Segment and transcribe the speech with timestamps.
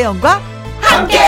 [0.00, 0.40] 김혜영과
[0.80, 1.18] 함께.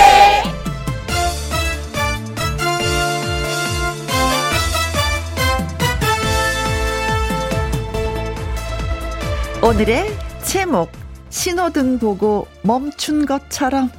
[9.62, 10.90] 오늘의 제목
[11.28, 13.90] 신호등 보고 멈춘 것처럼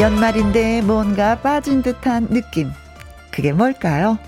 [0.00, 2.70] 연말인데 뭔가 빠진 듯한 느낌.
[3.32, 4.18] 그게 뭘까요?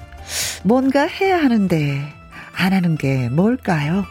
[0.67, 2.13] 뭔가 해야 하는데
[2.53, 4.05] 안 하는 게 뭘까요?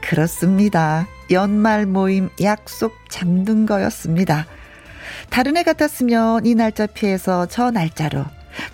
[0.00, 1.06] 그렇습니다.
[1.30, 4.46] 연말 모임 약속 잠든 거였습니다.
[5.28, 8.24] 다른 해 같았으면 이 날짜 피해서 저 날짜로,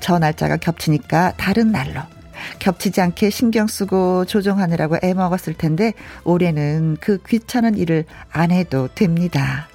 [0.01, 2.01] 저 날짜가 겹치니까 다른 날로,
[2.61, 5.93] 겹치지 않게 신경 쓰고 조정하느라고 애 먹었을 텐데
[6.25, 9.69] 올해는 그 귀찮은 일을 안 해도 됩니다.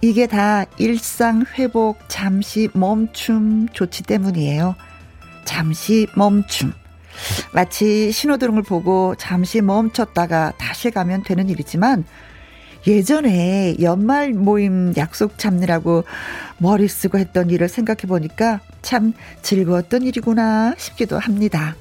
[0.00, 4.74] 이게 다 일상 회복 잠시 멈춤 조치 때문이에요.
[5.46, 6.74] 잠시 멈춤.
[7.54, 12.04] 마치 신호등을 보고 잠시 멈췄다가 다시 가면 되는 일이지만
[12.86, 16.04] 예전에 연말 모임 약속 잡느라고
[16.58, 21.74] 머리 쓰고 했던 일을 생각해 보니까 참 즐거웠던 일이구나 싶기도 합니다.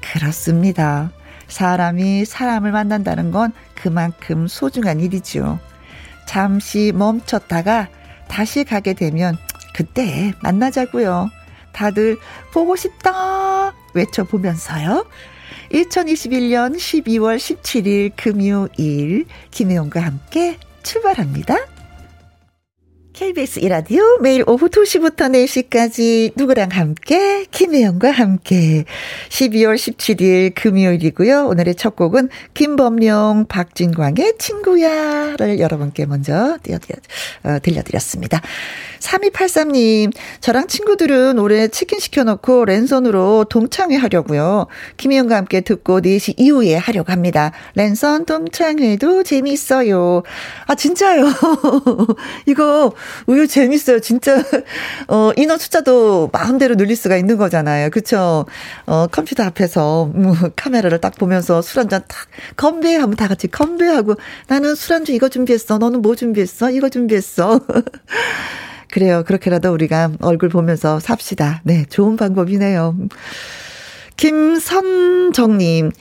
[0.00, 1.12] 그렇습니다.
[1.48, 5.58] 사람이 사람을 만난다는 건 그만큼 소중한 일이죠.
[6.26, 7.88] 잠시 멈췄다가
[8.28, 9.36] 다시 가게 되면
[9.74, 11.30] 그때 만나자고요.
[11.78, 12.18] 다들
[12.52, 15.06] 보고 싶다 외쳐보면서요.
[15.72, 21.77] 2021년 12월 17일 금요일 김혜영과 함께 출발합니다.
[23.18, 28.84] KBS 이라디오 매일 오후 2시부터 4시까지 누구랑 함께 김혜영과 함께
[29.30, 31.48] 12월 17일 금요일이고요.
[31.48, 36.58] 오늘의 첫 곡은 김범용 박진광의 친구야를 여러분께 먼저
[37.42, 38.40] 어, 들려드렸습니다.
[39.00, 44.66] 3283님 저랑 친구들은 올해 치킨 시켜놓고 랜선으로 동창회 하려고요.
[44.96, 47.52] 김혜영과 함께 듣고 4시 이후에 하려고 합니다.
[47.74, 50.22] 랜선 동창회도 재미있어요.
[50.66, 51.26] 아 진짜요.
[52.46, 52.92] 이거
[53.26, 54.00] 우유 재밌어요.
[54.00, 54.42] 진짜,
[55.08, 57.90] 어, 인원 숫자도 마음대로 늘릴 수가 있는 거잖아요.
[57.90, 58.46] 그쵸?
[58.86, 62.26] 어, 컴퓨터 앞에서, 뭐, 카메라를 딱 보면서 술 한잔 딱,
[62.56, 64.14] 건배 하면 다 같이 건배하고,
[64.48, 65.78] 나는 술 한잔 이거 준비했어.
[65.78, 66.70] 너는 뭐 준비했어?
[66.70, 67.60] 이거 준비했어.
[68.90, 69.22] 그래요.
[69.26, 71.60] 그렇게라도 우리가 얼굴 보면서 삽시다.
[71.64, 72.96] 네, 좋은 방법이네요.
[74.16, 75.92] 김선정님,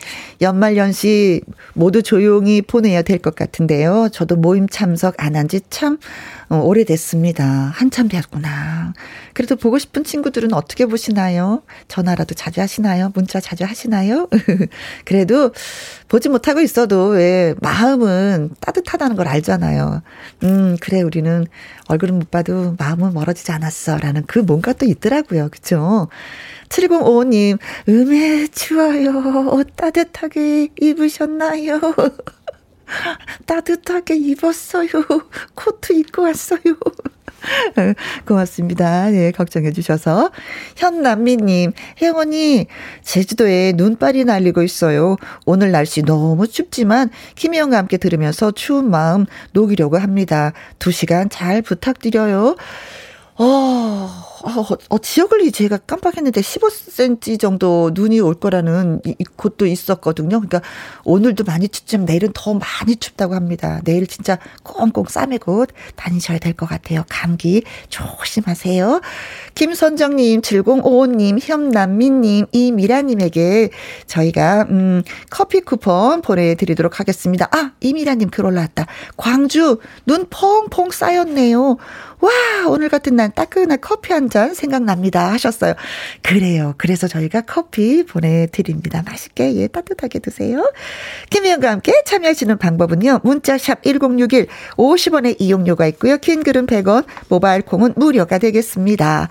[0.41, 1.41] 연말연시
[1.73, 4.09] 모두 조용히 보내야 될 것 같은데요.
[4.11, 5.97] 저도 모임 참석 안 한 지 참
[6.49, 7.43] 어, 오래됐습니다.
[7.45, 8.93] 한참 됐구나.
[9.33, 11.61] 그래도 보고 싶은 친구들은 어떻게 보시나요?
[11.89, 13.11] 전화라도 자주 하시나요?
[13.13, 14.29] 문자 자주 하시나요?
[15.03, 15.51] 그래도
[16.07, 20.01] 보지 못하고 있어도 왜 마음은 따뜻하다는 걸 알잖아요.
[20.43, 21.45] 음, 그래, 우리는
[21.89, 23.97] 얼굴은 못 봐도 마음은 멀어지지 않았어.
[23.97, 25.49] 라는 그 뭔가 또 있더라고요.
[25.49, 26.07] 그쵸?
[26.69, 27.57] 7055님,
[27.89, 29.49] 음에 추워요.
[29.51, 31.81] 옷 따뜻하게 입으셨나요?
[33.45, 34.89] 따뜻하게 입었어요.
[35.55, 36.59] 코트 입고 왔어요.
[38.25, 39.09] 고맙습니다.
[39.09, 40.31] 네, 걱정해 주셔서.
[40.75, 42.67] 현남미님, 혜원이
[43.03, 45.17] 제주도에 눈발이 날리고 있어요.
[45.45, 50.53] 오늘 날씨 너무 춥지만 김희영과 함께 들으면서 추운 마음 녹이려고 합니다.
[50.79, 52.55] 두 시간 잘 부탁드려요.
[53.39, 54.09] 어,
[54.47, 60.39] 어, 어, 지역을 제가 깜빡했는데 15cm 정도 눈이 올 거라는 이, 곳도 있었거든요.
[60.41, 60.61] 그러니까
[61.03, 63.81] 오늘도 많이 춥지만 내일은 더 많이 춥다고 합니다.
[63.83, 65.65] 내일 진짜 꽁꽁 싸매고
[65.95, 67.03] 다니셔야 될 것 같아요.
[67.07, 69.01] 감기 조심하세요.
[69.55, 73.69] 김선정님, 7055님, 현남민님, 이미라님에게
[74.07, 77.47] 저희가, 음, 커피 쿠폰 보내드리도록 하겠습니다.
[77.51, 78.87] 아, 이미라님 글 올라왔다.
[79.15, 81.77] 광주, 눈 펑펑 쌓였네요.
[82.19, 82.31] 와,
[82.67, 85.31] 오늘 같은 날 따끈한 커피 한 잔 생각납니다.
[85.31, 85.73] 하셨어요.
[86.21, 86.73] 그래요.
[86.77, 89.03] 그래서 저희가 커피 보내드립니다.
[89.05, 90.69] 맛있게, 예, 따뜻하게 드세요.
[91.29, 93.21] 김희영과 함께 참여하시는 방법은요.
[93.23, 96.17] 문자샵 1061, 50원의 이용료가 있고요.
[96.17, 99.29] 긴 글은 100원, 모바일 콩은 무료가 되겠습니다.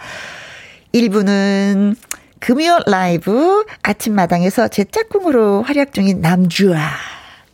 [0.95, 1.97] 1부는
[2.41, 6.79] 금요 라이브 아침마당에서 제 짝꿍으로 활약 중인 남주아.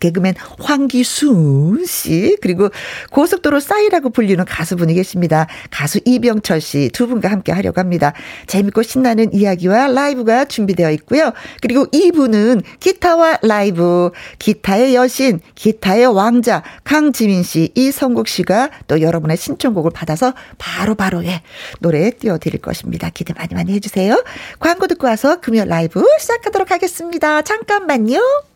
[0.02, 2.69] 개그맨 황기순 씨, 그리고
[3.10, 5.46] 고속도로 싸이라고 불리는 가수분이 계십니다.
[5.70, 8.12] 가수 이병철 씨 두 분과 함께 하려고 합니다.
[8.46, 11.32] 재밌고 신나는 이야기와 라이브가 준비되어 있고요.
[11.60, 19.90] 그리고 이분은 기타와 라이브, 기타의 여신, 기타의 왕자, 강지민 씨, 이성국 씨가 또 여러분의 신청곡을
[19.93, 21.43] 받아서 바로바로 바로 예,
[21.81, 23.10] 노래 띄워드릴 것입니다.
[23.10, 24.22] 기대 많이 많이 해주세요.
[24.60, 27.43] 광고 듣고 와서 금요 라이브 시작하도록 하겠습니다.
[27.43, 28.51] 잠깐만요.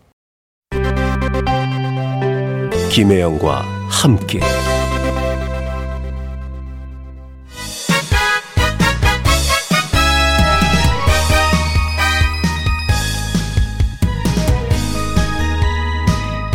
[2.97, 4.41] 김혜영과 함께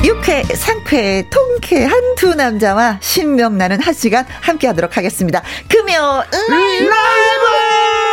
[0.03, 5.43] 유쾌, 상쾌, 통쾌한 두 남자와 신명나는 한 시간 함께하도록 하겠습니다.
[5.69, 6.85] 금요 라이브!
[6.89, 8.10] 라이브!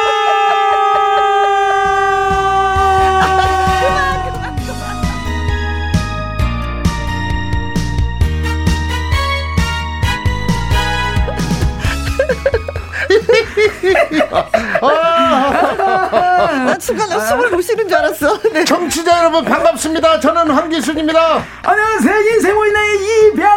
[16.66, 18.40] 나 순간 숨을 못 쉬는 줄 알았어.
[18.52, 18.64] 네.
[18.64, 20.20] 청취자 여러분 반갑습니다.
[20.20, 21.44] 저는 황기순입니다.
[21.62, 22.14] 안녕하세요.
[22.14, 22.72] 아, 우리
[23.43, 23.56] 야.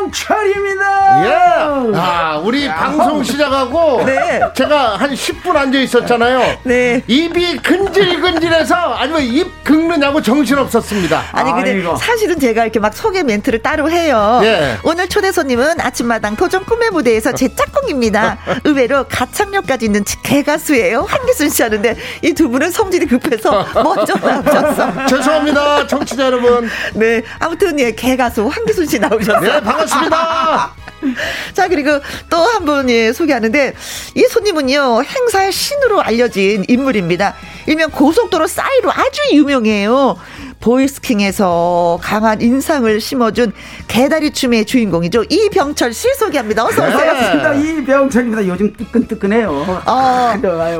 [2.97, 4.41] 방송 시작하고 네.
[4.53, 6.57] 제가 한 10분 앉아 있었잖아요.
[6.63, 7.01] 네.
[7.07, 11.23] 입이 근질근질해서 아니면 입 긁느냐고 정신 없었습니다.
[11.31, 11.95] 아니 근데 아이고.
[11.95, 14.39] 사실은 제가 이렇게 막 소개 멘트를 따로 해요.
[14.43, 14.77] 예.
[14.83, 18.37] 오늘 초대 손님은 아침마당 도전 꿈의 무대에서 제 짝꿍입니다.
[18.65, 21.01] 의외로 가창력까지 있는 개가수예요.
[21.07, 25.05] 한기순 씨 하는데 이 두 분은 성질이 급해서 먼저 나오셨어.
[25.05, 26.67] 죄송합니다, 청취자 여러분.
[26.95, 29.39] 네, 아무튼 예, 개가수 한기순 씨 나오셨어요.
[29.41, 30.71] 네, 반갑습니다.
[31.53, 31.99] 자, 그리고
[32.29, 33.73] 또 한분 예, 소개하는데
[34.15, 37.35] 이 손님은요 행사의 신으로 알려진 인물입니다.
[37.67, 40.17] 일명 고속도로 싸이로 아주 유명해요.
[40.61, 43.51] 보이스킹에서 강한 인상을 심어준
[43.87, 45.25] 개다리 춤의 주인공이죠.
[45.29, 46.63] 이병철 씨 소개합니다.
[46.65, 46.97] 어서 오세요.
[46.97, 47.53] 반갑습니다.
[47.55, 48.47] 이병철입니다.
[48.47, 49.49] 요즘 뜨끈뜨끈해요.
[49.85, 50.33] 어,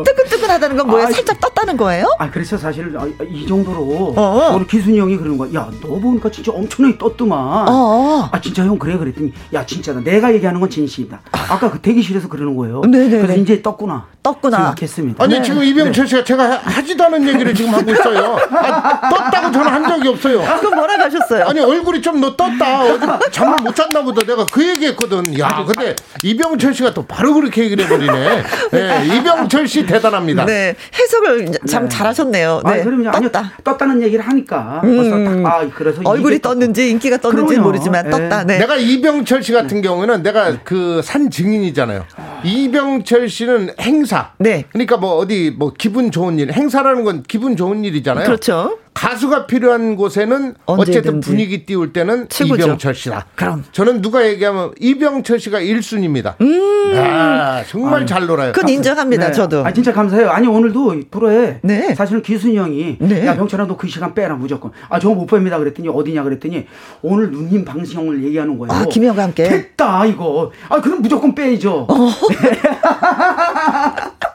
[0.06, 1.08] 뜨끈뜨끈하다는 건 뭐예요?
[1.08, 2.06] 아, 살짝 떴다는 거예요?
[2.20, 4.56] 아, 그래서 사실 아, 이 정도로 어.
[4.56, 5.54] 우리 기순이 형이 그러는 거야.
[5.56, 7.40] 야, 너 보니까 진짜 엄청나게 떴더만.
[7.68, 8.30] 어.
[8.32, 11.20] 아, 진짜 형 그래 그랬더니 야, 진짜 내가 얘기하는 건 진심이다.
[11.32, 12.82] 아까 그 대기실에서 그러는 거예요.
[12.82, 14.06] 네네 그래서 이제 떴구나.
[14.24, 14.58] 떴구나.
[14.58, 15.24] 생각했습니다.
[15.24, 15.42] 아니 네.
[15.42, 18.38] 지금 이병철 씨가 제가 하지도 않은 얘기를 지금 하고 있어요.
[18.52, 20.42] 아, 떴다고 저는 한 적이 없어요.
[20.60, 21.46] 그럼 뭐라 가셨어요?
[21.46, 23.30] 아니 얼굴이 좀 너 떴다.
[23.32, 24.22] 잠을 못 잤나 보다.
[24.26, 25.40] 내가 그 얘기했거든.
[25.40, 28.44] 야, 근데 이병철 씨가 또 바로 그렇게 얘기를 해버리네.
[28.72, 30.46] 네, 이병철 씨 대단합니다.
[30.46, 31.90] 네, 해석을 참 네.
[31.90, 32.62] 잘하셨네요.
[32.66, 33.12] 네, 아, 그럼요.
[33.12, 33.40] 떴다.
[33.40, 35.44] 아니, 떴다는 얘기를 하니까 음.
[35.44, 38.12] 딱, 아, 그래서 얼굴이 떴는지 인기가 떴는지 모르지만 네.
[38.12, 38.44] 떴다.
[38.44, 38.60] 네.
[38.60, 42.06] 내가 이병철 씨 같은 경우는 내가 그 산 증인이잖아요.
[42.44, 44.32] 이병철 씨는 행사.
[44.38, 44.66] 네.
[44.72, 48.26] 그러니까 뭐 어디 뭐 기분 좋은 일, 행사라는 건 기분 좋은 일이잖아요.
[48.26, 48.78] 그렇죠.
[48.94, 51.00] 가수가 필요한 곳에는 언제든지.
[51.00, 52.64] 어쨌든 분위기 띄울 때는 최고죠.
[52.64, 53.26] 이병철 씨다.
[53.36, 56.36] 그럼 저는 누가 얘기하면 이병철 씨가 1순위입니다.
[56.42, 56.94] 음.
[56.98, 58.06] 아, 정말 아유.
[58.06, 58.52] 잘 놀아요.
[58.52, 59.28] 그건 인정합니다.
[59.28, 59.34] 네.
[59.34, 59.66] 저도.
[59.66, 60.30] 아 진짜 감사해요.
[60.30, 61.96] 아니 오늘도 프로에 네.
[61.96, 63.26] 사실은 기순이 형이 네.
[63.26, 64.72] 야 병철아 너 그 시간 빼라 무조건.
[64.90, 66.68] 아저못 뺍니다 그랬더니 어디냐 그랬더니
[67.02, 68.72] 오늘 누님 방송을 얘기하는 거예요.
[68.74, 69.44] 아 김영과 함께.
[69.48, 70.52] 됐다 이거.
[70.70, 71.88] 아 그럼 무조건 빼야죠.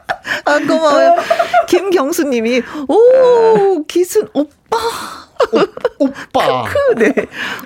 [0.47, 0.51] 어.
[0.51, 1.15] 아, 고마워요.
[1.67, 4.77] 김경수님이, 오, 기순 오빠.
[5.99, 6.65] 오, 빠
[6.97, 7.13] 네.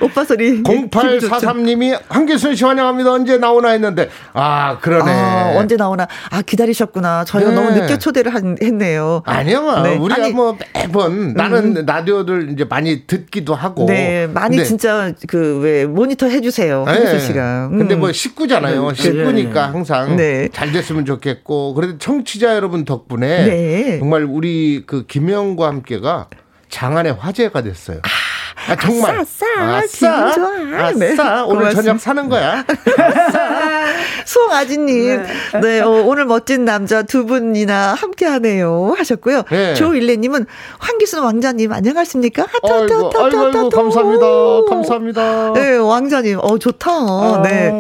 [0.02, 0.64] 오빠 소리.
[0.64, 3.12] 0843님이 한기순 씨 환영합니다.
[3.12, 5.12] 언제 나오나 했는데, 아, 그러네.
[5.12, 6.08] 아, 언제 나오나.
[6.30, 7.26] 아, 기다리셨구나.
[7.26, 7.56] 저희가 네.
[7.56, 9.22] 너무 늦게 초대를 한, 했네요.
[9.26, 9.82] 아니요.
[9.84, 9.98] 네.
[9.98, 11.86] 우리가 아니, 뭐 매번 나는 음.
[11.86, 13.86] 라디오를 이제 많이 듣기도 하고.
[13.86, 14.28] 네.
[14.28, 14.64] 많이 네.
[14.64, 16.84] 진짜 그 왜 모니터 해주세요.
[16.86, 16.92] 네.
[16.92, 17.70] 한기순 씨가.
[17.72, 17.78] 음.
[17.78, 18.94] 근데 뭐 식구잖아요.
[18.94, 20.48] 식구니까 항상 네.
[20.52, 21.74] 잘 됐으면 좋겠고.
[21.74, 24.00] 그래도 청취자 여러분 덕분에 네.
[24.00, 26.28] 정말 우리 그 김영과 함께가
[26.72, 28.00] 장안의 화제가 됐어요.
[28.04, 28.10] 아.
[28.68, 29.20] 아, 정말.
[29.20, 30.48] 아싸, 아싸, 아싸.
[30.78, 31.12] 아싸, 네.
[31.16, 31.72] 오늘 고맙습니다.
[31.74, 32.64] 저녁 사는 거야.
[32.68, 32.76] 수
[34.52, 38.94] 홍아지님, 네, 네 어, 오늘 멋진 남자 두 분이나 함께 하네요.
[38.98, 39.44] 하셨고요.
[39.50, 39.74] 네.
[39.74, 40.46] 조일레님은
[40.80, 42.44] 황기순 왕자님, 안녕하십니까?
[42.44, 44.28] 하트, 하트, 하트, 하트, 아이고, 감사합니다.
[44.70, 45.54] 감사합니다.
[45.54, 46.92] 네, 왕자님, 어, 좋다.
[46.92, 47.42] 아.
[47.44, 47.72] 네.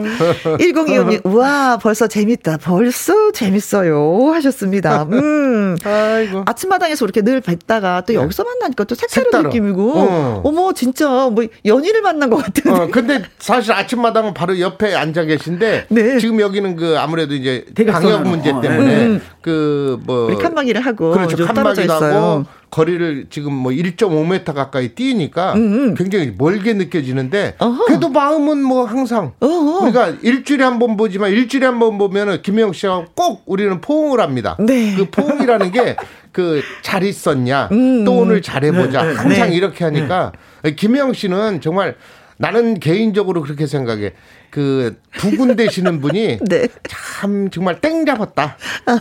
[0.43, 2.57] 1025님, 우와, 벌써 재밌다.
[2.57, 4.31] 벌써 재밌어요.
[4.33, 5.03] 하셨습니다.
[5.11, 5.77] 음.
[5.83, 6.43] 아이고.
[6.45, 8.19] 아침마당에서 이렇게 늘 뵙다가 또 네.
[8.19, 9.49] 여기서 만나니까 또 색다른 색다른.
[9.49, 10.41] 느낌이고, 어.
[10.43, 12.71] 어머, 진짜 뭐 연인을 만난 것 같은.
[12.71, 16.00] 어, 근데 사실 아침마당은 바로 옆에 앉아 계신데 네.
[16.19, 19.21] 지금 여기는 그 아무래도 이제 방역 문제 어, 때문에 음.
[19.41, 25.93] 그뭐 우리 칸막이를 하고 그렇죠 칸막이도 하고 거리를 지금 뭐 1.5m 가까이 뛰니까 음.
[25.95, 27.85] 굉장히 멀게 느껴지는데 어허.
[27.85, 29.83] 그래도 마음은 뭐 항상 어허.
[29.83, 34.55] 우리가 일주일에 한 번 보지만 일주일에 한 번 보면은 김영 씨와 꼭 우리는 포옹을 합니다.
[34.59, 34.95] 네.
[34.95, 35.95] 그 포옹이라는 게
[36.31, 38.05] 그 잘 있었냐 음.
[38.05, 39.55] 또 오늘 잘해보자 네, 네, 항상 네.
[39.55, 40.31] 이렇게 하니까
[40.77, 41.95] 김영 씨는 정말
[42.41, 44.13] 나는 개인적으로 그렇게 생각해.
[44.49, 46.67] 그 부군 되시는 분이 네.
[46.89, 48.57] 참 정말 땡 잡았다.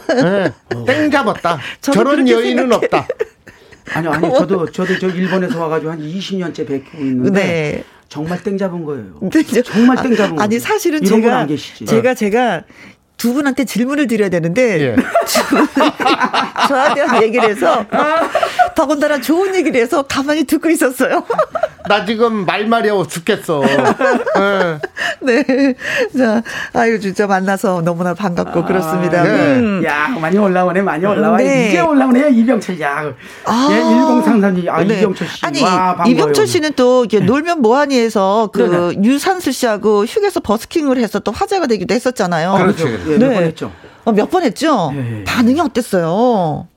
[0.09, 0.53] 네,
[0.87, 1.59] 땡 잡았다.
[1.81, 2.85] 저런 여인은 생각해.
[2.85, 3.09] 없다.
[3.93, 7.85] 아니요, 아니 저도 저도 저 일본에서 와가지고 한 20년째 뵙고 있는데 네.
[8.11, 9.19] 정말 땡 잡은 거예요.
[9.33, 10.43] 네, 정말 땡 잡은 거예요.
[10.43, 11.47] 아니 사실은 제가
[11.87, 12.65] 제가 제가
[13.17, 14.97] 두 분한테 질문을 드려야 되는데 예.
[16.69, 17.85] 저한테 얘기를 해서
[18.75, 21.25] 더군다나 좋은 얘기를 해서 가만히 듣고 있었어요.
[21.91, 23.63] 나 지금 말말이하고 죽겠어.
[25.23, 25.43] 네.
[25.43, 25.75] 네.
[26.17, 26.41] 자,
[26.73, 29.25] 아유, 진짜 만나서 너무나 반갑고 아, 그렇습니다.
[29.25, 29.57] 네.
[29.57, 29.83] 음.
[29.85, 31.37] 야, 많이 올라오네, 많이 올라와.
[31.39, 31.69] 네.
[31.69, 32.81] 이제 올라오네, 이병철.
[32.81, 33.13] 야,
[33.45, 33.69] 아.
[33.73, 34.69] 예, 1033님.
[34.69, 34.99] 아, 네.
[35.01, 35.45] 이병철 씨.
[35.45, 37.25] 아니, 와, 이병철 씨는 또 이렇게 네.
[37.27, 39.03] 놀면 뭐하니에서 그 네네.
[39.09, 42.53] 유산슬 씨하고 휴게소 버스킹을 해서 또 화제가 되기도 했었잖아요.
[42.55, 42.85] 그렇죠.
[42.87, 43.19] 네.
[43.19, 43.73] 몇번 했죠.
[44.05, 44.93] 어, 몇 번 했죠?
[44.95, 45.25] 예, 예.
[45.25, 46.69] 반응이 어땠어요?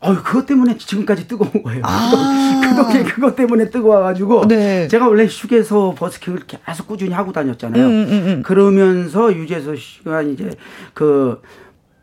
[0.00, 1.80] 아유, 그것 때문에 지금까지 뜨거운 거예요.
[1.84, 4.88] 아~ 그덕에 그것 때문에 뜨거워가지고 네.
[4.88, 7.84] 제가 원래 휴게소 버스킹을 계속 꾸준히 하고 다녔잖아요.
[7.84, 8.42] 음, 음, 음.
[8.44, 10.50] 그러면서 유재석 씨가 이제
[10.94, 11.40] 그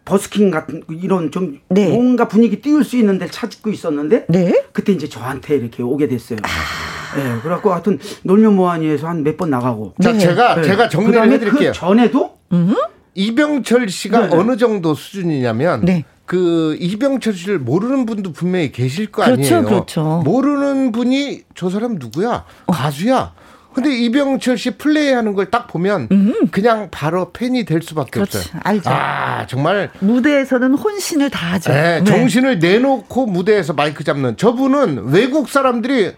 [0.06, 1.90] 버스킹 같은 이런 좀 네.
[1.90, 4.64] 뭔가 분위기 띄울 수 있는 데를 찾고 있었는데 네?
[4.74, 6.40] 그때 이제 저한테 이렇게 오게 됐어요.
[6.44, 7.16] 아.
[7.16, 9.94] 네, 그래갖고 하여튼 놀면 뭐하니에서 한 몇 번 나가고.
[10.02, 10.18] 자, 네.
[10.18, 10.64] 제가 네.
[10.64, 11.72] 제가 정리를 해드릴게요.
[11.72, 12.74] 그 전에도 음흠.
[13.16, 14.36] 이병철 씨가 네.
[14.36, 16.04] 어느 정도 수준이냐면 네.
[16.26, 19.64] 그 이병철 씨를 모르는 분도 분명히 계실 거 그렇죠, 아니에요.
[19.66, 20.22] 그렇죠.
[20.24, 22.46] 모르는 분이 저 사람 누구야?
[22.68, 22.72] 어.
[22.72, 23.34] 가수야.
[23.74, 26.48] 근데 이병철 씨 플레이하는 걸 딱 보면 음.
[26.52, 28.62] 그냥 바로 팬이 될 수밖에 그렇지, 없어요.
[28.64, 28.90] 알죠.
[28.90, 31.72] 아 정말 무대에서는 혼신을 다하죠.
[31.74, 32.04] 네, 네.
[32.06, 36.14] 정신을 내놓고 무대에서 마이크 잡는 저분은 외국 사람들이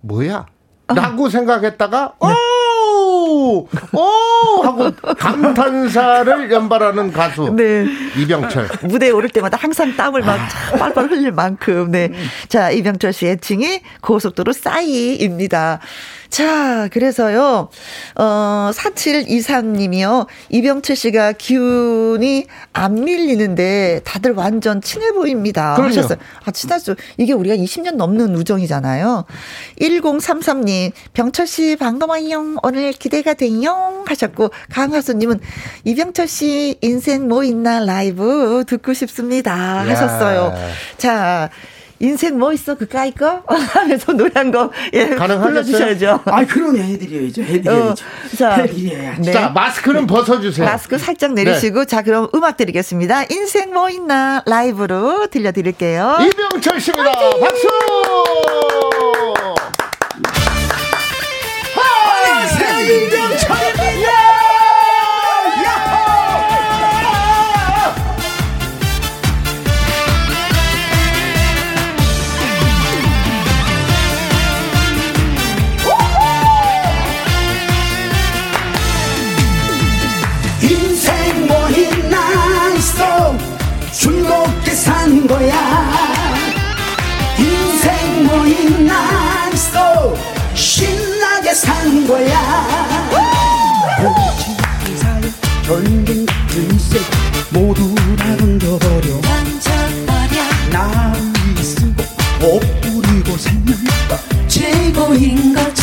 [0.00, 0.46] 뭐야?
[0.88, 0.94] 어.
[0.94, 2.28] 라고 생각했다가 네.
[3.28, 3.68] 오!
[3.92, 4.62] 오!
[4.62, 7.54] 하고 감탄사를 연발하는 가수.
[7.54, 7.86] 네.
[8.16, 8.68] 이병철.
[8.84, 10.38] 무대에 오를 때마다 항상 땀을 막
[10.72, 10.76] 아.
[10.78, 11.90] 빨빨 흘릴 만큼.
[11.90, 12.10] 네.
[12.48, 15.80] 자, 이병철 씨 애칭이 고속도로 싸이입니다.
[16.30, 17.68] 자, 그래서요,
[18.16, 25.74] 어, 4723님이요, 이병철 씨가 기운이 안 밀리는데 다들 완전 친해 보입니다.
[25.74, 25.90] 그럼요.
[25.90, 26.18] 하셨어요.
[26.44, 26.94] 아, 친하죠.
[27.16, 29.24] 이게 우리가 20년 넘는 우정이잖아요.
[29.80, 32.56] 1033님, 병철 씨 반가워요.
[32.62, 34.04] 오늘 기대가 돼요.
[34.06, 35.40] 하셨고, 강하수님은
[35.84, 39.54] 이병철 씨 인생 뭐 있나 라이브 듣고 싶습니다.
[39.86, 40.52] 하셨어요.
[40.98, 41.48] 자,
[42.00, 46.20] 인생 뭐 있어 그까이 거 하면서 노래 한거 예, 불러주셔야죠.
[46.24, 47.42] 아 그러네 해드려야죠.
[47.42, 48.04] 해드려야죠.
[48.04, 49.22] 어, 자, 해드려야죠.
[49.22, 49.32] 네.
[49.32, 50.66] 자 마스크는 벗어주세요.
[50.66, 51.84] 마스크 살짝 내리시고 네.
[51.86, 53.24] 자 그럼 음악 드리겠습니다.
[53.30, 56.18] 인생 뭐 있나 라이브로 들려드릴게요.
[56.22, 57.10] 이병철 씨입니다.
[57.10, 57.40] 화이팅!
[57.40, 58.67] 박수.
[91.58, 92.38] 산 거야.
[93.98, 95.20] 고치 사요
[95.64, 97.00] 전쟁 들새
[97.50, 99.20] 모두 다 던져버려.
[99.20, 100.42] 던져버려.
[100.70, 102.02] 나를 쓰고
[102.42, 103.76] 옷 뿌리고 살면
[104.46, 105.82] 최고인 거지.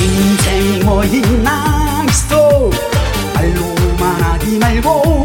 [0.00, 2.70] 인생 뭐 있나 있어.
[3.34, 5.24] 말로만 하지 말고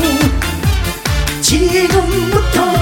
[1.42, 2.81] 지금부터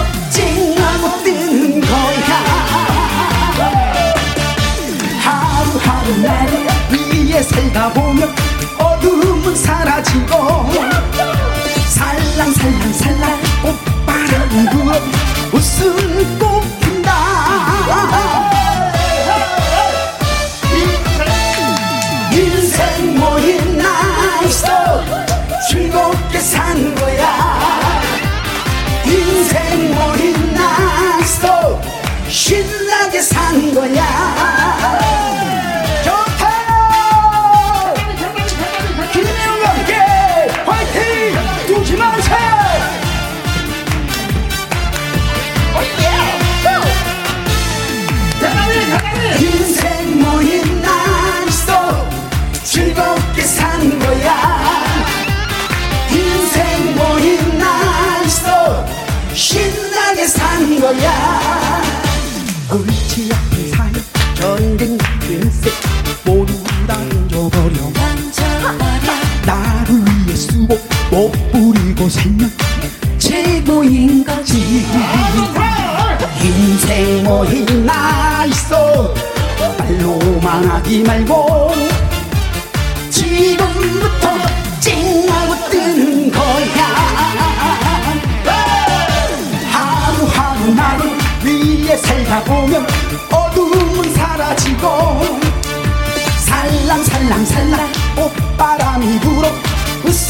[6.18, 6.68] 나를
[7.14, 8.34] 위해 살다 보면
[8.78, 10.72] 어둠은 사라지고
[11.90, 14.94] 살랑살랑살랑 꽃바람이 불어
[15.52, 17.14] 웃음 꽃핀다.
[22.32, 25.04] 인생 뭐 있나 있어
[25.70, 28.00] 즐겁게 산 거야.
[29.06, 31.82] 인생 머리 났어
[32.28, 34.29] 신나게 산 거야
[60.90, 61.82] 거야
[62.68, 63.94] 골치 아픈 삶
[64.34, 65.72] 전쟁 같색
[66.26, 66.52] 모두
[66.88, 67.76] 다 던져버려.
[69.46, 70.80] 나를 위해 쓰고
[71.12, 72.52] 못 부리고 살면
[73.20, 74.88] 최고인 거지.
[76.44, 79.14] 인생 뭐 있나 있어.
[79.78, 81.72] 말로만 하지 말고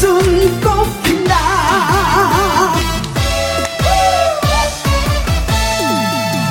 [0.00, 1.34] 웃음꽃 핀다.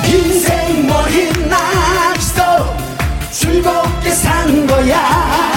[0.06, 1.56] 인생 뭐 있나
[4.68, 5.52] 거야.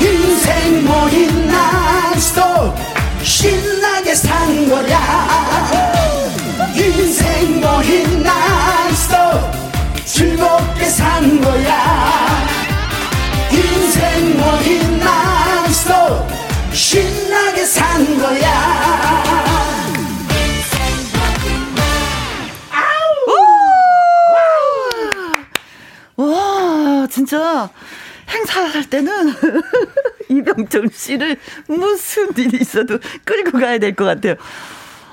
[0.00, 2.74] 인생 모임 난스톱
[3.22, 4.98] 신나게 산 거야.
[6.74, 9.42] 인생 모임 난스톱
[10.06, 12.46] 즐겁게 산 거야.
[13.50, 16.41] 인생 모임 난스톱
[16.96, 18.52] 신나게 산 거야
[26.16, 27.70] 와, 진짜
[28.28, 29.32] 행사할 때는
[30.28, 31.36] 이병철 씨를
[31.68, 34.34] 무슨 일이 있어도 끌고 가야 될 것 같아요.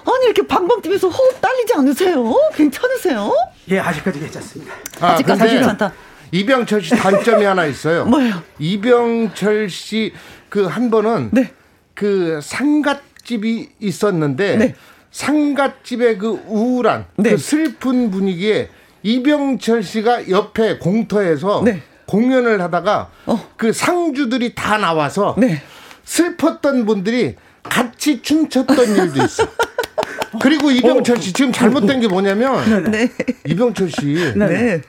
[0.05, 2.33] 아니 이렇게 방방뛰면서 호흡 딸리지 않으세요?
[2.55, 3.31] 괜찮으세요?
[3.69, 4.74] 예, 아직까지 괜찮습니다.
[5.01, 5.93] 아, 아직까지 괜찮다.
[6.31, 8.05] 이병철 씨 단점이 하나 있어요.
[8.12, 8.41] 뭐예요?
[8.59, 10.13] 이병철 씨
[10.50, 11.53] 그 한 번은 네.
[11.99, 14.75] 그 상갓집이 있었는데 네.
[15.11, 17.31] 상갓집의 그 우울한 네.
[17.31, 18.69] 그 슬픈 분위기에
[19.03, 21.81] 이병철 씨가 옆에 공터에서 네.
[22.05, 23.49] 공연을 하다가 어.
[23.57, 25.61] 그 상주들이 다 나와서 네.
[26.05, 29.45] 슬펐던 분들이 같이 춤췄던 일도 있어.
[30.41, 33.11] 그리고 이병철 씨 지금 잘못된 게 뭐냐면 네.
[33.45, 34.81] 이병철 씨그 네.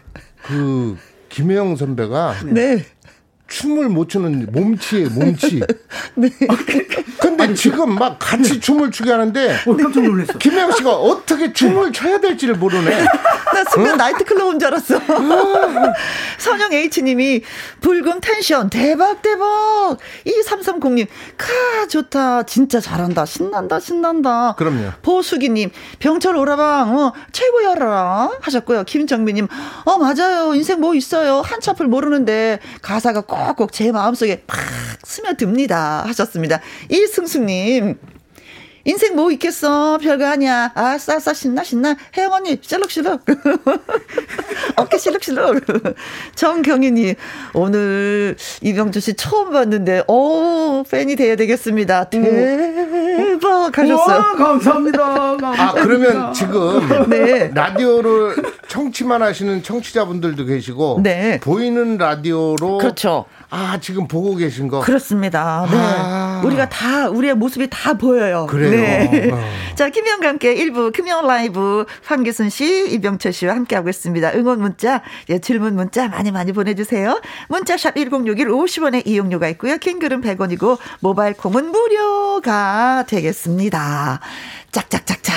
[1.29, 2.85] 김혜영 선배가 네.
[3.51, 5.61] 춤을 못 추는 몸치에 몸치.
[6.17, 6.31] 네.
[6.31, 6.87] 근데 아니,
[7.55, 10.39] 지금 막 같이 춤을 추게 하는데 어, 깜짝 놀랐어.
[10.39, 13.05] 김혜영 씨가 어떻게 춤을 춰야 될지를 모르네.
[13.53, 13.97] 나 순간 어?
[13.97, 15.01] 나이트클럽 온줄 알았어.
[16.39, 17.43] 선영 H님이
[17.81, 19.97] 붉은 텐션 대박 대박.
[20.27, 21.07] 2330님
[21.37, 24.55] 카 좋다 진짜 잘한다 신난다 신난다.
[24.57, 24.91] 그럼요.
[25.03, 28.85] 보수기님 병철 오라방 어, 최고야라 하셨고요.
[28.85, 29.49] 김정민님
[29.85, 34.59] 어 맞아요 인생 뭐 있어요 한차풀 모르는데 가사가 꼭 꼭꼭 제 마음속에 팍
[35.05, 36.05] 스며듭니다.
[36.07, 36.61] 하셨습니다.
[36.89, 37.97] 이승 수님.
[38.85, 39.99] 인생 뭐 있겠어.
[39.99, 40.73] 별거 아니야.
[40.75, 41.97] 아, 싸싸, 신나, 신나.
[42.17, 43.21] 혜영 언니, 실룩실룩.
[44.77, 45.63] 어깨 실룩실룩.
[46.35, 47.15] 정경희님,
[47.53, 52.09] 오늘 이병주 씨 처음 봤는데, 오, 팬이 돼야 되겠습니다.
[52.09, 54.19] 대박 하셨어요.
[54.19, 54.99] 와, 감사합니다.
[55.37, 55.63] 감사합니다.
[55.63, 57.51] 아, 그러면 지금 네.
[57.55, 58.35] 라디오를
[58.69, 61.39] 청취만 하시는 청취자분들도 계시고, 네.
[61.41, 62.79] 보이는 라디오로.
[62.79, 63.27] 그렇죠.
[63.51, 64.81] 아, 지금 보고 계신 거.
[64.81, 65.67] 그렇습니다.
[65.71, 65.77] 네.
[65.77, 66.41] 아.
[66.45, 68.47] 우리가 다, 우리의 모습이 다 보여요.
[68.49, 68.71] 그래요.
[68.71, 69.31] 네.
[69.33, 69.41] 어.
[69.75, 74.33] 자, 김영과 함께 1부 금영 라이브 황기순 씨, 이병철 씨와 함께 하고 있습니다.
[74.35, 77.21] 응원 문자, 예, 질문 문자 많이 많이 보내주세요.
[77.49, 79.79] 문자샵 1061 50원의 이용료가 있고요.
[79.79, 84.21] 킹글은 100원이고, 모바일 콩은 무료가 되겠습니다.
[84.71, 85.37] 짝짝짝짝.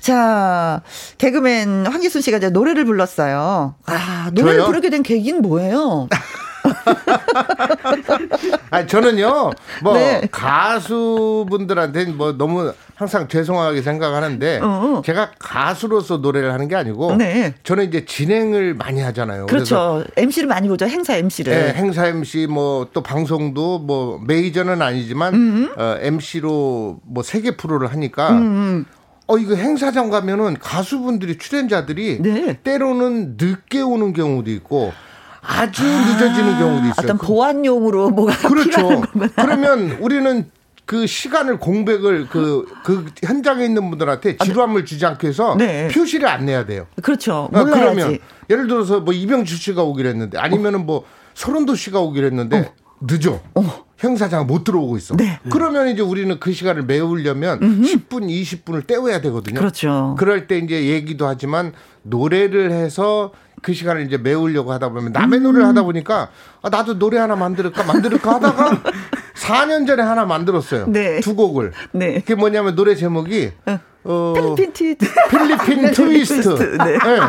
[0.00, 0.82] 자,
[1.16, 3.74] 개그맨 황기순 씨가 이제 노래를 불렀어요.
[3.86, 4.66] 아, 노래를 저요?
[4.66, 6.08] 부르게 된 계기는 뭐예요?
[8.70, 9.50] 아니, 저는요,
[9.82, 10.22] 뭐, 네.
[10.30, 15.02] 가수분들한테는 뭐 너무 항상 죄송하게 생각하는데, 어.
[15.04, 17.54] 제가 가수로서 노래를 하는 게 아니고, 네.
[17.64, 19.46] 저는 이제 진행을 많이 하잖아요.
[19.46, 20.04] 그렇죠.
[20.16, 20.86] MC를 많이 보죠.
[20.86, 21.52] 행사 MC를.
[21.52, 25.72] 네, 행사 MC 뭐 또 방송도 뭐 메이저는 아니지만, 음.
[25.76, 28.84] 어, MC로 뭐 세계 프로를 하니까, 음.
[29.26, 32.58] 어 이거 행사장 가면은 가수분들이 출연자들이 네.
[32.62, 34.92] 때로는 늦게 오는 경우도 있고
[35.46, 36.94] 아주 아, 늦어지는 경우도 있어요.
[36.98, 39.02] 어떤 보안용으로 뭐가 그렇죠.
[39.36, 40.50] 그러면 우리는
[40.86, 44.44] 그 시간을 공백을 그, 그 현장에 있는 분들한테 아, 네.
[44.44, 45.88] 지루함을 주지 않기 위해서 네.
[45.88, 46.86] 표시를 안 내야 돼요.
[47.02, 47.48] 그렇죠.
[47.52, 48.18] 어, 그러면
[48.50, 51.04] 예를 들어서 뭐 이병주 씨가 오기로 했는데 아니면은 뭐
[51.34, 52.84] 서른도 씨가 오기로 했는데 어.
[53.00, 53.40] 늦어.
[53.54, 53.84] 어.
[54.02, 55.16] 행사장 못 들어오고 있어.
[55.16, 55.38] 네.
[55.50, 57.82] 그러면 이제 우리는 그 시간을 메우려면 음흠.
[57.82, 59.58] 10분, 20분을 때워야 되거든요.
[59.58, 60.14] 그렇죠.
[60.18, 63.32] 그럴 때 이제 얘기도 하지만 노래를 해서
[63.64, 65.42] 그 시간을 이제 메우려고 하다 보면 남의 음.
[65.44, 66.28] 노래를 하다 보니까
[66.60, 68.82] 아, 나도 노래 하나 만들까 만들까 하다가
[69.34, 70.86] 4년 전에 하나 만들었어요.
[70.86, 71.20] 네.
[71.20, 71.72] 두 곡을.
[71.92, 72.20] 네.
[72.20, 74.96] 그게 뭐냐면 노래 제목이 어, 어 필리핀 티
[75.30, 76.76] 필리핀 트위스트.
[76.76, 76.98] 네.
[76.98, 77.20] 네.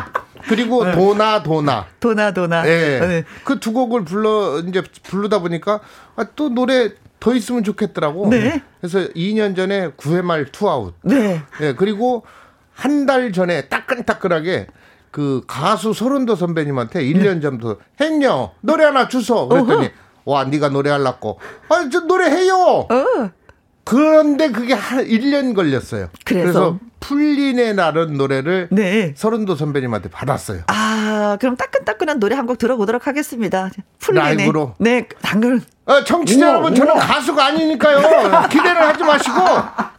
[0.50, 0.92] 그리고 네.
[0.92, 1.86] 도나 도나.
[2.02, 2.64] 도나 도나.
[2.64, 3.00] 네.
[3.00, 3.24] 네.
[3.46, 5.80] 그두 곡을 불러 이제 부르다 보니까
[6.18, 8.28] 아, 또 노래 더 있으면 좋겠더라고.
[8.30, 8.62] 네.
[8.82, 10.96] 그래서 2년 전에 9회 말 투아웃.
[11.02, 11.42] 네.
[11.62, 11.74] 네.
[11.76, 12.26] 그리고
[12.74, 14.68] 한 달 전에 따끈따끈하게
[15.16, 19.90] 그 가수 설운도 선배님한테 1년 전부터 행여 노래 하나 주소 그랬더니.
[20.26, 22.54] 와 네가 노래할라고 아 저 노래해요
[22.90, 23.30] 어.
[23.86, 29.14] 그런데 그게 한 1년 걸렸어요 그래서, 그래서 풀린의 날은 노래를 네.
[29.16, 30.64] 서른도 선배님한테 받았어요.
[30.68, 33.70] 아, 그럼 따끈따끈한 노래 한 곡 들어보도록 하겠습니다.
[34.00, 34.36] 풀린의.
[34.38, 34.74] 라이브로.
[34.80, 35.62] 네, 당근.
[35.88, 38.00] 어, 정치자 여러분, 저는 가수가 아니니까요.
[38.50, 39.36] 기대를 하지 마시고,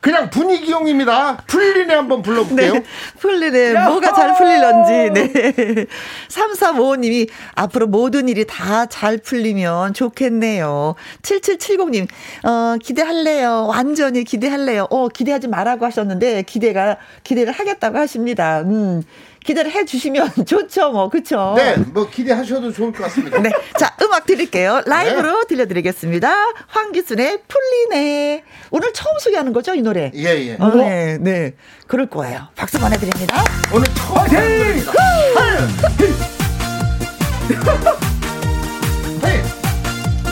[0.01, 1.37] 그냥 분위기용입니다.
[1.46, 2.72] 풀리네 한번 불러볼게요.
[2.75, 2.83] 네,
[3.20, 3.72] 풀리네.
[3.87, 5.11] 뭐가 잘 풀릴런지.
[5.12, 5.87] 네.
[6.29, 10.94] 3355님이 앞으로 모든 일이 다 잘 풀리면 좋겠네요.
[11.22, 12.09] 7770님,
[12.44, 13.66] 어, 기대할래요.
[13.68, 14.87] 완전히 기대할래요.
[14.90, 18.61] 어, 기대하지 말라고 하셨는데, 기대가, 기대를 하겠다고 하십니다.
[18.62, 19.03] 음.
[19.46, 21.54] 기대를 해 주시면 좋죠, 뭐, 그쵸?
[21.56, 23.38] 네, 뭐 기대하셔도 좋을 것 같습니다.
[23.40, 23.50] 네.
[23.78, 24.82] 자, 음악 드릴게요.
[24.85, 25.46] 라이브로 네.
[25.48, 26.35] 들려드리겠습니다.
[26.66, 28.42] 황기순의 풀리네.
[28.70, 30.11] 오늘 처음 소개하는 거죠, 이 노래?
[30.14, 30.56] 예, 예.
[30.59, 31.54] 어, 네, 네.
[31.87, 32.48] 그럴 거예요.
[32.56, 33.42] 박수 보내드립니다.
[33.72, 34.85] 오늘 처음 화이팅!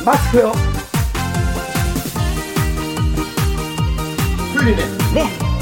[0.05, 0.53] 마스크요.
[4.55, 4.83] 풀리네.
[5.15, 5.54] 네.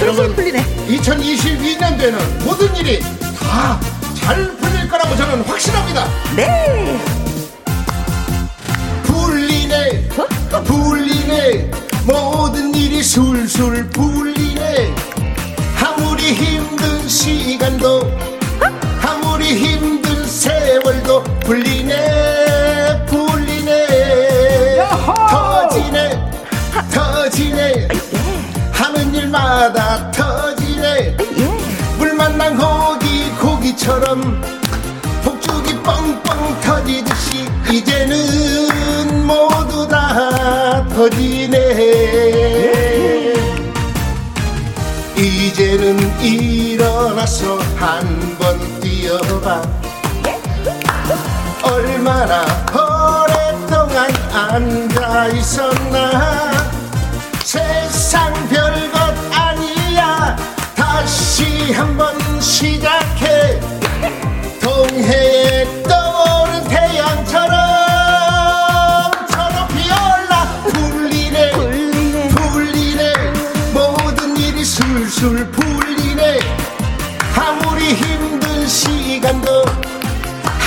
[0.00, 0.64] 여러분, 풀리네.
[0.88, 3.00] 2022년도에는 모든 일이
[3.38, 3.80] 다
[4.20, 6.06] 잘 풀릴 거라고 저는 확신합니다.
[6.36, 7.00] 네.
[9.02, 10.08] 풀리네.
[10.18, 10.62] 어?
[10.62, 11.70] 풀리네.
[12.06, 14.94] 모든 일이 술술 풀리네.
[15.82, 18.08] 아무리 힘든 시간도
[19.02, 19.99] 아무리 힘든
[29.30, 31.16] 일마다 터지네
[31.98, 34.42] 물 만난 고기 고기처럼
[35.22, 41.58] 폭죽이 뻥뻥 터지듯이 이제는 모두 다 터지네.
[45.16, 49.62] 이제는 일어나서 한 번 뛰어봐.
[51.62, 56.50] 얼마나 오랫동안 앉아 있었나.
[57.44, 58.59] 세상 아니야
[61.40, 63.58] 다시 한번 시작해.
[64.60, 67.56] 동해에 떠오른 태양처럼
[69.30, 71.50] 저 높이 올라 불리네.
[72.28, 73.14] 불리네.
[73.72, 76.40] 모든 일이 술술 풀리네.
[77.34, 79.64] 아무리 힘든 시간도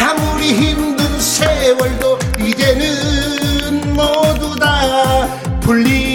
[0.01, 5.27] 아무리 힘든 세월도 이제는 모두 다
[5.61, 6.12] 풀리네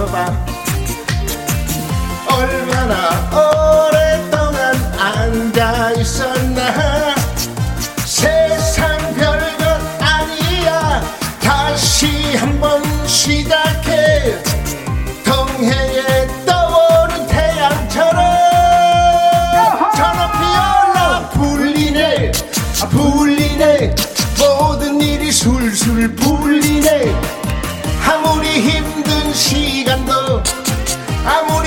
[0.00, 0.32] 뛰어봐.
[2.32, 6.89] 얼마나 오랫동안 앉아 있었나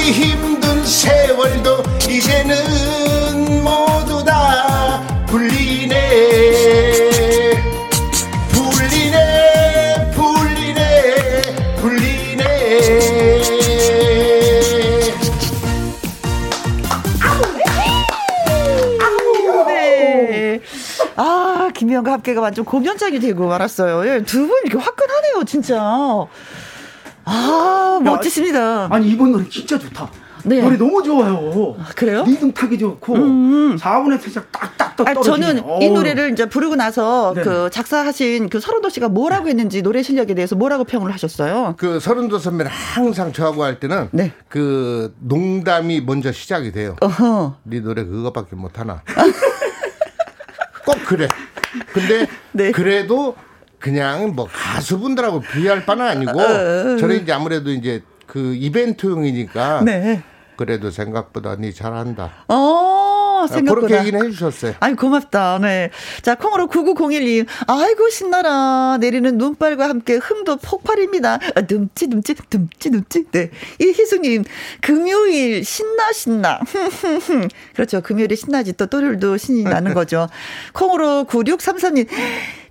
[0.03, 5.95] 아무리 힘든 세월도 이제는 모두 다 풀리네
[8.49, 11.41] 풀리네 풀리네
[11.77, 12.43] 풀리네
[19.67, 20.59] 네.
[21.15, 24.05] 아, 김희영과 함께가 완전 공연장이 되고 말았어요.
[24.09, 26.27] 예, 두분 이렇게 화끈하네요, 진짜.
[27.25, 28.87] 아, 멋지십니다.
[28.91, 30.09] 아니, 이번 노래 진짜 좋다.
[30.45, 30.61] 네.
[30.61, 31.75] 노래 너무 좋아요.
[31.79, 32.23] 아, 그래요?
[32.25, 33.77] 리듬 타기 좋고 음.
[33.77, 35.23] 4분의 살짝 딱딱 떨어지네.
[35.23, 37.43] 저는 이 노래를 이제 부르고 나서 네.
[37.43, 41.75] 그 작사하신 그 서른도 씨가 뭐라고 했는지 노래 실력에 대해서 뭐라고 평을 하셨어요?
[41.77, 44.33] 그 서른도 선배는 항상 저하고 할 때는 네.
[44.49, 46.97] 그 농담이 먼저 시작이 돼요.
[46.99, 47.55] 어허.
[47.63, 49.01] 네 노래 그거밖에 못 하나.
[50.85, 51.29] 꼭 그래.
[51.93, 52.71] 근데 네.
[52.71, 53.35] 그래도
[53.83, 56.97] 그냥 뭐 가수분들하고 비할 바는 아니고 어, 어, 어.
[56.97, 60.23] 저는 이제 아무래도 이제 그 이벤트용이니까 네.
[60.55, 62.31] 그래도 생각보다 니 잘한다.
[62.47, 63.87] 어, 생각보다.
[63.87, 64.75] 그렇게 얘기는 해주셨어요.
[64.79, 65.59] 아이, 고맙다.
[65.59, 65.89] 네.
[66.21, 67.45] 자, 콩으로 9901님.
[67.67, 68.97] 아이고, 신나라.
[69.01, 71.39] 내리는 눈발과 함께 흠도 폭발입니다.
[71.55, 73.25] 아, 둠치, 둠치, 둠치, 둠치.
[73.31, 73.49] 네.
[73.81, 74.43] 이희수님,
[74.79, 76.59] 금요일 신나, 신나.
[77.73, 78.01] 그렇죠.
[78.01, 78.73] 금요일에 신나지.
[78.73, 80.29] 또 토요일도 신이 나는 거죠.
[80.71, 82.07] 콩으로 9633님.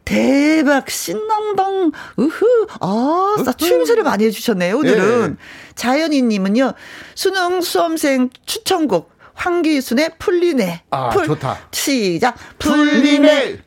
[0.04, 5.30] 대박, 신난당, 으흐, 아, 추임새를 많이 해주셨네요, 오늘은.
[5.30, 5.36] 네.
[5.74, 6.72] 자연이님은요,
[7.14, 10.82] 수능 수험생 추천곡, 황기순의 풀리네.
[10.90, 11.58] 아, 풀, 좋다.
[11.70, 12.36] 시작.
[12.58, 13.58] 풀리네.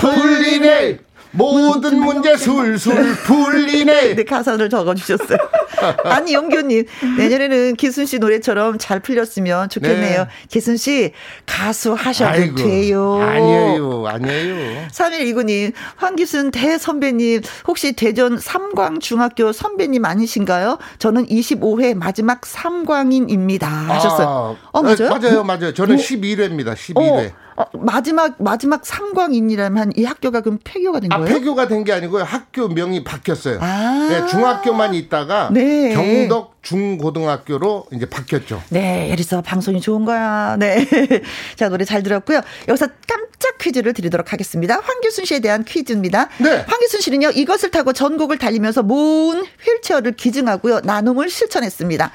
[0.00, 0.98] 풀리네.
[1.32, 4.14] 모든 문제 술술 풀리네.
[4.16, 5.38] 네, 가사를 적어주셨어요.
[6.04, 6.84] 아니, 영규님,
[7.18, 10.20] 내년에는 기순 씨 노래처럼 잘 풀렸으면 좋겠네요.
[10.24, 10.28] 네.
[10.48, 11.12] 기순 씨,
[11.46, 13.20] 가수 하셔도 아이고, 돼요.
[13.20, 14.88] 아니에요, 아니에요.
[14.92, 20.78] 3129님, 황기순 대선배님, 혹시 대전 삼광중학교 선배님 아니신가요?
[20.98, 23.66] 저는 25회 마지막 삼광인입니다.
[23.68, 24.58] 하셨어요.
[24.62, 25.08] 아, 어, 맞아요?
[25.10, 25.74] 맞아요, 맞아요.
[25.74, 25.98] 저는 어?
[25.98, 27.30] 11회입니다, 12회.
[27.30, 27.42] 어.
[27.56, 31.30] 어, 마지막 마지막 삼광인이라면 이 학교가 그럼 폐교가 된 아, 거예요?
[31.34, 32.22] 아, 폐교가 된 게 아니고요.
[32.22, 33.58] 학교 명이 바뀌었어요.
[33.60, 35.92] 아~ 네, 중학교만 있다가 네.
[35.94, 38.62] 경덕 중고등학교로 이제 바뀌었죠.
[38.70, 40.56] 네, 이래서 방송이 좋은 거야.
[40.58, 40.86] 네.
[41.56, 42.40] 자, 노래 잘 들었고요.
[42.68, 44.78] 여기서 깜짝 퀴즈를 드리도록 하겠습니다.
[44.80, 46.28] 황규순 씨에 대한 퀴즈입니다.
[46.38, 46.64] 네.
[46.68, 52.10] 황규순 씨는요, 이것을 타고 전국을 달리면서 모은 휠체어를 기증하고요, 나눔을 실천했습니다.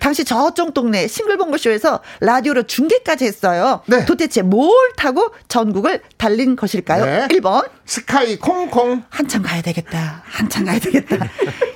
[0.00, 3.82] 당시 저쪽 동네 싱글벙글쇼에서 라디오로 중계까지 했어요.
[3.86, 4.04] 네.
[4.04, 7.04] 도대체 뭘 타고 전국을 달린 것일까요?
[7.04, 7.28] 네.
[7.28, 7.68] 1번.
[7.86, 9.02] 스카이 콩콩.
[9.08, 10.22] 한참 가야 되겠다.
[10.24, 11.16] 한참 가야 되겠다.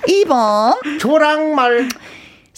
[0.09, 0.99] 2번.
[1.01, 1.89] 조랑말.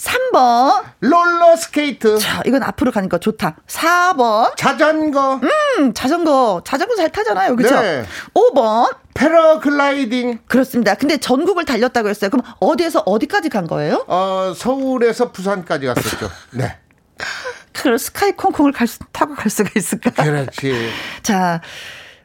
[0.01, 0.83] 3번.
[1.01, 2.19] 롤러스케이트.
[2.19, 3.57] 자, 이건 앞으로 가니까 좋다.
[3.67, 4.57] 4번.
[4.57, 5.41] 자전거.
[5.43, 6.63] 음, 자전거.
[6.65, 7.55] 자전거 잘 타잖아요.
[7.57, 7.79] 그죠?
[7.81, 8.05] 네.
[8.35, 8.97] 5번.
[9.13, 10.41] 패러글라이딩.
[10.47, 10.95] 그렇습니다.
[10.95, 12.31] 근데 전국을 달렸다고 했어요.
[12.31, 14.05] 그럼 어디에서 어디까지 간 거예요?
[14.09, 16.31] 어, 서울에서 부산까지 갔었죠.
[16.53, 16.79] 네.
[17.73, 20.11] 그럼 스카이 콩콩을 갈 수, 타고 갈 수가 있을까?
[20.11, 20.91] 그렇지.
[21.23, 21.61] 자,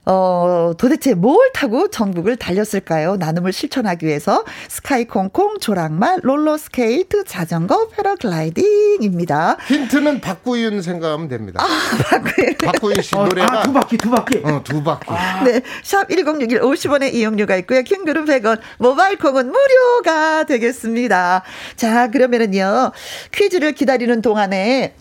[0.06, 3.16] 어, 도대체 뭘 타고 전국을 달렸을까요?
[3.18, 9.58] 나눔을 실천하기 위해서 스카이콩콩, 조랑말, 롤러스케이트, 자전거, 패러글라이딩입니다.
[9.68, 11.64] 힌트는 박구윤 생각하면 됩니다.
[11.64, 11.68] 아,
[12.10, 12.56] 박구윤.
[12.64, 14.42] 박구윤 씨 어, 노래가 아, 두 바퀴, 두 바퀴.
[14.44, 15.06] 어, 두 바퀴.
[15.12, 15.44] 아.
[15.44, 15.62] 네.
[15.84, 17.82] 샵 1061 50원의 이용료가 있고요.
[17.82, 21.44] 긴 글은 100원, 모바일 콩은 무료가 되겠습니다.
[21.76, 22.92] 자, 그러면은요.
[23.32, 24.94] 퀴즈를 기다리는 동안에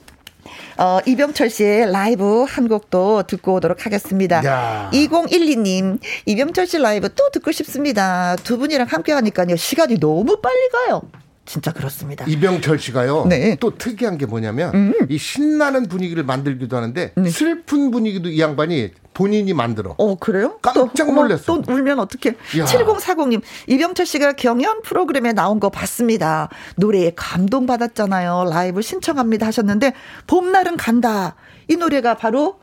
[0.76, 4.44] 어, 이병철 씨의 라이브 한 곡도 듣고 오도록 하겠습니다.
[4.44, 4.90] 야.
[4.92, 8.36] 2012님, 이병철 씨 라이브 또 듣고 싶습니다.
[8.36, 9.56] 두 분이랑 함께 하니까요.
[9.56, 11.02] 시간이 너무 빨리 가요.
[11.46, 12.24] 진짜 그렇습니다.
[12.26, 13.26] 이병철 씨가요.
[13.28, 13.56] 네.
[13.60, 14.94] 또 특이한 게 뭐냐면 음.
[15.08, 17.30] 이 신나는 분위기를 만들기도 하는데 네.
[17.30, 19.94] 슬픈 분위기도 이 양반이 본인이 만들어.
[19.96, 20.58] 어, 그래요?
[20.60, 21.44] 깜짝 놀랐어.
[21.44, 22.34] 또, 또 울면 어떡해.
[22.50, 26.48] 7040님, 이병철 씨가 경연 프로그램에 나온 거 봤습니다.
[26.76, 28.46] 노래에 감동받았잖아요.
[28.50, 29.92] 라이브 신청합니다 하셨는데,
[30.26, 31.36] 봄날은 간다.
[31.68, 32.58] 이 노래가 바로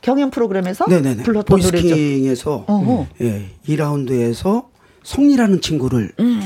[0.00, 1.22] 경연 프로그램에서 네네네.
[1.22, 1.88] 불렀던 노래죠.
[1.88, 2.66] 보이스킹에서
[3.20, 4.66] 예, 2라운드에서
[5.04, 6.40] 성리라는 친구를 음.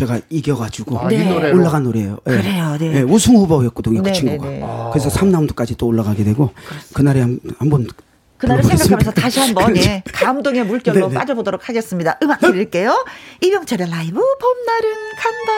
[0.00, 1.50] 제가 이겨가지고 아, 네.
[1.52, 2.18] 올라간 노래예요.
[2.24, 2.36] 네.
[2.38, 2.76] 그래요.
[2.80, 2.88] 네.
[2.88, 3.02] 네.
[3.02, 4.02] 우승 후보였거든요.
[4.02, 4.48] 그 네, 친구가.
[4.48, 4.66] 네, 네.
[4.92, 6.94] 그래서 3라운드까지 또 올라가게 되고 그렇습니다.
[6.94, 7.86] 그날에 한, 한번
[8.38, 11.14] 그날을 생각하면서 다시 한번 예, 감동의 물결로 네네.
[11.14, 12.18] 빠져보도록 하겠습니다.
[12.22, 13.04] 음악 드릴게요.
[13.42, 15.52] 이병철의 라이브 봄날은 간다.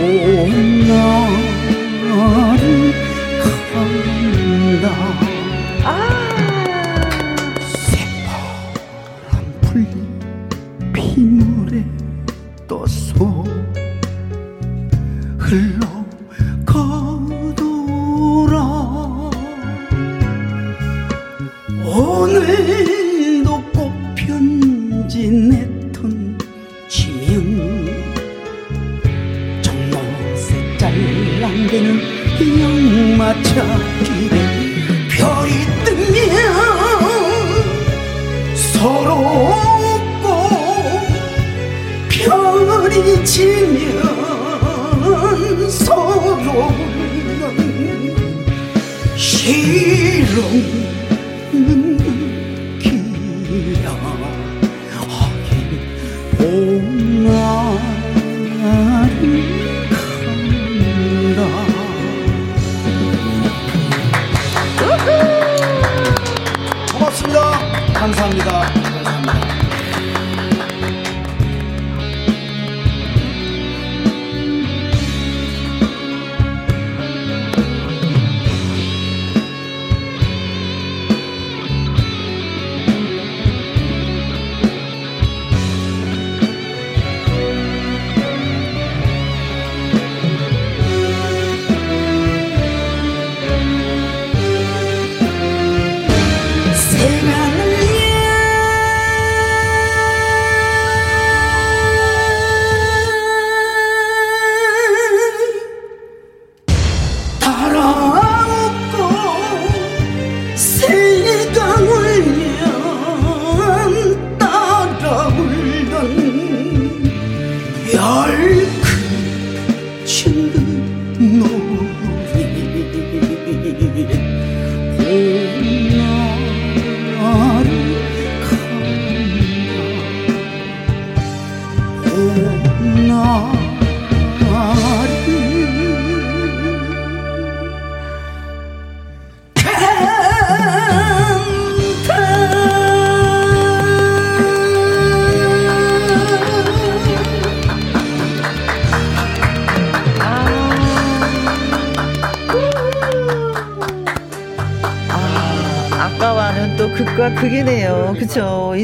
[0.00, 0.80] 잘랑대는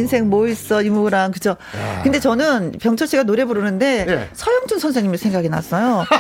[0.07, 1.57] 인생 뭐 있어 이모랑 그죠.
[2.05, 4.29] 근데 저는 병철 씨가 노래 부르는데 네.
[4.33, 6.05] 서영준 선생님이 생각이 났어요.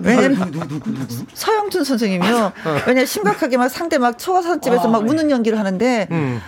[0.00, 0.52] 왜냐면
[1.32, 2.52] 서영준 선생님이요.
[2.86, 6.42] 왜냐 심각하게 막 상대 막 초가산집에서 막 우는 연기를 하는데 음.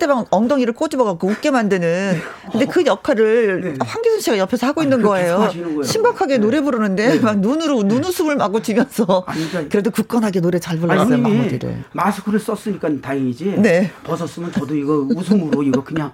[0.00, 2.18] 상대방 엉덩이를 꼬집어갖고 웃게 만드는.
[2.50, 3.74] 근데 그 역할을 네.
[3.84, 5.50] 황기순 씨가 옆에서 하고 아, 있는 거예요.
[5.84, 6.38] 심각하게 네.
[6.38, 7.20] 노래 부르는데 네.
[7.20, 11.18] 막 눈으로 눈웃음을 마구 지면서 그러니까 그래도 굳건하게 노래 잘 불렀어요.
[11.18, 11.84] 마무리를.
[11.92, 13.56] 마스크를 썼으니까 다행이지.
[13.58, 13.92] 네.
[14.04, 16.12] 벗었으면 저도 이거 웃음으로 이거 그냥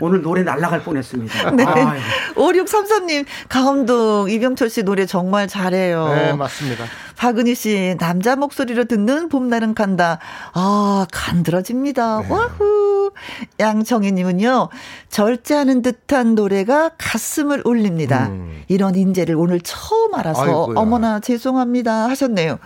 [0.00, 1.50] 오늘 노래 날라갈 뻔했습니다.
[1.56, 1.64] 네.
[1.64, 1.96] 아,
[2.34, 6.08] 5633님, 가운동 이병철 씨 노래 정말 잘해요.
[6.08, 6.84] 네, 맞습니다.
[7.16, 10.18] 박은희 씨, 남자 목소리로 듣는 봄날은 간다.
[10.52, 12.20] 아, 간드러집니다.
[12.20, 12.30] 네.
[12.30, 13.12] 와후.
[13.58, 14.68] 양정희님은요,
[15.08, 18.26] 절제하는 듯한 노래가 가슴을 울립니다.
[18.26, 18.62] 음.
[18.68, 20.78] 이런 인재를 오늘 처음 알아서 아이고야.
[20.78, 22.58] 어머나 죄송합니다 하셨네요.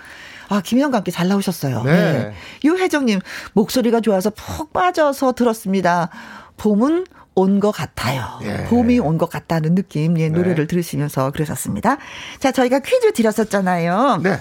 [0.49, 1.85] 아, 김혜영과 함께 잘 나오셨어요.
[1.85, 1.93] 네.
[1.93, 2.33] 네.
[2.65, 3.21] 유혜정님,
[3.53, 6.11] 목소리가 좋아서 푹 빠져서 들었습니다.
[6.57, 8.25] 봄은 온 것 같아요.
[8.43, 8.65] 예.
[8.65, 10.67] 봄이 온 것 같다는 느낌, 예, 노래를 네.
[10.67, 11.97] 들으시면서 그러셨습니다.
[12.39, 14.21] 자, 저희가 퀴즈 드렸었잖아요.
[14.23, 14.39] 네.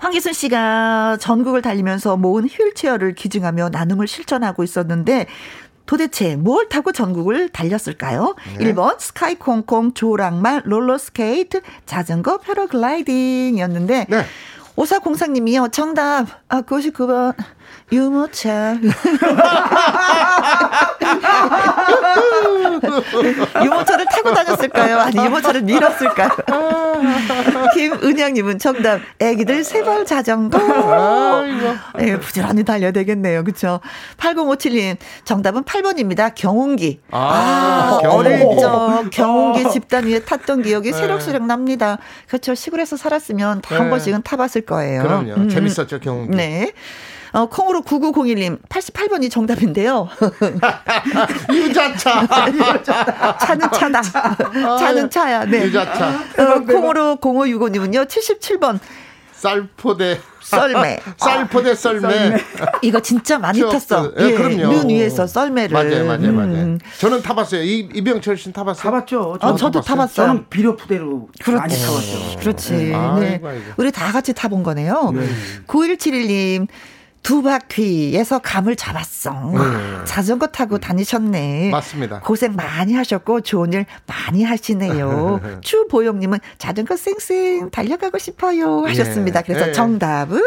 [0.00, 5.26] 황기순 씨가 전국을 달리면서 모은 휠체어를 기증하며 나눔을 실천하고 있었는데
[5.86, 8.34] 도대체 뭘 타고 전국을 달렸을까요?
[8.58, 8.66] 네.
[8.72, 14.24] 1번 스카이콩콩 조랑말 롤러스케이트 자전거 패러글라이딩이었는데 네.
[14.76, 15.68] 오사공상님이요.
[15.68, 16.26] 정답.
[16.48, 17.34] 아, 99번.
[17.92, 18.76] 유모차.
[23.62, 24.98] 유모차를 타고 다녔을까요?
[24.98, 26.30] 아니, 유모차를 밀었을까요?
[27.74, 29.00] 김은영님은 정답.
[29.18, 30.58] 애기들 세발 자전거.
[32.00, 33.44] 예, 부지런히 달려야 되겠네요.
[33.44, 33.80] 그쵸?
[34.18, 36.34] 8057님, 정답은 8번입니다.
[36.34, 37.00] 경운기.
[37.10, 40.98] 아, 아 어릴 적 경운기 집단 위에 탔던 기억이 네.
[40.98, 41.98] 새록새록 납니다.
[42.28, 42.54] 그렇죠.
[42.54, 43.90] 시골에서 살았으면 다한 네.
[43.90, 45.02] 번씩은 타봤을 거예요.
[45.02, 45.34] 그럼요.
[45.34, 45.48] 음.
[45.48, 46.36] 재밌었죠, 경운기.
[46.36, 46.72] 네.
[47.34, 50.08] 어, 콩으로 9901님 88번이 정답인데요.
[51.52, 52.26] 유자차.
[53.40, 54.02] 차는 차다.
[54.78, 55.44] 차는 차야.
[55.44, 55.64] 네.
[55.64, 56.10] 유자차.
[56.10, 58.06] 어, 콩으로 0565님은요.
[58.06, 58.78] 77번.
[59.32, 60.20] 쌀포대.
[60.42, 61.00] 썰매.
[61.18, 62.00] 쌀포대 썰매.
[62.00, 62.44] 썰매.
[62.82, 64.12] 이거 진짜 많이 탔어.
[64.20, 64.72] 예, 예, 그럼요.
[64.72, 65.74] 눈 위에서 썰매를.
[65.74, 66.36] 맞아요, 맞아요, 음.
[66.36, 66.78] 맞아요.
[67.00, 67.62] 저는 타봤어요.
[67.62, 68.82] 이, 이병철 씨는 타봤어요?
[68.82, 69.38] 타봤죠.
[69.40, 70.26] 어, 저도 타봤어요.
[70.28, 71.60] 저는 비료푸대로 그렇지.
[71.60, 72.38] 많이 타봤죠.
[72.38, 72.72] 그렇지.
[72.74, 72.94] 네.
[72.94, 73.40] 아이고, 네.
[73.44, 73.64] 아이고.
[73.76, 75.12] 우리 다 같이 타본 거네요.
[75.14, 75.26] 네.
[75.66, 76.68] 9171님.
[77.24, 79.32] 두 바퀴에서 감을 잡았어.
[79.54, 80.04] 네.
[80.04, 81.70] 자전거 타고 다니셨네.
[81.70, 82.20] 맞습니다.
[82.20, 85.40] 고생 많이 하셨고 좋은 일 많이 하시네요.
[85.62, 89.40] 추보영님은 자전거 쌩쌩 달려가고 싶어요 하셨습니다.
[89.40, 89.72] 그래서 네.
[89.72, 90.38] 정답은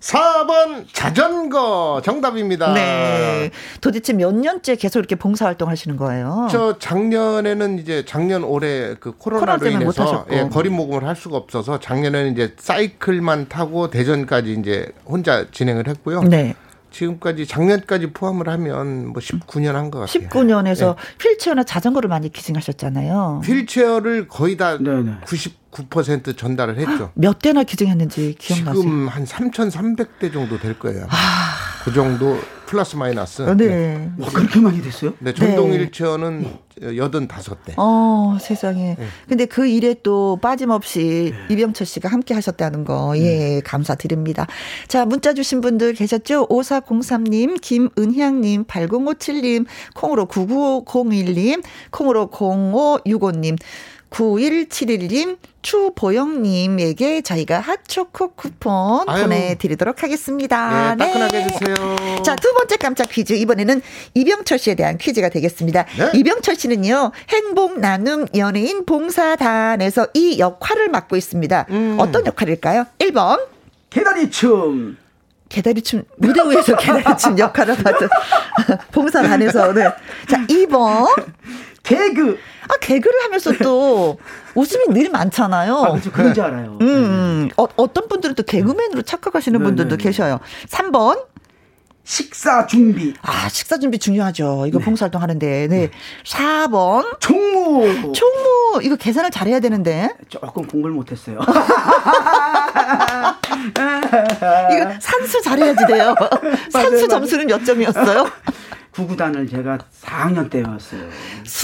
[0.00, 2.72] 4번 자전거 정답입니다.
[2.72, 3.50] 네.
[3.80, 6.48] 도대체 몇 년째 계속 이렇게 봉사 활동 하시는 거예요?
[6.50, 12.32] 저 작년에는 이제 작년 올해 그 코로나로 인해서 예, 거리 모금을 할 수가 없어서 작년에는
[12.32, 16.22] 이제 사이클만 타고 대전까지 이제 혼자 진행을 했고요.
[16.22, 16.54] 네.
[16.90, 20.28] 지금까지 작년까지 포함을 하면 뭐 19년 한 것 같아요.
[20.28, 21.28] 19년에서 네.
[21.28, 23.42] 휠체어나 자전거를 많이 기증하셨잖아요.
[23.44, 25.18] 휠체어를 거의 다 네네.
[25.24, 27.10] 99% 전달을 했죠.
[27.14, 28.82] 몇 대나 기증했는지 기억나세요?
[28.82, 31.06] 지금 한 3,300대 정도 될 거예요.
[31.10, 31.54] 아.
[31.84, 32.38] 그 정도
[32.68, 33.40] 플러스 마이너스.
[33.40, 33.54] 네.
[33.54, 34.10] 네.
[34.18, 35.14] 와, 그렇게 많이 됐어요?
[35.20, 35.78] 네, 전동 네.
[35.78, 36.46] 휠체어는
[36.82, 37.72] 85대.
[37.78, 38.94] 어, 세상에.
[38.98, 39.06] 네.
[39.26, 41.54] 근데 그 일에 또 빠짐없이 네.
[41.54, 43.60] 이병철 씨가 함께 하셨다는 거, 예, 네.
[43.62, 44.46] 감사드립니다.
[44.86, 46.46] 자, 문자 주신 분들 계셨죠?
[46.48, 49.64] 5403님, 김은향님, 8057님,
[49.94, 53.56] 콩으로 9901님, 콩으로 0565님,
[54.10, 59.22] 9171님, 추보영님에게 저희가 핫초코 쿠폰 아유.
[59.24, 60.94] 보내드리도록 하겠습니다.
[60.94, 61.44] 네, 따끈하게 네.
[61.44, 62.22] 해주세요.
[62.24, 63.34] 자, 두 번째 깜짝 퀴즈.
[63.34, 63.82] 이번에는
[64.14, 65.84] 이병철 씨에 대한 퀴즈가 되겠습니다.
[65.98, 66.10] 네?
[66.14, 71.66] 이병철 씨는요, 행복 나눔 연예인 봉사단에서 이 역할을 맡고 있습니다.
[71.70, 71.96] 음.
[71.98, 72.86] 어떤 역할일까요?
[72.98, 73.40] 1번.
[73.90, 74.96] 계다리춤.
[75.48, 78.08] 계다리춤, 무대 위에서 계다리춤 역할을 맡은
[78.92, 79.84] 봉사단에서, 네.
[80.28, 81.06] 자, 2번.
[81.88, 82.38] 개그.
[82.68, 84.18] 아, 개그를 하면서 또
[84.54, 85.74] 웃음이 늘 많잖아요.
[85.74, 86.12] 아, 그렇죠.
[86.12, 86.76] 그런지 알아요.
[86.80, 87.48] 음, 음.
[87.56, 90.04] 어, 어떤 분들은 또 개그맨으로 착각하시는 네, 분들도 네, 네.
[90.04, 90.38] 계셔요.
[90.68, 91.24] 3번.
[92.04, 93.12] 식사 준비.
[93.20, 94.64] 아, 식사 준비 중요하죠.
[94.66, 94.84] 이거 네.
[94.84, 95.66] 봉사활동 하는데.
[95.68, 95.90] 네.
[96.24, 97.20] 4번.
[97.20, 98.12] 총무.
[98.12, 98.80] 총무.
[98.82, 100.10] 이거 계산을 잘해야 되는데.
[100.28, 101.38] 조금 공부를 못했어요.
[104.72, 106.14] 이거 산수 잘해야지 돼요.
[106.72, 108.30] 산수 점수는 몇 점이었어요?
[108.98, 111.02] 구구단을 제가 4학년 때 외웠어요.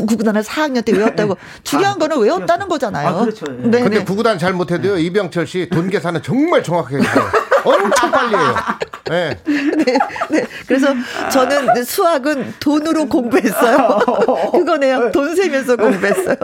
[0.06, 3.08] 구구단을 4학년 때 외웠다고 중요한 아, 거는 외웠다는 거잖아요.
[3.08, 3.46] 아, 그렇죠.
[3.46, 3.68] 네.
[3.70, 4.04] 네 근데 네.
[4.04, 4.98] 구구단 잘 못해도요.
[4.98, 7.04] 이병철 씨 돈 계산은 정말 정확하게 해요.
[7.64, 8.54] 엄청 빨리 해요.
[9.06, 9.38] 네.
[9.44, 9.98] 네.
[10.30, 10.46] 네.
[10.66, 10.94] 그래서
[11.30, 13.98] 저는 수학은 돈으로 공부했어요.
[14.52, 15.10] 그거네요.
[15.12, 16.36] 돈 세면서 공부했어요.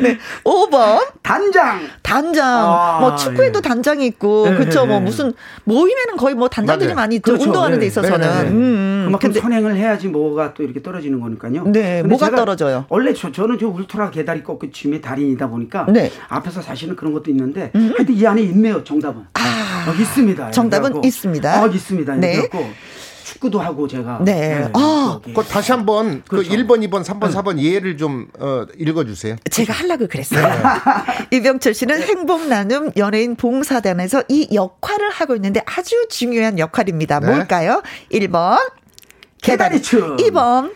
[0.00, 0.18] 네.
[0.44, 1.06] 5번.
[1.22, 1.80] 단장.
[2.02, 2.46] 단장.
[2.46, 3.62] 아, 뭐 축구에도 예.
[3.62, 4.84] 단장이 있고, 네, 그쵸.
[4.86, 5.32] 뭐 무슨
[5.64, 6.96] 모임에는 거의 뭐 단장들이 맞아요.
[6.96, 7.32] 많이 있죠.
[7.32, 7.44] 그렇죠.
[7.44, 8.20] 운동하는 데 있어서는.
[8.20, 9.02] 네, 네, 음, 음.
[9.06, 11.64] 그만큼 근데, 선행을 해야지 뭐가 또 이렇게 떨어지는 거니까요.
[11.68, 12.02] 네.
[12.02, 12.84] 뭐가 떨어져요?
[12.88, 16.10] 원래 저, 저는 저 울트라 개다리 꺾기 춤의 달인이다 보니까 네.
[16.28, 17.92] 앞에서 사실은 그런 것도 있는데 음.
[17.96, 18.84] 하여튼 이 안에 있네요.
[18.84, 19.22] 정답은.
[19.34, 19.86] 아.
[19.88, 20.50] 어, 있습니다.
[20.50, 21.62] 정답은 있습니다.
[21.62, 22.14] 어, 있습니다.
[22.16, 22.48] 네.
[23.24, 24.20] 축구도 하고 제가.
[24.24, 24.58] 네.
[24.58, 24.70] 네.
[24.74, 25.20] 아.
[25.24, 26.50] 그 다시 한번 그 그렇죠.
[26.50, 27.36] 그 1번, 2번, 3번, 네.
[27.36, 29.36] 4번 예를 좀 어, 읽어 주세요.
[29.50, 30.46] 제가 하려고 그랬어요.
[30.46, 30.52] 네.
[31.38, 37.20] 이병철 씨는 행복 나눔 연예인 봉사단에서 이 역할을 하고 있는데 아주 중요한 역할입니다.
[37.20, 37.26] 네.
[37.26, 37.82] 뭘까요?
[38.12, 38.58] 1번
[39.42, 40.16] 계다리춤.
[40.18, 40.72] 2번.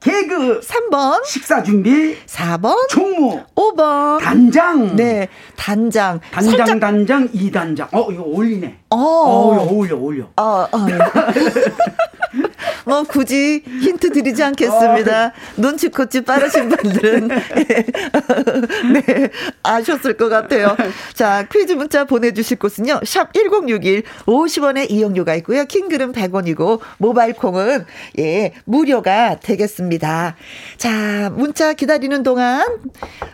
[0.00, 0.60] 개그.
[0.60, 1.24] 3번.
[1.24, 2.16] 식사 준비.
[2.26, 2.88] 4번.
[2.90, 3.42] 총무.
[3.54, 4.20] 5번.
[4.20, 4.94] 단장.
[4.94, 6.20] 네 단장.
[6.30, 6.80] 단장 살짝...
[6.80, 7.88] 단장 2단장.
[7.92, 8.80] 어 이거 어울리네.
[8.90, 10.24] 어, 어 어울려 어울려.
[10.36, 10.68] 어, 어.
[12.84, 15.26] 뭐 굳이 힌트 드리지 않겠습니다.
[15.26, 15.32] 어.
[15.56, 17.28] 눈치코치 빠르신 분들은
[18.92, 19.30] 네
[19.62, 20.76] 아셨을 것 같아요.
[21.14, 23.00] 자 퀴즈 문자 보내주실 곳은요.
[23.04, 25.64] 샵 #1061 50원의 이용료가 있고요.
[25.64, 27.86] 킹글은 100원이고 모바일 콩은
[28.18, 30.36] 예 무료가 되겠습니다.
[30.76, 32.64] 자 문자 기다리는 동안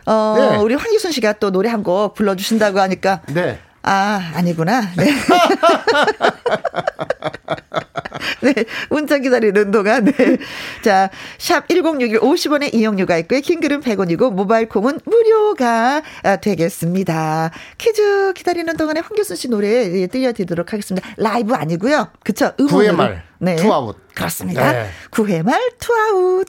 [0.06, 0.56] 어 네.
[0.58, 3.58] 우리 황희순 씨가 또 노래 한 곡 불러주신다고 하니까 네.
[3.82, 4.82] 아, 아니구나.
[4.98, 5.08] 네.
[8.40, 8.54] 네.
[8.88, 10.38] 문자 기다리는 동안, 네.
[10.82, 13.40] 자, 샵 1061 50원의 이용료가 있고요.
[13.40, 16.02] 긴 글은 100원이고, 모바일 콩은 무료가
[16.40, 17.50] 되겠습니다.
[17.78, 19.68] 퀴즈 기다리는 동안에 황기순 씨 노래
[20.00, 21.08] 예, 들려드리도록 하겠습니다.
[21.16, 22.08] 라이브 아니고요.
[22.24, 22.52] 그쵸?
[22.58, 22.78] 음악으로.
[22.78, 23.22] 구회 말.
[23.38, 23.56] 네.
[23.56, 23.96] 투아웃.
[24.14, 24.72] 그렇습니다.
[24.72, 24.86] 네.
[25.10, 26.46] 구회 말 투아웃.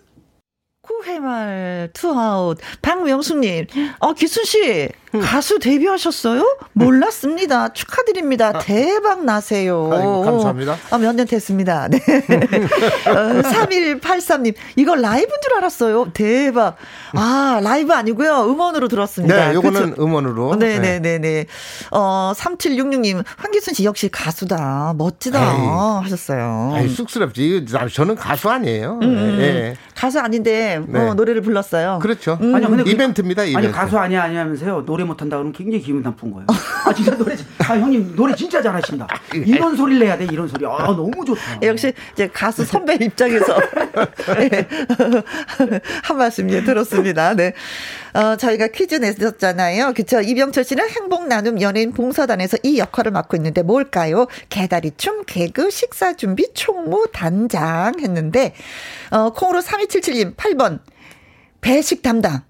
[1.06, 3.68] 9회 말 투아웃 박명수님
[4.00, 4.89] 어 기순씨
[5.22, 6.58] 가수 데뷔하셨어요?
[6.72, 7.74] 몰랐습니다.
[7.74, 8.54] 축하드립니다.
[8.56, 8.60] 아.
[8.60, 9.89] 대박 나세요.
[9.92, 10.78] 아이고, 감사합니다.
[10.89, 11.89] 아, 몇 년 됐습니다.
[11.89, 11.98] 네.
[11.98, 16.12] 어, 3183님, 이거 라이브인 줄 알았어요.
[16.14, 16.78] 대박.
[17.14, 18.46] 아, 라이브 아니고요.
[18.50, 19.50] 음원으로 들었습니다.
[19.50, 20.02] 네, 요거는 그쵸?
[20.02, 20.56] 음원으로.
[20.56, 21.00] 네네네네.
[21.00, 21.46] 네, 네, 네.
[21.92, 24.94] 어, 3766님, 황기순 씨 역시 가수다.
[24.98, 25.39] 멋지다.
[25.39, 25.68] 에이,
[26.04, 26.74] 하셨어요.
[26.78, 27.66] 에이, 쑥스럽지.
[27.94, 29.00] 저는 가수 아니에요.
[29.02, 29.76] 음, 네.
[29.94, 31.99] 가수 아닌데, 어, 노래를 불렀어요.
[32.01, 32.38] 그렇죠.
[32.41, 32.55] 음.
[32.55, 33.67] 아니, 근데 이벤트입니다, 이벤트.
[33.67, 34.86] 아니, 가수 아니야, 아니하면서요.
[34.86, 36.47] 노래 노래 못한다 그러면 굉장히 기분 나쁜 거예요.
[36.86, 37.36] 아 진짜 노래
[37.72, 39.07] 아 형님 노래 진짜 잘하신다.
[39.34, 40.65] 이런 소리를 내야 돼 이런 소리.
[40.65, 41.59] 아 너무 좋다.
[41.63, 43.57] 역시 이제 가수 선배 입장에서
[44.38, 44.67] 네.
[46.03, 47.34] 한 말씀 예 들었습니다.
[47.34, 47.53] 네.
[48.13, 49.93] 어, 저희가 퀴즈 냈었잖아요.
[49.93, 50.19] 그쵸.
[50.19, 54.28] 이병철 씨는 행복 나눔 연예인 봉사단에서 이 역할을 맡고 있는데 뭘까요?
[54.49, 58.53] 개다리춤, 개그, 식사 준비, 총무, 단장 했는데,
[59.11, 60.80] 어, 콩으로 3277님 8번.
[61.61, 62.41] 배식 담당.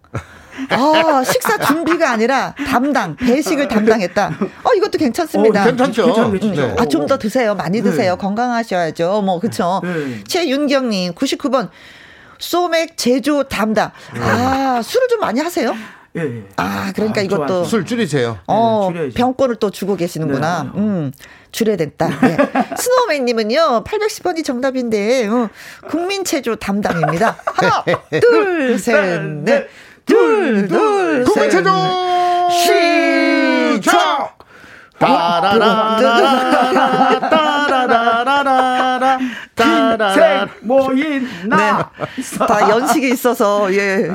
[0.69, 4.31] 아, 식사 준비가 아니라 담당, 배식을 담당했다.
[4.63, 5.61] 어, 이것도 괜찮습니다.
[5.61, 6.31] 어, 괜찮죠.
[6.39, 6.75] 네.
[6.77, 7.55] 아, 좀 더 드세요.
[7.55, 8.13] 많이 드세요.
[8.13, 8.17] 네.
[8.17, 9.21] 건강하셔야죠.
[9.21, 9.81] 뭐, 그쵸.
[9.83, 10.23] 네.
[10.27, 11.69] 최윤경님, 99번.
[12.39, 13.91] 소맥 제조 담당.
[14.19, 15.75] 아, 술을 좀 많이 하세요?
[16.17, 16.43] 예, 예.
[16.57, 18.39] 아, 그러니까 아, 이것도 술 줄이세요.
[18.47, 20.63] 어, 네, 병권을 또 주고 계시는구나.
[20.63, 20.79] 네.
[20.79, 21.11] 음.
[21.51, 22.07] 줄여야 됐다.
[22.21, 22.37] 네.
[22.77, 25.49] 스노우맨 님은요, 810번이 정답인데, 어,
[25.89, 27.37] 국민 체조 담당입니다.
[27.45, 27.83] 하나,
[28.21, 29.67] 둘, 셋, 넷.
[30.05, 31.33] 둘, 둘, 셋.
[31.33, 31.69] 국민체조!
[32.51, 34.37] 시작!
[34.99, 35.99] 따라라라라
[37.29, 38.70] 따라라라라
[39.55, 41.91] 따라라 모인 나.
[41.97, 42.37] 네.
[42.47, 44.09] 다 연식이 있어서 예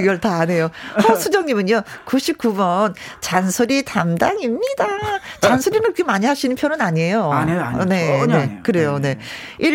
[0.00, 0.70] 이걸 다 안 해요.
[1.08, 4.86] 허수정님은요 99번 잔소리 담당입니다.
[5.40, 7.30] 잔소리는 그렇게 많이 하시는 편은 아니에요.
[7.30, 7.84] 안 해요, 안 해요.
[7.86, 8.98] 네, 네, 안 그래요.
[8.98, 9.16] 네.
[9.60, 9.70] 네.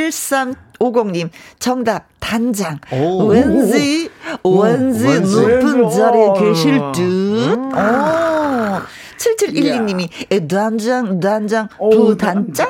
[0.79, 2.79] 1350님 정답 단장.
[2.91, 3.27] 오.
[3.27, 4.09] 왠지
[4.43, 4.61] 오.
[4.61, 6.99] 왠지 높은 자리에 계실 듯.
[7.01, 7.71] 음.
[7.73, 8.81] 오.
[9.17, 12.67] 7712님이 단장, 단장, 부단장?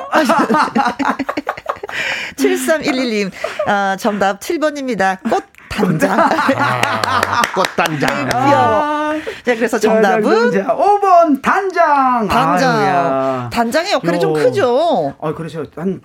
[2.36, 3.30] 7311님,
[3.68, 5.18] 어, 정답 7번입니다.
[5.28, 6.18] 꽃 단장.
[6.18, 8.08] 아, 꽃단장.
[8.28, 9.14] 귀여워.
[9.44, 10.50] 자, 그래서 정답은?
[10.50, 12.26] 5번 단장.
[12.28, 12.76] 단장.
[12.76, 13.50] 아유야.
[13.52, 14.20] 단장의 역할이 요.
[14.20, 15.14] 좀 크죠?
[15.20, 15.64] 아, 그렇죠.
[15.76, 16.00] 한,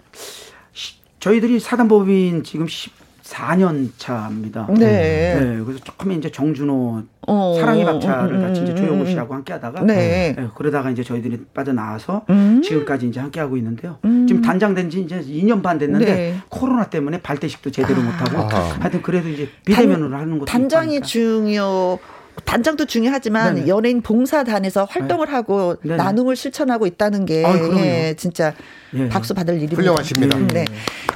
[1.19, 2.91] 저희들이 사단법인 지금 10,
[3.31, 4.67] 4년 차입니다.
[4.77, 5.39] 네.
[5.39, 5.61] 네.
[5.63, 10.35] 그래서 조금 이제 정준호 어, 사랑의 박차를 음, 같이 이제 조영호 씨하고 함께 하다가 네.
[10.37, 10.47] 네.
[10.55, 12.61] 그러다가 이제 저희들이 빠져나와서 음.
[12.61, 13.97] 지금까지 이제 함께 하고 있는데요.
[14.03, 14.27] 음.
[14.27, 16.35] 지금 단장된 지 이제 2년 반 됐는데 네.
[16.49, 18.03] 코로나 때문에 발대식도 제대로 아.
[18.03, 21.99] 못 하고 하여튼 그래도 이제 비대면으로 하는 것도 단장이 중요
[22.45, 23.67] 단장도 중요하지만 네네.
[23.67, 25.33] 연예인 봉사단에서 활동을 네.
[25.33, 25.97] 하고 네네.
[25.97, 28.53] 나눔을 실천하고 있다는 게 아, 예, 진짜
[28.93, 29.07] 예.
[29.07, 29.77] 박수 받을 일입니다.
[29.77, 30.37] 훌륭하십니다.
[30.37, 30.65] 음, 네.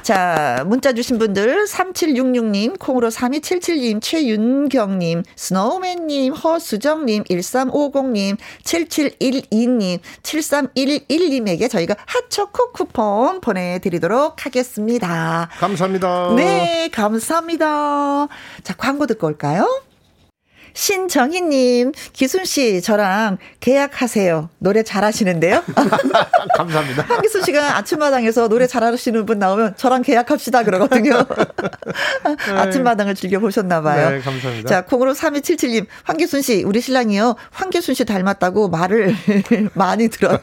[0.02, 12.72] 자, 문자 주신 분들 3766님, 콩으로 3277님, 최윤경님, 스노우맨님, 허수정님, 1350님, 7712님, 7311님에게 저희가 핫초코
[12.72, 15.48] 쿠폰 보내드리도록 하겠습니다.
[15.58, 16.34] 감사합니다.
[16.36, 18.28] 네, 감사합니다.
[18.62, 19.68] 자, 광고 듣고 올까요?
[20.76, 24.50] 신정희님, 기순씨, 저랑 계약하세요.
[24.58, 25.64] 노래 잘하시는데요?
[26.54, 27.02] 감사합니다.
[27.02, 31.16] 한기순 씨가 아침마당에서 노래 잘하시는 분 나오면 저랑 계약합시다 그러거든요.
[31.16, 32.52] 네.
[32.52, 34.10] 아침마당을 즐겨보셨나봐요.
[34.10, 34.68] 네, 감사합니다.
[34.68, 37.36] 자, 콩으로 3277님, 황기순 씨, 우리 신랑이요.
[37.52, 39.16] 황기순 씨 닮았다고 말을
[39.72, 40.38] 많이 들어요.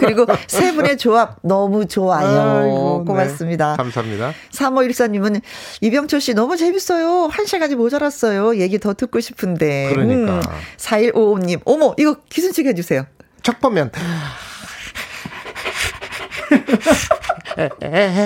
[0.00, 2.40] 그리고 세 분의 조합 너무 좋아요.
[2.40, 3.08] 아이고, 네.
[3.12, 3.72] 고맙습니다.
[3.72, 4.32] 네, 감사합니다.
[4.52, 5.42] 3514님은
[5.82, 7.28] 이병철 씨 너무 재밌어요.
[7.30, 8.56] 한 시간이 모자랐어요.
[8.56, 9.90] 얘기 더 듣고 싶은 싶은데.
[9.92, 10.36] 그러니까.
[10.36, 10.40] 음,
[10.76, 11.60] 4155님.
[11.64, 13.06] 어머, 이거 기순식 해주세요.
[13.42, 13.90] 첫 보면.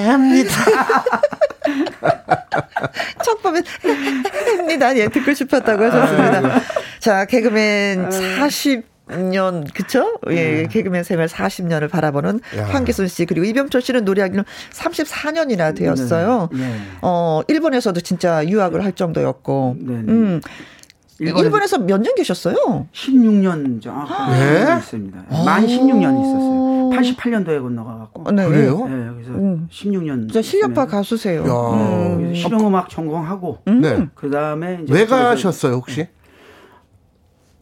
[0.08, 0.52] 합니다.
[3.24, 3.62] 첫 보면
[4.58, 4.96] 합니다.
[4.96, 6.60] 예, 듣고 싶었다고 하셨습니다.
[7.00, 10.18] 자, 개그맨 40년 그쵸?
[10.30, 10.68] 예, 음.
[10.68, 12.64] 개그맨 생활 40년을 바라보는 야.
[12.66, 16.48] 황기순 씨 그리고 이병철 씨는 노래하기는 34년이나 되었어요.
[16.52, 16.58] 네.
[16.58, 16.80] 네.
[17.02, 19.76] 어, 일본에서도 진짜 유학을 할 정도였고.
[19.78, 19.92] 네.
[19.92, 20.12] 네.
[20.12, 20.40] 음.
[21.20, 22.86] 일본에서 몇 년 계셨어요?
[22.92, 25.18] 16년 정도 있습니다.
[25.44, 26.90] 만 16년 있었어요.
[26.90, 28.30] 88년도에 건너가갖고.
[28.32, 28.46] 네.
[28.46, 28.86] 그래요?
[28.88, 29.68] 네, 그래서 음.
[29.70, 30.20] 16년.
[30.28, 31.42] 진짜 실력파 가수세요.
[31.44, 32.34] 음.
[32.34, 33.58] 실용음악 전공하고.
[33.68, 33.80] 음.
[33.80, 34.08] 네.
[34.14, 36.08] 그 다음에 왜 가셨어요 혹시?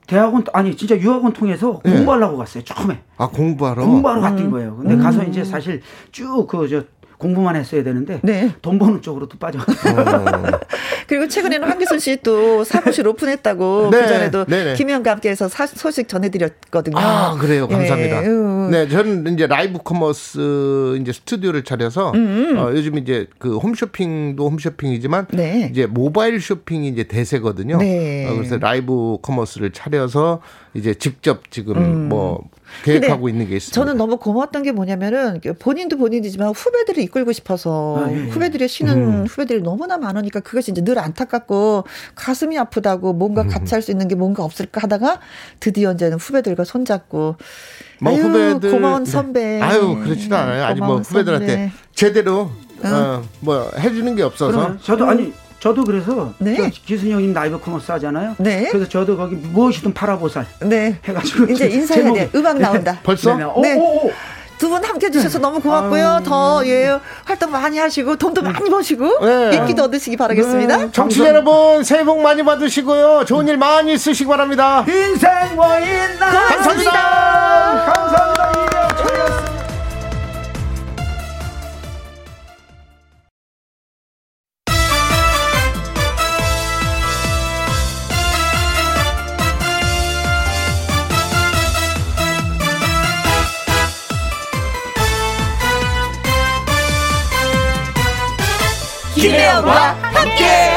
[0.07, 1.92] 대학원 아니 진짜 유학원 통해서 네.
[1.94, 3.00] 공부하려고 갔어요 처음에.
[3.16, 3.84] 아 공부하러.
[3.86, 4.50] 공부하러 갔던 음.
[4.50, 4.76] 거예요.
[4.76, 5.03] 근데 음.
[5.03, 5.80] 가서 이제 사실
[6.11, 6.82] 쭉 그 저
[7.23, 8.53] 공부만 했어야 되는데 네.
[8.62, 9.59] 돈 버는 쪽으로 또 빠져.
[9.59, 9.64] 어.
[11.09, 14.01] 그리고 최근에는 황기순 씨 또 사무실 오픈했다고 네.
[14.01, 14.45] 그 전에도
[14.76, 16.97] 김혜영과 함께해서 사, 소식 전해드렸거든요.
[16.99, 18.23] 아 그래요, 감사합니다.
[18.25, 18.29] 예.
[18.70, 22.57] 네, 저는 이제 라이브 커머스 이제 스튜디오를 차려서 음.
[22.59, 25.68] 어, 요즘 이제 그 홈쇼핑도 홈쇼핑이지만 네.
[25.70, 27.79] 이제 모바일 쇼핑이 이제 대세거든요.
[27.79, 28.29] 네.
[28.29, 30.41] 어, 그래서 라이브 커머스를 차려서
[30.75, 32.09] 이제 직접 지금 음.
[32.09, 32.49] 뭐
[32.85, 33.75] 계획하고 있는 게 있습니다.
[33.75, 38.16] 저는 너무 고마웠던 게 뭐냐면은 본인도 본인이지만 후배들을 이끌고 싶어서 아, 예.
[38.29, 39.27] 후배들이 쉬는 음.
[39.27, 44.14] 후배들이 너무나 많으니까 그것이 이제 늘 안타깝고 가슴이 아프다고 뭔가 같이 할 수 있는 게
[44.14, 45.18] 뭔가 없을까 하다가
[45.59, 47.37] 드디어 이제는 후배들과 손잡고
[48.01, 49.43] 뭐 아유, 후배들 고마운 선배.
[49.59, 49.61] 네.
[49.61, 50.64] 아유 그렇지도 않아요.
[50.64, 51.73] 아니 뭐 후배들한테 선배.
[51.95, 52.51] 제대로
[52.85, 52.93] 응.
[52.93, 54.77] 어, 뭐 해주는 게 없어서.
[54.79, 55.33] 저도 아니
[55.63, 56.71] 저도 그래서 네.
[56.71, 58.35] 기순이 형님 라이브 커머스 하잖아요.
[58.39, 58.67] 네.
[58.73, 60.45] 그래서 저도 거기 무엇이든 팔아보살.
[60.63, 60.99] 네.
[61.05, 62.31] 해가지고 이제 인사해야 돼.
[62.35, 62.99] 음악 나온다.
[63.05, 63.37] 벌써?
[63.37, 63.45] 네.
[63.45, 64.13] 오, 오.
[64.59, 66.23] 두분 함께 해주셔서 너무 고맙고요.
[66.25, 69.57] 더, 예, 활동 많이 하시고, 돈도 많이 버시고, 네.
[69.57, 70.77] 인기도 얻으시기 바라겠습니다.
[70.77, 70.89] 네.
[70.91, 73.25] 정치 여러분, 새해 복 많이 받으시고요.
[73.25, 74.85] 좋은 일 많이 쓰시기 바랍니다.
[74.89, 76.91] 인생 뭐인 나 감사합니다.
[77.93, 78.41] 감사합니다.
[99.53, 100.72] 김혜영과 함께.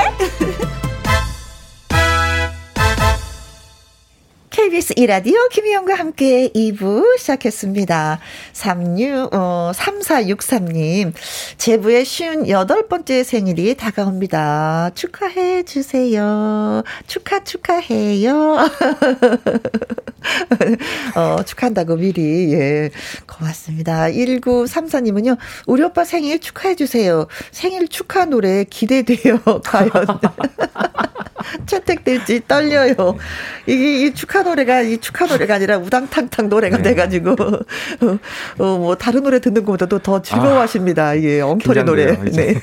[4.65, 8.19] KBS 이라디오 김희영과 함께 2부 시작했습니다.
[8.53, 11.13] 36, 어, 3463님,
[11.57, 14.89] 제부의 58번째 생일이 다가옵니다.
[14.95, 16.81] 축하해 주세요.
[17.05, 18.57] 축하, 축하해요.
[21.15, 22.89] 어, 축하한다고 미리, 예,
[23.27, 24.07] 고맙습니다.
[24.07, 25.37] 1934님은요,
[25.67, 27.27] 우리 오빠 생일 축하해 주세요.
[27.51, 29.43] 생일 축하 노래 기대돼요.
[29.63, 29.91] 과연.
[31.65, 33.17] 채택될지 떨려요.
[33.65, 36.83] 이게 이 축하 노래 가 이 축하 노래가 아니라 우당탕탕 노래가 네.
[36.83, 38.19] 돼가지고 어,
[38.59, 41.07] 어, 뭐 다른 노래 듣는 것보다도 더 즐거워하십니다.
[41.07, 42.15] 아, 이게 엉터리 노래.
[42.31, 42.55] 네.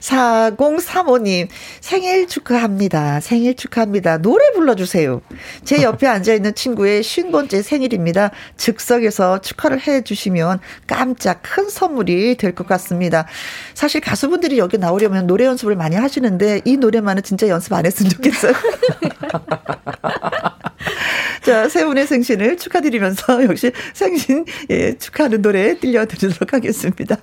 [0.00, 1.48] 4035님,
[1.80, 3.20] 생일 축하합니다.
[3.20, 4.18] 생일 축하합니다.
[4.18, 5.20] 노래 불러주세요.
[5.64, 8.30] 제 옆에 앉아있는 친구의 50번째 생일입니다.
[8.56, 13.26] 즉석에서 축하를 해주시면 깜짝 큰 선물이 될 것 같습니다.
[13.74, 18.52] 사실 가수분들이 여기 나오려면 노래 연습을 많이 하시는데 이 노래만은 진짜 연습 안 했으면 좋겠어요.
[21.44, 27.16] 자, 세 분의 생신을 축하드리면서 역시 생신 예, 축하하는 노래 들려드리도록 하겠습니다.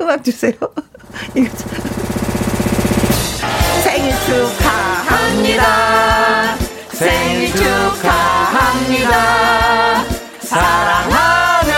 [0.00, 0.52] 음악 주세요.
[1.36, 1.48] 이거
[3.82, 5.64] 생일 축하합니다.
[6.92, 9.14] 생일 축하합니다.
[10.40, 11.72] 사랑하는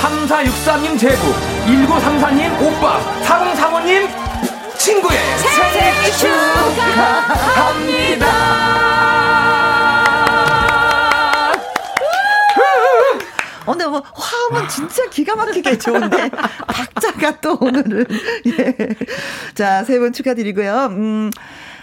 [0.00, 1.34] 3463님 제부,
[1.66, 4.08] 1934님 오빠, 4035님
[4.78, 6.12] 친구의 생일
[7.46, 8.26] 축하합니다.
[13.70, 18.06] 오늘 뭐 화음은 진짜 기가 막히게 좋은데 박자가 또 오늘은
[18.46, 18.74] 예.
[19.54, 20.86] 자, 세 분 축하드리고요.
[20.90, 21.30] 음.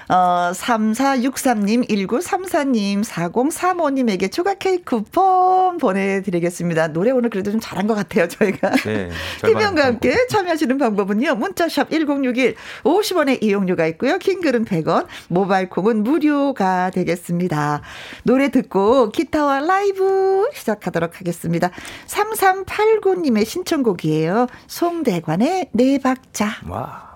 [0.09, 6.87] 어, 3463님, 1934님, 4035님에게 초과 케이크 쿠폰 보내드리겠습니다.
[6.89, 8.71] 노래 오늘 그래도 좀 잘한 것 같아요, 저희가.
[8.71, 9.09] 네.
[9.45, 11.35] 김영과 함께 참여하시는 방법은요.
[11.35, 14.17] 문자샵 1061, 50원의 이용료가 있고요.
[14.17, 17.81] 킹글은 100원, 모바일 콩은 무료가 되겠습니다.
[18.23, 21.69] 노래 듣고 기타와 라이브 시작하도록 하겠습니다.
[22.07, 24.47] 3389님의 신청곡이에요.
[24.67, 26.61] 송대관의 네 박자.
[26.67, 27.06] 와.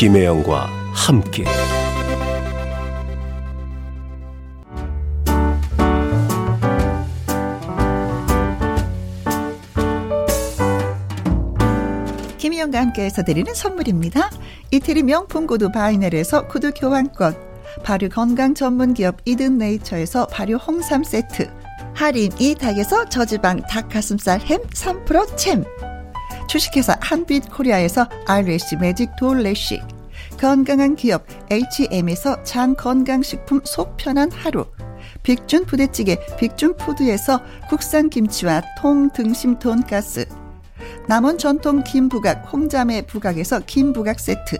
[0.00, 1.44] 김혜영과 함께
[12.38, 14.30] 김희영과 함께해서 드리는 선물입니다.
[14.70, 17.36] 이태리 명품 구두 바이넬에서 구두 교환권
[17.84, 21.52] 발효 건강 전문 기업 이든 네이처에서 발효 홍삼 세트
[21.94, 25.66] 할인 이 닭에서 저지방 닭가슴살 햄 3%챔
[26.50, 29.80] 주식회사 한빛 코리아에서 아이래쉬 매직 돌래쉬.
[30.36, 34.66] 건강한 기업 H&M에서 장 건강식품 속 편한 하루.
[35.22, 40.26] 빅준 부대찌개 빅준푸드에서 국산 김치와 통 등심 돈가스.
[41.06, 44.58] 남원 전통 김부각 홍자매 부각에서 김부각 세트.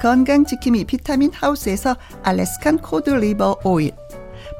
[0.00, 3.92] 건강지킴이 비타민 하우스에서 Alaskan cod liver oil.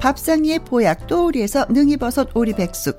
[0.02, 2.98] 밥상위의 보약 또우리에서 능이버섯 오리백숙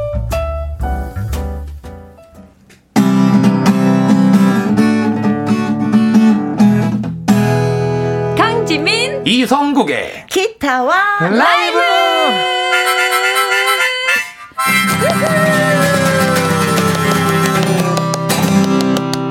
[9.25, 11.79] 이성국의 기타와 라이브!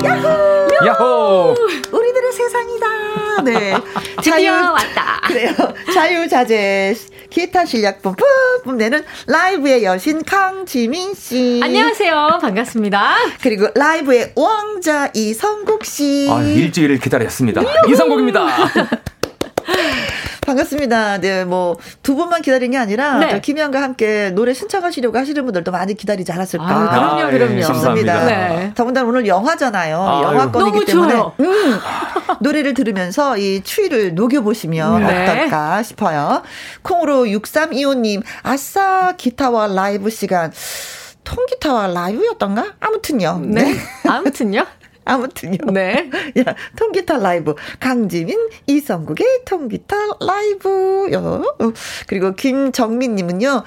[0.03, 0.85] 야호!
[0.87, 1.55] 야호!
[1.91, 2.87] 우리들의 세상이다.
[3.43, 3.73] 네.
[4.23, 5.21] 자유 왔다.
[5.27, 5.53] 그래요.
[5.93, 6.95] 자유자재
[7.29, 8.25] 기타 실력 뿜뿜
[8.63, 11.59] 뿜 내는 라이브의 여신 강지민 씨.
[11.63, 12.39] 안녕하세요.
[12.41, 13.15] 반갑습니다.
[13.41, 16.27] 그리고 라이브의 왕자 이성국 씨.
[16.29, 17.61] 아, 일주일을 기다렸습니다.
[17.89, 18.47] 이성국입니다.
[20.41, 21.19] 반갑습니다.
[21.19, 23.41] 네, 뭐, 두 분만 기다린 게 아니라, 네.
[23.41, 26.65] 김희영과 함께 노래 신청하시려고 하시는 분들도 많이 기다리지 않았을까.
[26.65, 27.57] 아, 그럼요, 아, 그럼요.
[27.57, 28.25] 예, 싶습니다.
[28.25, 28.71] 네.
[28.75, 30.01] 더군다나 오늘 영화잖아요.
[30.01, 31.13] 아, 영화권이기 때문에.
[31.39, 31.79] 음,
[32.41, 35.23] 노래를 들으면서 이 추위를 녹여보시면 네.
[35.23, 36.41] 어떨까 싶어요.
[36.81, 40.51] 콩으로 6325님, 아싸, 기타와 라이브 시간.
[41.23, 42.73] 통기타와 라이브였던가?
[42.79, 43.41] 아무튼요.
[43.43, 43.63] 네.
[43.63, 43.79] 네.
[44.09, 44.65] 아무튼요.
[45.05, 45.71] 아무튼요.
[45.71, 46.09] 네.
[46.39, 47.55] 야, 통기타 라이브.
[47.79, 48.37] 강지민,
[48.67, 51.55] 이성국의 통기타 라이브요.
[52.07, 53.63] 그리고 김정민님은요.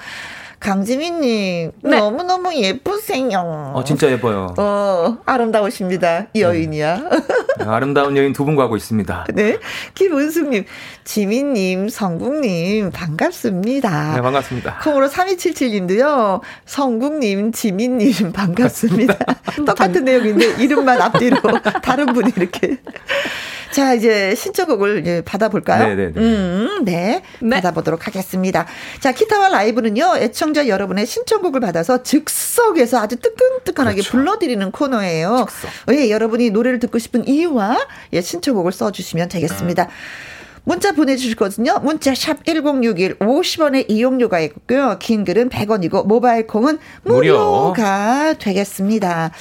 [0.59, 1.97] 강지민님 네.
[1.99, 3.71] 너무 너무 예쁘세요.
[3.75, 4.53] 어 진짜 예뻐요.
[4.57, 6.27] 어 아름다우십니다.
[6.33, 6.95] 이 여인이야.
[7.59, 9.25] 네, 아름다운 여인 두 분 가고 있습니다.
[9.33, 9.57] 네,
[9.95, 10.65] 김은숙님,
[11.03, 14.15] 지민님, 성국님 반갑습니다.
[14.15, 14.79] 네 반갑습니다.
[14.83, 16.41] 콩으로 3277님도요.
[16.65, 19.17] 성국님, 지민님 반갑습니다.
[19.65, 21.37] 똑같은 내용인데 이름만 앞뒤로
[21.81, 22.77] 다른 분이 이렇게.
[23.75, 25.85] 자, 이제 신청곡을 이제 받아볼까요?
[25.85, 26.13] 네네.
[26.13, 26.21] 네.
[26.21, 27.21] 음, 네.
[27.41, 27.49] 네.
[27.57, 28.65] 받아보도록 하겠습니다.
[29.01, 34.11] 자, 기타와 라이브는요, 애청자 여러분의 신청곡을 받아서 즉석에서 아주 뜨끈뜨끈하게 그렇죠.
[34.11, 35.45] 불러드리는 코너예요.
[35.49, 35.69] 즉석.
[35.91, 37.77] 예, 여러분이 노래를 듣고 싶은 이유와
[38.13, 39.89] 예, 신청곡을 써주시면 되겠습니다.
[40.63, 41.79] 문자 보내주시거든요.
[41.83, 44.97] 문자 샵 1061, 50원의 이용료가 있고요.
[45.01, 48.33] 긴 글은 100원이고, 모바일 콩은 무료가 무료.
[48.39, 49.31] 되겠습니다.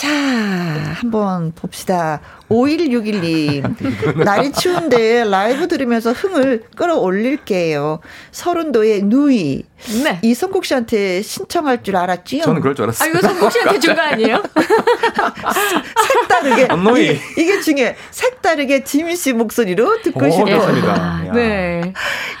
[0.00, 2.20] 자, 한번 봅시다.
[2.48, 4.16] 5161님.
[4.24, 8.00] 날이 추운데 라이브 들으면서 흥을 끌어올릴게요.
[8.32, 9.62] 서른도의 누이.
[10.02, 10.18] 네.
[10.22, 12.44] 이 성국 씨한테 신청할 줄 알았지요?
[12.44, 13.06] 저는 그럴 줄 알았어요.
[13.06, 14.42] 아, 이거 성국 씨한테 준 거 아니에요?
[16.08, 16.68] 색다르게.
[16.76, 17.20] 누이.
[17.36, 17.94] 이게 중요해.
[18.10, 20.62] 색다르게 지민 씨 목소리로 듣고 싶어요.
[20.88, 21.92] 아, 네.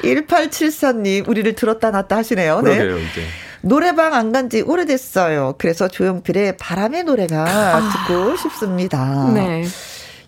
[0.02, 2.62] 1874님, 우리를 들었다 놨다 하시네요.
[2.62, 2.78] 네.
[2.78, 3.26] 그러게요, 이제.
[3.62, 5.54] 노래방 안 간 지 오래됐어요.
[5.58, 8.06] 그래서 조용필의 바람의 노래가 아.
[8.06, 9.30] 듣고 싶습니다.
[9.34, 9.64] 네.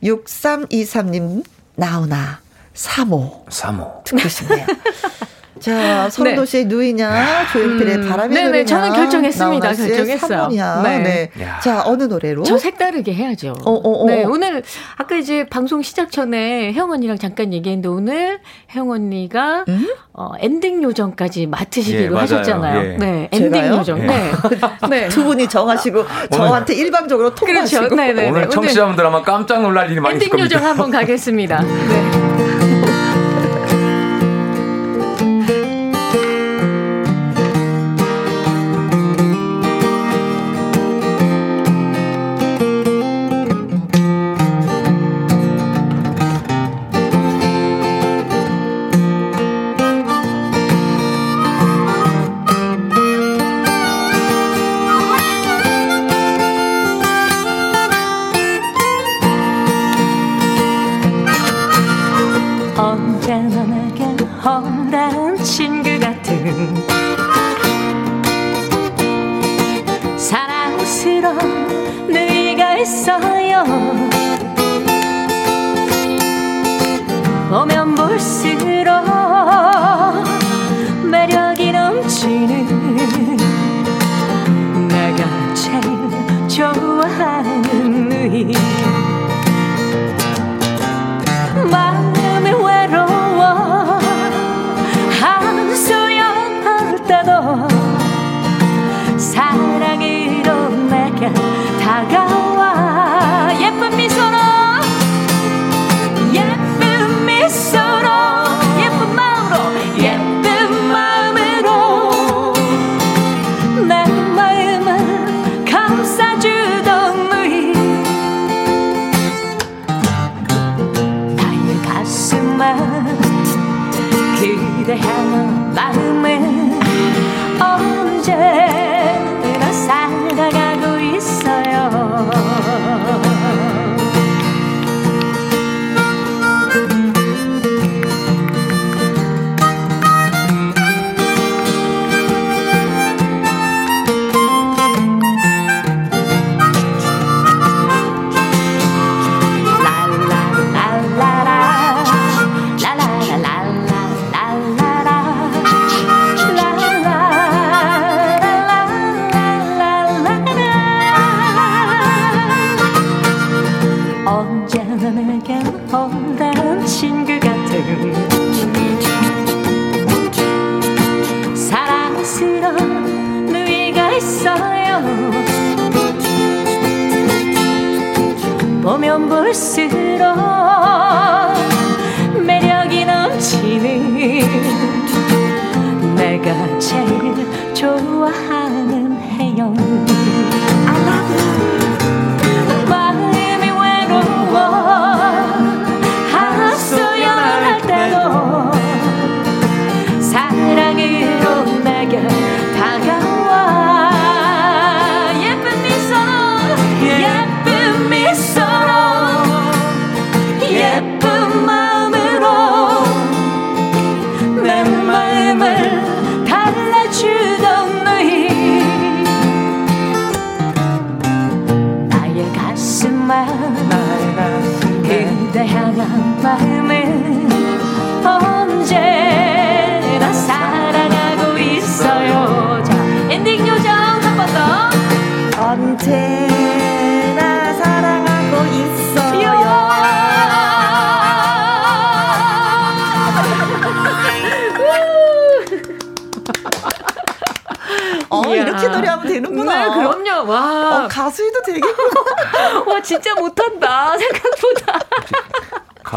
[0.02, 1.44] 6323님,
[1.76, 2.40] 나오나,
[2.74, 3.46] 3호.
[3.46, 4.04] 3호.
[4.04, 4.66] 듣고 싶네요.
[5.62, 6.68] 자, 서울도시의 네.
[6.68, 8.64] 누이냐, 조용필의 음, 네네, 노래냐.
[8.64, 9.72] 저는 결정했습니다.
[9.72, 10.48] 결정했어요.
[10.82, 10.98] 네.
[10.98, 11.30] 네.
[11.62, 12.42] 자, 어느 노래로?
[12.42, 13.54] 저 색다르게 해야죠.
[13.64, 14.06] 어, 어, 어.
[14.06, 14.64] 네, 오늘
[14.96, 18.40] 아까 이제 방송 시작 전에 혜영 언니랑 잠깐 얘기했는데 오늘
[18.74, 19.86] 혜영 언니가 음?
[20.12, 22.92] 어, 엔딩 요정까지 맡으시기로 예, 하셨잖아요.
[22.94, 22.96] 예.
[22.96, 23.78] 네, 엔딩 제가요?
[23.78, 24.00] 요정.
[24.00, 24.06] 예.
[24.06, 24.32] 네.
[24.90, 25.08] 네.
[25.08, 27.80] 두 분이 정하시고 저한테 일방적으로 통보하시고.
[27.88, 27.96] 그렇죠.
[27.96, 28.22] 네네.
[28.22, 30.44] 네, 오늘 청취자분들 아마 깜짝 놀랄 일이 많이 있을 겁니다.
[30.44, 31.62] 엔딩 요정 한번 가겠습니다.
[31.62, 32.61] 네.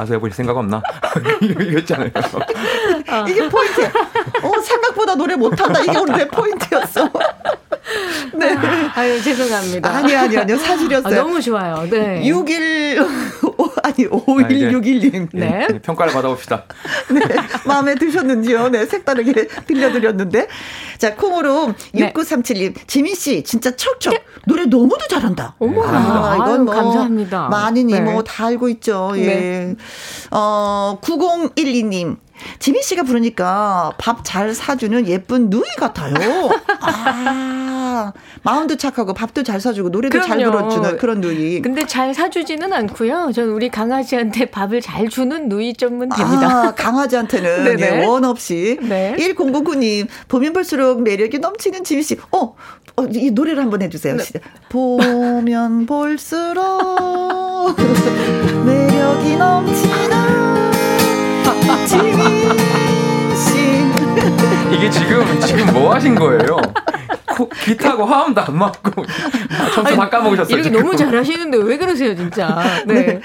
[0.06, 0.82] 가수 해볼 생각 없나?
[1.41, 2.12] 이랬잖아요.
[2.16, 3.26] 어.
[3.28, 3.91] 이게 포인트야.
[4.43, 5.82] 어, 생각보다 노래 못한다.
[5.82, 7.10] 이게 오늘 내 포인트였어.
[8.34, 8.56] 네.
[8.95, 9.89] 아유, 죄송합니다.
[9.89, 10.58] 아니, 아니, 아니요.
[10.58, 11.14] 사실이었어요.
[11.14, 11.88] 아, 너무 좋아요.
[11.89, 12.26] 네.
[12.26, 12.99] 61,
[13.84, 15.30] 아니, 5161님.
[15.34, 15.68] 네.
[15.70, 15.80] 네.
[15.80, 16.64] 평가를 받아봅시다.
[17.12, 17.22] 네.
[17.66, 18.70] 마음에 드셨는지요?
[18.70, 18.86] 네.
[18.86, 20.47] 색다르게 들려드렸는데.
[20.97, 22.12] 자, 콩으로 네.
[22.12, 22.88] 6937님.
[22.88, 24.14] 지민씨, 진짜 척척.
[24.14, 24.20] 네.
[24.47, 25.56] 노래 너무도 잘한다.
[25.60, 26.74] 어머, 아, 이건 뭐.
[26.74, 27.49] 감사합니다.
[27.49, 27.97] 많은 네.
[27.97, 29.14] 이모 다 알고 있죠.
[29.18, 29.74] 예.
[30.32, 30.38] 네.
[30.38, 32.17] 어, 9012님.
[32.59, 36.49] 지민 씨가 부르니까 밥 잘 사주는 예쁜 누이 같아요.
[36.82, 38.11] 아,
[38.43, 40.28] 마음도 착하고 밥도 잘 사주고 노래도 그럼요.
[40.28, 41.61] 잘 불러주는 그런 누이.
[41.61, 43.32] 근데 잘 사주지는 않고요.
[43.34, 46.67] 전 우리 강아지한테 밥을 잘 주는 누이점은 됩니다.
[46.67, 48.78] 아, 강아지한테는 네, 원 없이.
[48.82, 49.15] 네.
[49.17, 52.17] 1009님, 보면 볼수록 매력이 넘치는 지민 씨.
[52.32, 52.55] 어,
[52.98, 54.16] 어, 이 노래를 한번 해주세요.
[54.16, 54.24] 네.
[54.70, 57.76] 보면 볼수록
[58.66, 60.72] 매력이 넘치는
[61.88, 62.14] 지민
[63.36, 64.76] 씨.
[64.76, 66.58] 이게 지금 지금 뭐 하신 거예요?
[67.64, 69.06] 기타하고 화음도 안 맞고
[69.74, 70.56] 점수 다 까먹으셨어요.
[70.56, 72.64] 이렇게 너무 잘하시는데 왜 그러세요, 진짜.
[72.88, 72.94] 네.
[72.94, 73.16] 네.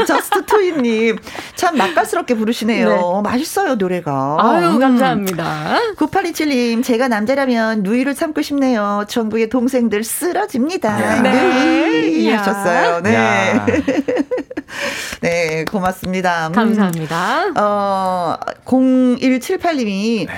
[0.00, 1.18] 어, 저스트 투이님
[1.54, 2.88] 참 맛깔스럽게 부르시네요.
[2.88, 3.30] 네.
[3.30, 4.36] 맛있어요 노래가.
[4.40, 4.78] 아유 음.
[4.80, 5.78] 감사합니다.
[5.96, 9.04] 9827님 제가 남자라면 누이를 참고 싶네요.
[9.08, 11.22] 정부의 동생들 쓰러집니다.
[11.22, 12.34] 네.
[12.34, 13.00] 하셨어요.
[13.00, 13.60] 네.
[15.20, 16.48] 네 고맙습니다.
[16.48, 16.52] 음.
[16.52, 17.52] 감사합니다.
[17.56, 20.32] 어 0178님이 네.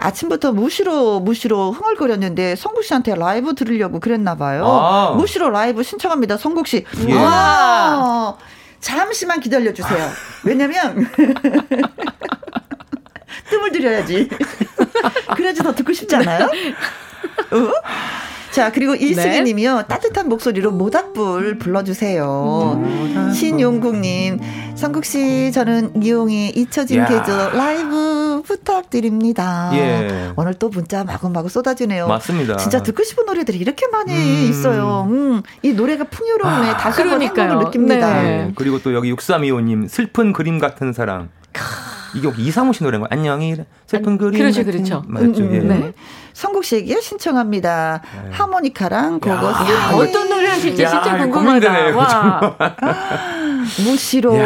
[0.00, 4.64] 아침부터 무시로 무시로 흥얼거렸는데 성국 씨한테 라이브 들으려고 그랬나 봐요.
[4.66, 5.14] 아.
[5.16, 6.36] 무시로 라이브 신청합니다.
[6.36, 6.84] 성국 씨.
[7.08, 7.14] 예.
[7.14, 8.36] 와.
[8.80, 10.08] 잠시만 기다려 주세요.
[10.44, 11.08] 왜냐면
[13.50, 14.28] 뜸을 들여야지.
[15.34, 16.44] 그래야지 더 듣고 싶지 않아요?
[16.44, 17.72] 어?
[18.58, 19.40] 자, 그리고 이승희 네.
[19.42, 19.84] 님이요.
[19.86, 22.82] 따뜻한 목소리로 모닥불 불러주세요.
[22.82, 23.32] 음.
[23.32, 24.40] 신용국님,
[24.74, 29.70] 성국 씨, 저는 이용의 잊혀진 계절 라이브 부탁드립니다.
[29.74, 30.32] 예.
[30.34, 32.08] 오늘 또 문자 마구마구 쏟아지네요.
[32.08, 32.56] 맞습니다.
[32.56, 34.50] 진짜 듣고 싶은 노래들이 이렇게 많이 음.
[34.50, 35.06] 있어요.
[35.08, 38.22] 음, 이 노래가 풍요로움에 아, 다시 한번 느낍니다.
[38.22, 38.52] 네.
[38.56, 41.28] 그리고 또 여기 6325님, 슬픈 그림 같은 사랑.
[42.14, 43.08] 이게 이상호 씨 노래인 거예요.
[43.10, 44.38] 안녕히 슬픈 아니, 그림.
[44.38, 45.04] 그렇죠, 그렇죠.
[45.06, 45.26] 맞죠.
[45.26, 45.58] 음, 음, 예.
[45.58, 45.92] 네.
[46.32, 48.00] 성국 씨에게 신청합니다.
[48.24, 48.30] 네.
[48.32, 49.34] 하모니카랑 그거.
[49.34, 51.96] 야, 어떤 노래 하실지 진짜 궁금하다.
[51.96, 52.56] 와.
[53.84, 54.36] 무시로.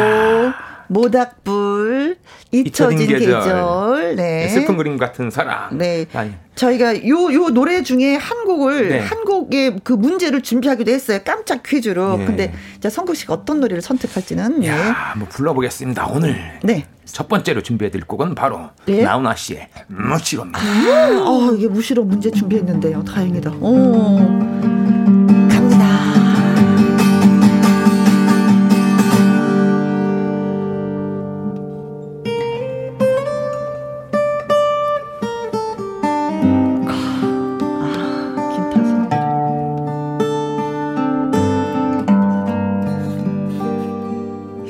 [0.87, 2.17] 모닥불,
[2.51, 3.39] 잊혀진, 잊혀진 계절.
[3.39, 4.15] 계절.
[4.15, 4.45] 네.
[4.45, 4.49] 네.
[4.49, 5.77] 슬픈 그림 같은 사랑.
[5.77, 6.05] 네.
[6.13, 6.33] 아니.
[6.55, 8.99] 저희가 요, 요 노래 중에 한 곡을, 네.
[8.99, 11.19] 한 곡의 그 문제를 준비하기도 했어요.
[11.25, 12.17] 깜짝 퀴즈로.
[12.17, 12.25] 네.
[12.25, 14.63] 근데, 자, 성국 씨가 어떤 노래를 선택할지는.
[14.65, 15.19] 야, 네.
[15.19, 16.07] 뭐 불러보겠습니다.
[16.07, 16.59] 오늘.
[16.61, 16.85] 네.
[17.05, 19.03] 첫 번째로 준비해드릴 곡은 바로 네?
[19.03, 20.59] 나훈아 씨의 무시로입니다.
[20.59, 23.03] 아, 어, 이게 무시로 문제 준비했는데요.
[23.03, 23.51] 다행이다.
[23.59, 24.92] 오.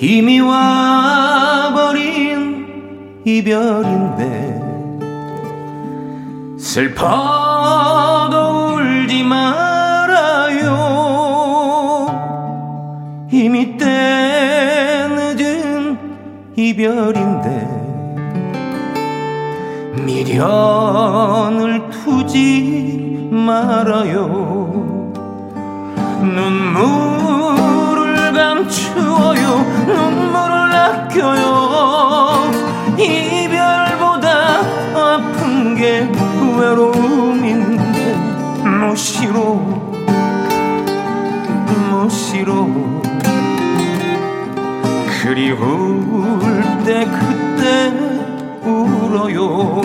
[0.06, 1.94] 이미 와버린
[3.26, 4.60] 이별인데
[6.60, 7.16] 슬퍼도
[8.76, 10.68] 울지 말아요.
[13.32, 15.98] 이미 때 늦은
[16.58, 17.66] 이별인데
[20.06, 25.14] 미련을 두지 말아요.
[26.20, 27.63] 눈물을
[28.44, 29.60] 감추어요.
[29.88, 32.52] 눈물을 아껴요.
[32.98, 34.60] 이별보다
[34.94, 36.12] 아픈 게
[36.60, 38.16] 외로움인데
[38.66, 39.56] 무시로
[41.78, 42.68] 무시로.
[45.22, 46.04] 그리울
[46.84, 47.94] 때 그때
[48.66, 49.82] 울어요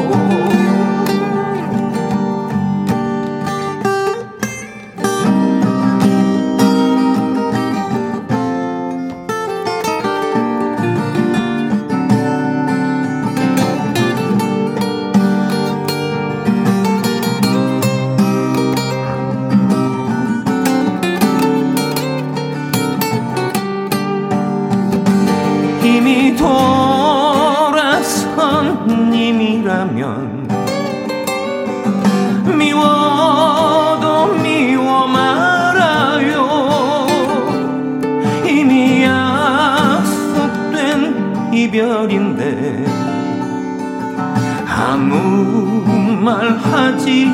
[47.08, 47.24] 하지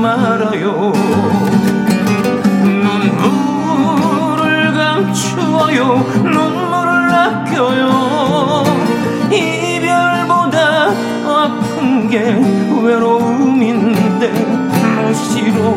[0.00, 0.92] 말아요.
[3.20, 5.98] 눈물을 감추어요.
[6.22, 8.64] 눈물을 아껴요.
[9.30, 10.88] 이별보다
[11.26, 12.40] 아픈 게
[12.82, 14.32] 외로움인데
[15.02, 15.76] 무시로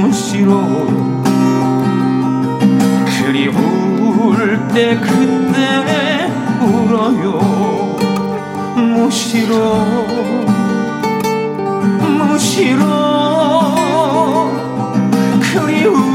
[0.00, 0.52] 무시로.
[3.18, 6.30] 그리울 때 그때
[6.62, 7.40] 울어요.
[8.76, 10.53] 무시로
[12.34, 12.84] 무시로
[15.52, 16.08] 그리울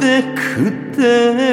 [0.00, 1.43] 때 그때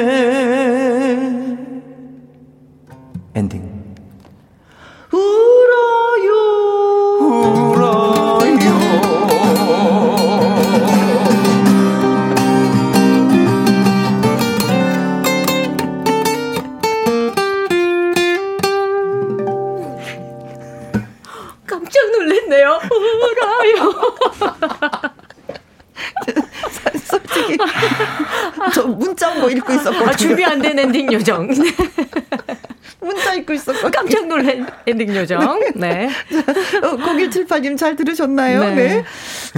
[31.22, 31.48] 요정.
[33.00, 33.90] 문자 읽고 있었거든요.
[33.90, 35.60] 깜짝 놀란 엔딩 요정.
[35.74, 36.08] 네.
[36.82, 38.60] 어, 0178님 잘 들으셨나요?
[38.60, 38.74] 네.
[38.74, 39.04] 네.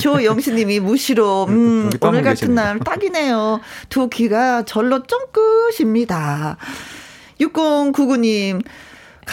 [0.00, 3.60] 조영신님이 무시로, 음, 오늘 같은 날 딱이네요.
[3.88, 6.56] 두 귀가 절로 쫑긋입니다.
[7.40, 8.62] 6099님,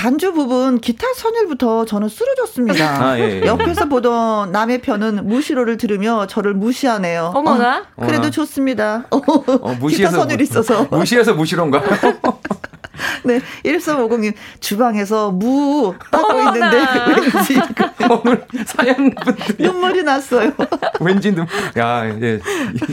[0.02, 3.10] 간주 부분 기타 선율부터 저는 쓰러졌습니다.
[3.12, 3.45] 아, 예, 예.
[3.45, 7.34] 옆에서 보던 남의 편은 무시로를 들으며 저를 무시하네요.
[7.36, 7.86] 어머나.
[7.97, 8.32] 어, 그래도 어머나.
[8.32, 9.06] 좋습니다.
[9.12, 10.88] 어, 어, 무시해서, 기타 선율 있어서.
[10.89, 11.84] 무시해서 무시로인가?
[13.24, 16.78] 네, 1350님, 주방에서 무 따고 있는데,
[17.08, 17.60] 왠지.
[18.24, 19.56] 오늘 사연 분들.
[19.60, 20.52] 눈물이 났어요.
[20.99, 21.45] 왠지 눈,
[21.78, 22.39] 야, 예,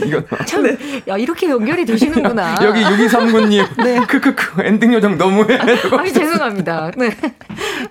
[0.05, 0.21] 이거.
[0.45, 0.77] 참, 네.
[1.07, 2.57] 야, 이렇게 연결이 되시는구나.
[2.63, 3.83] 여기 6239님.
[3.83, 3.99] 네.
[4.07, 5.57] 크크크, 엔딩 요정 너무해.
[5.57, 6.91] 아, 죄송합니다.
[6.97, 7.15] 네.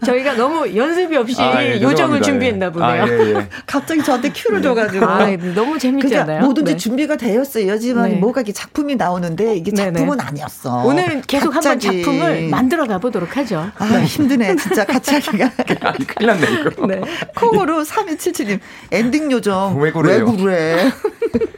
[0.04, 3.02] 저희가 너무 연습이 없이 아, 예, 요정을 준비했나 보네요.
[3.02, 3.48] 아, 예, 예.
[3.66, 5.04] 갑자기 저한테 큐를 줘가지고.
[5.06, 6.24] 아, 너무 재밌잖아요.
[6.24, 6.78] 그러니까 뭐든지 네.
[6.78, 7.70] 준비가 되었어요.
[7.70, 8.16] 하지만 네.
[8.16, 10.22] 뭐가 이게 작품이 나오는데 이게 작품은 네네.
[10.22, 10.82] 아니었어.
[10.84, 12.07] 오늘 계속 한번 작품을
[12.50, 13.70] 만들어 가보도록 하죠.
[13.76, 14.04] 아, 네.
[14.04, 14.56] 힘드네.
[14.56, 15.50] 진짜 같이 하기가.
[16.06, 16.86] 큰일 났네, 이거.
[16.86, 17.00] 네.
[17.36, 19.80] 콩으로 3277님, 엔딩 요정.
[19.80, 20.26] 왜 그래요?
[20.26, 20.92] 왜 그래?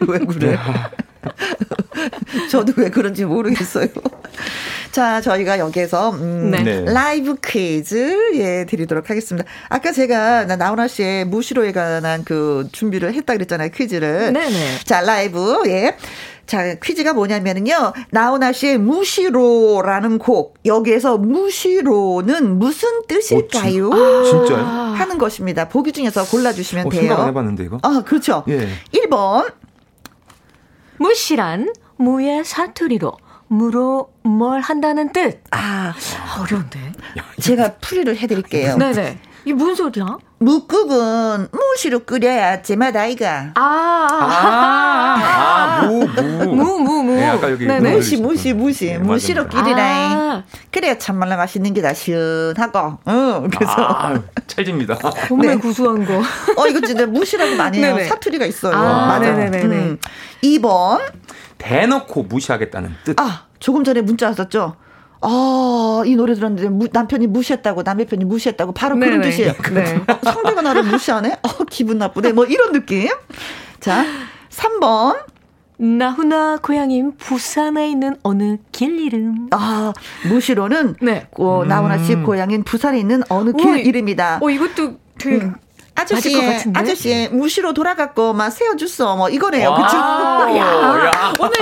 [0.06, 0.58] 왜 그래?
[2.50, 3.88] 저도 왜 그런지 모르겠어요.
[4.90, 6.62] 자, 저희가 여기에서 음, 네.
[6.62, 6.84] 네.
[6.84, 9.48] 라이브 퀴즈 예 드리도록 하겠습니다.
[9.68, 13.70] 아까 제가 나훈아 씨의 무시로에 관한 그 준비를 했다 그랬잖아요.
[13.70, 14.32] 퀴즈를.
[14.32, 14.78] 네네.
[14.84, 15.96] 자, 라이브 예.
[16.50, 17.92] 자, 퀴즈가 뭐냐면은요.
[18.10, 20.58] 나훈아 씨의 무시로라는 곡.
[20.64, 23.88] 여기에서 무시로는 무슨 뜻일까요?
[23.88, 24.56] 오, 아, 진짜요?
[24.58, 25.68] 하는 것입니다.
[25.68, 27.02] 보기 중에서 골라 주시면 어, 돼요.
[27.02, 27.78] 생각 안 해봤는데, 이거?
[27.82, 28.42] 아, 그렇죠.
[28.48, 28.68] 예.
[28.92, 29.52] 1번.
[30.96, 33.12] 무시란 무의 사투리로
[33.46, 35.40] 무로 뭘 한다는 뜻.
[35.52, 35.94] 아,
[36.40, 36.80] 어려운데.
[37.40, 38.76] 제가 풀이를 해 드릴게요.
[38.76, 39.20] 네네.
[39.44, 40.18] 이게 무슨 소리야?
[40.42, 43.52] 묵국은 무시로 끓여야 제맛 아이가.
[43.56, 46.54] 아, 아, 아, 무, 무.
[46.54, 47.14] 무, 무, 무.
[47.14, 47.96] 네, 아까 여기 네네.
[47.96, 48.86] 무시, 무시, 무시.
[48.86, 50.18] 네, 무시로 끓이라잉.
[50.18, 50.42] 아.
[50.72, 52.98] 그래야 참말로 맛있는 게 다 시원하고.
[53.08, 53.72] 응, 그래서.
[53.76, 54.96] 아, 찰집니다.
[55.28, 55.56] 정말 네.
[55.56, 56.22] 구수한 거.
[56.56, 57.98] 어, 이거 진짜 무시라고 많이 해요.
[58.08, 58.74] 사투리가 있어요.
[58.74, 59.32] 아, 맞아.
[59.32, 59.62] 네네네.
[59.64, 59.98] 음.
[60.42, 61.00] 2번.
[61.58, 63.20] 대놓고 무시하겠다는 뜻.
[63.20, 64.76] 아, 조금 전에 문자 왔었죠.
[65.22, 69.06] 아, 이 노래 들었는데 무, 남편이 무시했다고, 남의 편이 무시했다고, 바로 네네.
[69.06, 69.52] 그런 뜻이에요.
[69.74, 70.00] 네.
[70.22, 71.38] 상대가 나를 무시하네?
[71.42, 72.32] 어, 기분 나쁘네.
[72.32, 73.08] 뭐 이런 느낌.
[73.80, 74.04] 자,
[74.50, 75.24] 3번.
[75.82, 79.48] 나훈아 고향인 부산에 있는 어느 길 이름.
[79.50, 79.94] 아,
[80.28, 81.26] 무시로는 네.
[81.38, 82.24] 어, 나훈아 씨 음.
[82.24, 84.40] 고향인 부산에 있는 어느 길 오, 이름이다.
[84.42, 85.54] 어, 이것도 그 음.
[86.00, 86.36] 아저씨,
[86.74, 89.16] 아저씨 무시로 돌아갔고 막 세워줬어.
[89.16, 89.74] 뭐 이거네요.
[89.74, 89.96] 그쵸?
[90.56, 91.52] 야, 오늘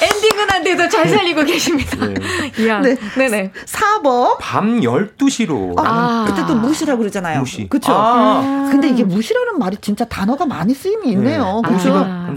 [0.00, 2.06] 엔딩은 안 돼도 잘 살리고 계십니다.
[2.06, 2.14] 네.
[2.68, 2.96] 야, 네.
[3.16, 3.52] 네네.
[3.66, 4.36] 4번.
[4.40, 5.74] 밤 12시로.
[5.78, 7.40] 아, 그때 또 무시라고 그러잖아요.
[7.40, 7.68] 무시.
[7.68, 7.92] 그쵸?
[7.92, 8.68] 아.
[8.70, 11.60] 근데 이게 무시라는 말이 진짜 단어가 많이 쓰임이 있네요.
[11.64, 11.70] 네.
[11.70, 11.94] 무시가.
[11.96, 12.36] 아.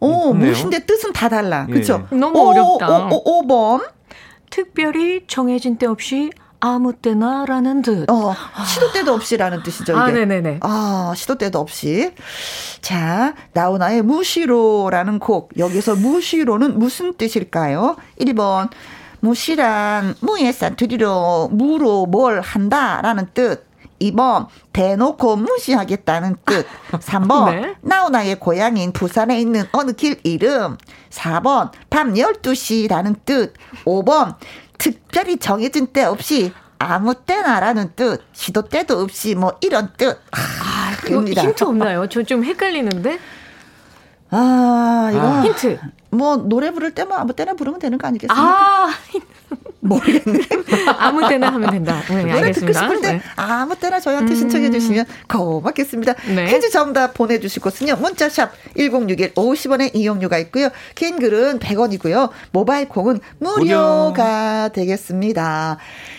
[0.00, 1.66] 오, 무신데 뜻은 다 달라.
[1.66, 2.06] 그쵸?
[2.12, 2.16] 예.
[2.16, 3.08] 너무 오, 어렵다.
[3.08, 3.84] 오, 오, 5번.
[4.50, 6.30] 특별히 정해진 때 없이
[6.60, 8.10] 아무 때나라는 뜻.
[8.10, 8.34] 어,
[8.66, 9.92] 시도 때도 없이라는 뜻이죠.
[9.92, 10.00] 이게.
[10.00, 10.58] 아, 네네네.
[10.62, 12.12] 아, 시도 때도 없이.
[12.80, 15.50] 자, 나훈아의 무시로라는 곡.
[15.56, 17.96] 여기서 무시로는 무슨 뜻일까요?
[18.20, 18.70] 1번.
[19.20, 23.66] 무시란 무의 사투리로 무로 뭘 한다라는 뜻.
[24.00, 26.66] 2번 대놓고 무시하겠다는 뜻.
[26.92, 27.74] 3번 네.
[27.80, 30.76] 나훈아의 고향인 부산에 있는 어느 길 이름.
[31.10, 33.54] 4번 밤 12시라는 뜻.
[33.84, 34.36] 5번
[34.78, 40.16] 특별히 정해진 때 없이 아무 때나라는 뜻, 시도 때도 없이 뭐 이런 뜻.
[40.30, 42.06] 아, 이거 힌트 없나요?
[42.08, 43.18] 저 좀 헷갈리는데.
[44.30, 45.42] 아, 이거 아.
[45.42, 45.78] 힌트.
[46.10, 48.42] 뭐 노래 부를 때만 아무 때나 부르면 되는 거 아니겠습니까?
[48.42, 48.90] 아,
[49.80, 50.40] 모르겠네.
[50.98, 52.00] 아무 때나 하면 된다.
[52.08, 52.88] 네, 노래 알겠습니다.
[52.88, 53.22] 듣고 때 네.
[53.36, 54.36] 아무 때나 저희한테 음.
[54.36, 56.14] 신청해 주시면 고맙겠습니다.
[56.34, 56.46] 네.
[56.46, 57.96] 퀴즈 정답 보내주실 곳은요.
[57.96, 60.68] 문자샵 1061 50원의 이용료가 있고요.
[60.94, 62.30] 긴 글은 100원이고요.
[62.52, 64.72] 모바일 콩은 무료가 무료.
[64.72, 65.78] 되겠습니다.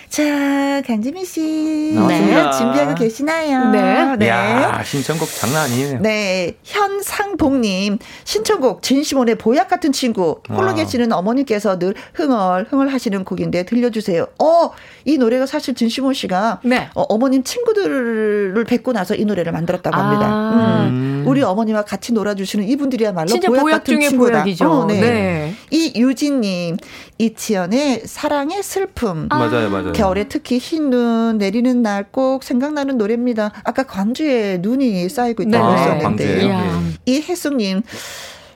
[0.10, 1.93] 자, 강지민 씨.
[2.07, 2.51] 네.
[2.57, 3.70] 준비하고 계시나요?
[3.70, 4.16] 네.
[4.18, 4.28] 네.
[4.28, 5.99] 야, 신청곡 장난 아니에요.
[5.99, 6.55] 네.
[6.64, 10.41] 현상복님, 신청곡 진시몬의 보약 같은 친구.
[10.49, 10.74] 홀로 아.
[10.74, 14.26] 계시는 어머님께서 늘 흥얼, 흥얼 하시는 곡인데 들려주세요.
[14.39, 14.72] 어,
[15.10, 16.89] 이 노래가 사실 진시몬 씨가 네.
[16.93, 20.26] 어, 머님 친구들을 뵙고 나서 이 노래를 만들었다고 합니다.
[20.28, 20.88] 아.
[20.89, 21.24] 음.
[21.26, 24.32] 우리 어머니와 같이 놀아주시는 이분들이야말로 보약, 보약 같은 친구다.
[24.43, 24.70] 보약이죠.
[24.70, 25.01] 어, 네.
[25.01, 25.53] 네.
[25.72, 26.78] 이유진님,
[27.18, 29.28] 이치연의 사랑의 슬픔.
[29.30, 29.38] 아.
[29.39, 29.93] 맞아요, 맞아요.
[29.93, 33.51] 겨울에 특히 흰 눈 내리는 날 꼭 생각나는 노래입니다.
[33.64, 35.82] 아까 광주에 눈이 쌓이고 있다고 네.
[35.82, 37.82] 했었는데 아, 이 혜숙님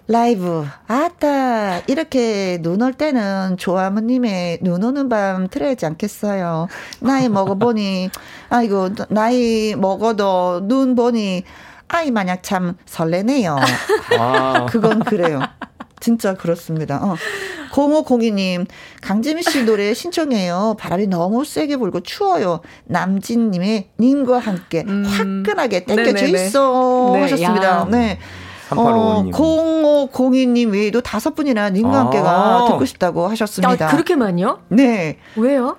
[0.08, 6.68] 라이브 아따 이렇게 눈 올 때는 조아무님의 눈 오는 밤 틀어야지 않겠어요.
[7.00, 8.10] 나이 먹어보니
[8.50, 11.44] 아이고 나이 먹어도 눈 보니
[11.88, 13.58] 아이 마냥 참 설레네요.
[14.20, 14.66] 아.
[14.70, 15.40] 그건 그래요.
[16.02, 17.00] 진짜 그렇습니다.
[17.02, 17.16] 어.
[17.72, 18.68] 0502님,
[19.02, 20.76] 강재미 씨 노래 신청해요.
[20.78, 22.60] 바람이 너무 세게 불고 추워요.
[22.86, 25.06] 남진님의 님과 함께 음.
[25.06, 27.12] 화끈하게 땡겨져 있어.
[27.14, 27.66] 네, 하셨습니다.
[27.66, 27.88] 야.
[27.90, 28.20] 네.
[28.72, 32.00] 어, 0502님 외에도 다섯 분이나 님과 아.
[32.02, 33.88] 함께가 듣고 싶다고 하셨습니다.
[33.88, 34.60] 아, 그렇게 많요?
[34.70, 35.18] 네.
[35.36, 35.78] 왜요?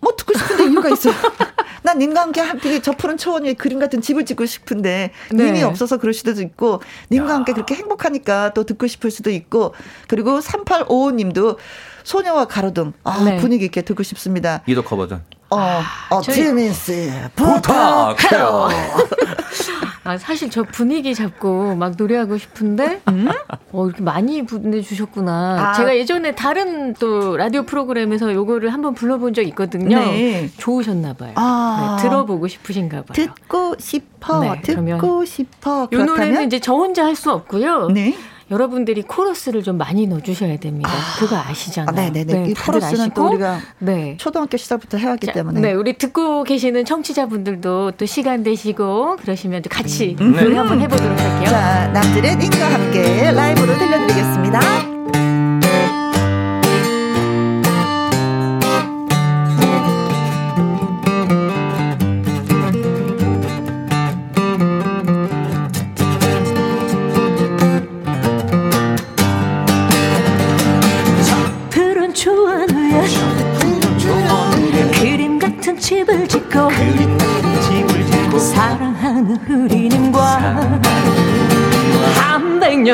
[0.00, 1.14] 뭐 듣고 싶은데 이유가 있어요.
[1.82, 5.44] 난 님과 함께 함께 저 푸른 초원 위에 그림 같은 집을 짓고 싶은데 네.
[5.44, 6.80] 님이 없어서 그럴 수도 있고
[7.10, 7.34] 님과 야.
[7.36, 9.74] 함께 그렇게 행복하니까 또 듣고 싶을 수도 있고
[10.08, 11.56] 그리고 3855님도
[12.04, 13.36] 소녀와 가로등 아, 네.
[13.38, 14.62] 분위기 있게 듣고 싶습니다.
[14.66, 15.24] 이도커 버전.
[15.50, 18.68] 어, 어, 지민 씨 부탁해요.
[20.04, 23.28] 아, 사실 저 분위기 잡고 막 노래하고 싶은데, 음?
[23.72, 25.70] 어, 이렇게 많이 보내주셨구나.
[25.70, 25.72] 아.
[25.72, 29.98] 제가 예전에 다른 또 라디오 프로그램에서 요거를 한번 불러본 적 있거든요.
[29.98, 30.50] 네.
[30.58, 31.32] 좋으셨나봐요.
[31.36, 31.96] 아.
[31.98, 33.14] 네, 들어보고 싶으신가봐요.
[33.14, 34.40] 듣고 싶어.
[34.40, 35.88] 네, 듣고 싶어.
[35.90, 37.88] 이 노래는 이제 저 혼자 할 수 없고요.
[37.90, 38.14] 네.
[38.50, 40.90] 여러분들이 코러스를 좀 많이 넣어주셔야 됩니다.
[40.90, 41.88] 아, 그거 아시잖아요.
[41.88, 42.32] 아, 네네네.
[42.32, 44.16] 네, 이 코러스는 아시고, 또 우리가 네.
[44.18, 45.60] 초등학교 시절부터 해왔기 자, 때문에.
[45.60, 50.32] 네, 우리 듣고 계시는 청취자분들도 또 시간 되시고 그러시면 같이 음.
[50.32, 50.56] 노래 네.
[50.56, 51.48] 한번 해보도록 할게요.
[51.48, 54.93] 자, 남들의 님과 함께 라이브로 들려드리겠습니다.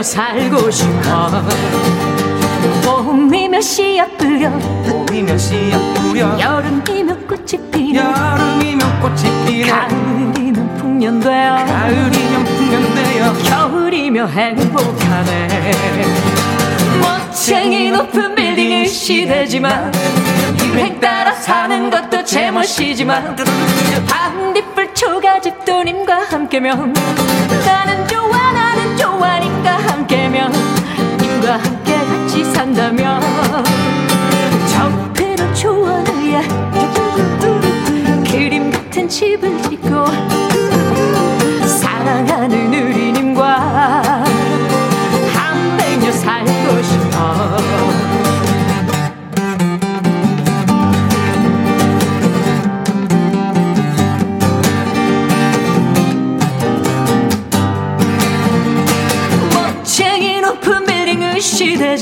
[0.01, 1.45] 한백년 살고 싶어.
[2.85, 4.51] 봄이면 씨앗 뿌려.
[4.51, 6.39] 봄이면 씨앗 뿌려.
[6.41, 8.03] 여름이면 꽃이 피려.
[8.03, 9.73] 여름이면 꽃이 피려.
[9.73, 11.65] 가을이면 풍년되어.
[11.67, 13.33] 가을이면 풍년되어.
[13.45, 15.73] 겨울이면 행복하네.
[17.01, 19.93] 멋쟁이 높은 빌딩의 시대지만
[20.65, 23.37] 유행 따라 사는 것도 제멋이지만
[24.07, 26.93] 반딧불 초가집 도 님과 함께면
[27.65, 28.00] 나는
[30.31, 30.53] 함께면
[31.21, 33.21] 님과 함께 같이 산다면
[34.69, 36.41] 정표로 좋아야
[38.31, 39.80] 그림 같은 집을 짓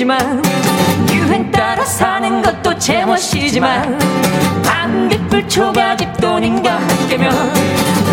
[0.09, 0.43] 시대지만
[1.13, 3.99] 유행 따라 사는 것도 제멋이지만
[4.65, 7.31] 반딧불 초가집 돈인가 함께면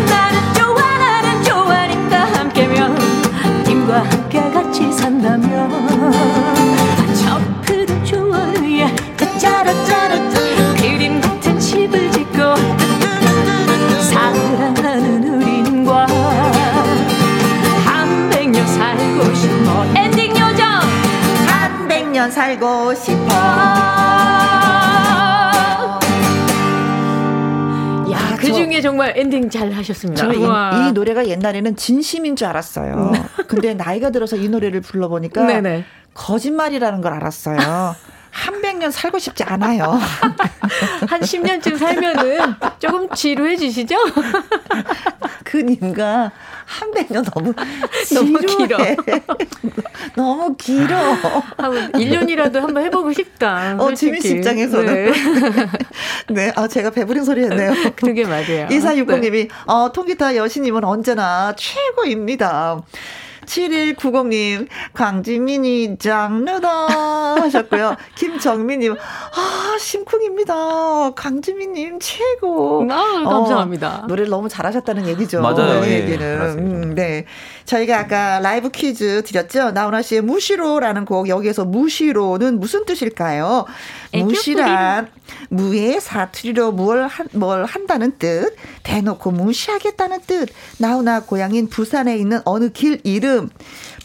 [0.10, 2.98] 나는 좋아 나는 좋아니까 함께면
[3.66, 5.15] 님과 함께 같이 산
[22.26, 23.28] 100년 살고 싶어.
[28.12, 30.32] 야, 그 중에 정말 엔딩 잘 하셨습니다.
[30.34, 33.12] 이, 이, 노래가 옛날에는 진심인 줄 알았어요.
[33.14, 33.46] 음.
[33.48, 35.86] 근데 나이가 들어서 이 노래를 불러보니까 네네.
[36.14, 37.96] 거짓말이라는 걸 알았어요.
[38.32, 39.84] 한1 0 이러면 살고 싶지 않아요.
[41.10, 43.96] 한 10년쯤 살면은 조금 지루해지시죠?
[45.46, 46.32] 그 님과
[46.66, 47.54] 한 백년 너무
[48.14, 48.78] 너무 길어.
[50.16, 50.98] 너무 길어.
[51.58, 53.78] 한 1년이라도 한번 해보고 싶다.
[53.80, 54.94] 어, 지민 씨 입장에서는.
[54.94, 55.14] 네.
[56.34, 56.54] 네.
[56.56, 57.72] 아, 제가 배부른 소리 했네요.
[57.96, 58.68] 그게 맞아요.
[58.70, 59.48] 2460님이, 네.
[59.68, 62.82] 어, 통기타 여신님은 언제나 최고입니다.
[63.46, 66.70] 7190님, 강지민이 장르다
[67.42, 67.96] 하셨고요.
[68.16, 71.12] 김정민님, 아, 심쿵입니다.
[71.16, 72.88] 강지민님 최고.
[72.90, 74.02] 아, 감사합니다.
[74.04, 75.42] 어, 노래를 너무 잘하셨다는 얘기죠.
[75.42, 75.82] 맞아요.
[75.82, 76.42] 네, 얘기는.
[76.58, 77.26] 음, 네.
[77.66, 79.72] 저희가 아까 라이브 퀴즈 드렸죠.
[79.72, 83.66] 나훈아 씨의 무시로라는 곡, 여기에서 무시로는 무슨 뜻일까요?
[84.14, 85.10] 무시란
[85.50, 92.72] 무의 사투리로 뭘, 한, 뭘 한다는 뜻, 대놓고 무시하겠다는 뜻, 나훈아 고향인 부산에 있는 어느
[92.72, 93.50] 길 이름,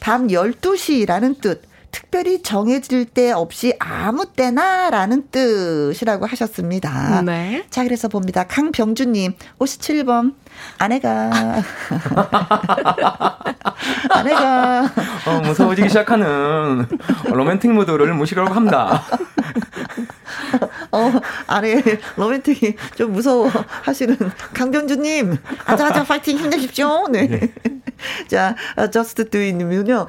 [0.01, 7.22] 밤 12시라는 뜻, 특별히 정해질 때 없이 아무 때나 라는 뜻이라고 하셨습니다.
[7.22, 7.64] 네.
[7.70, 8.44] 자, 그래서 봅니다.
[8.44, 10.34] 강병주님, 57번.
[10.78, 11.30] 아내가.
[14.10, 14.90] 아내가.
[15.26, 16.86] 어, 무서워지기 시작하는
[17.24, 19.02] 로맨틱 무드를 무시라고 합니다.
[20.92, 21.12] 어,
[21.46, 21.82] 아내
[22.16, 23.50] 로맨틱이 좀 무서워
[23.82, 24.16] 하시는
[24.54, 25.36] 강병주님.
[25.66, 27.08] 아자아자 파이팅 힘내십시오.
[27.08, 27.26] 네.
[27.28, 27.52] 네.
[28.28, 28.54] 자,
[28.92, 30.06] Just Do It님은요,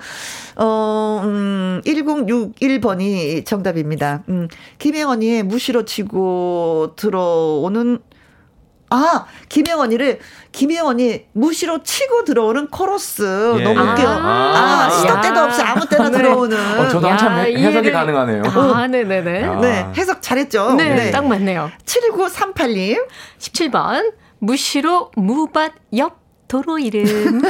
[0.56, 4.24] 어, 음, 1061번이 정답입니다.
[4.30, 4.48] 음,
[4.80, 8.00] 김혜원이의 무시로 치고 들어오는
[8.94, 10.20] 아, 김혜원이를,
[10.52, 13.24] 김혜원이 무시로 치고 들어오는 코러스.
[13.58, 13.64] 예.
[13.64, 14.06] 너무 웃겨.
[14.06, 16.18] 아, 아 시도 때도 없이 아무 때나 네.
[16.18, 16.58] 들어오는.
[16.78, 17.92] 어, 저도 야, 한참 해, 석이 이해를...
[17.94, 18.44] 가능하네요.
[18.46, 19.42] 아, 네네네.
[19.44, 19.56] 야.
[19.62, 20.74] 네, 해석 잘했죠?
[20.74, 21.12] 네, 네.
[21.12, 21.72] 딱 맞네요.
[21.86, 23.08] 7938님.
[23.40, 24.14] 17번.
[24.40, 26.20] 무시로 무밭 옆
[26.50, 27.42] 도로 이름.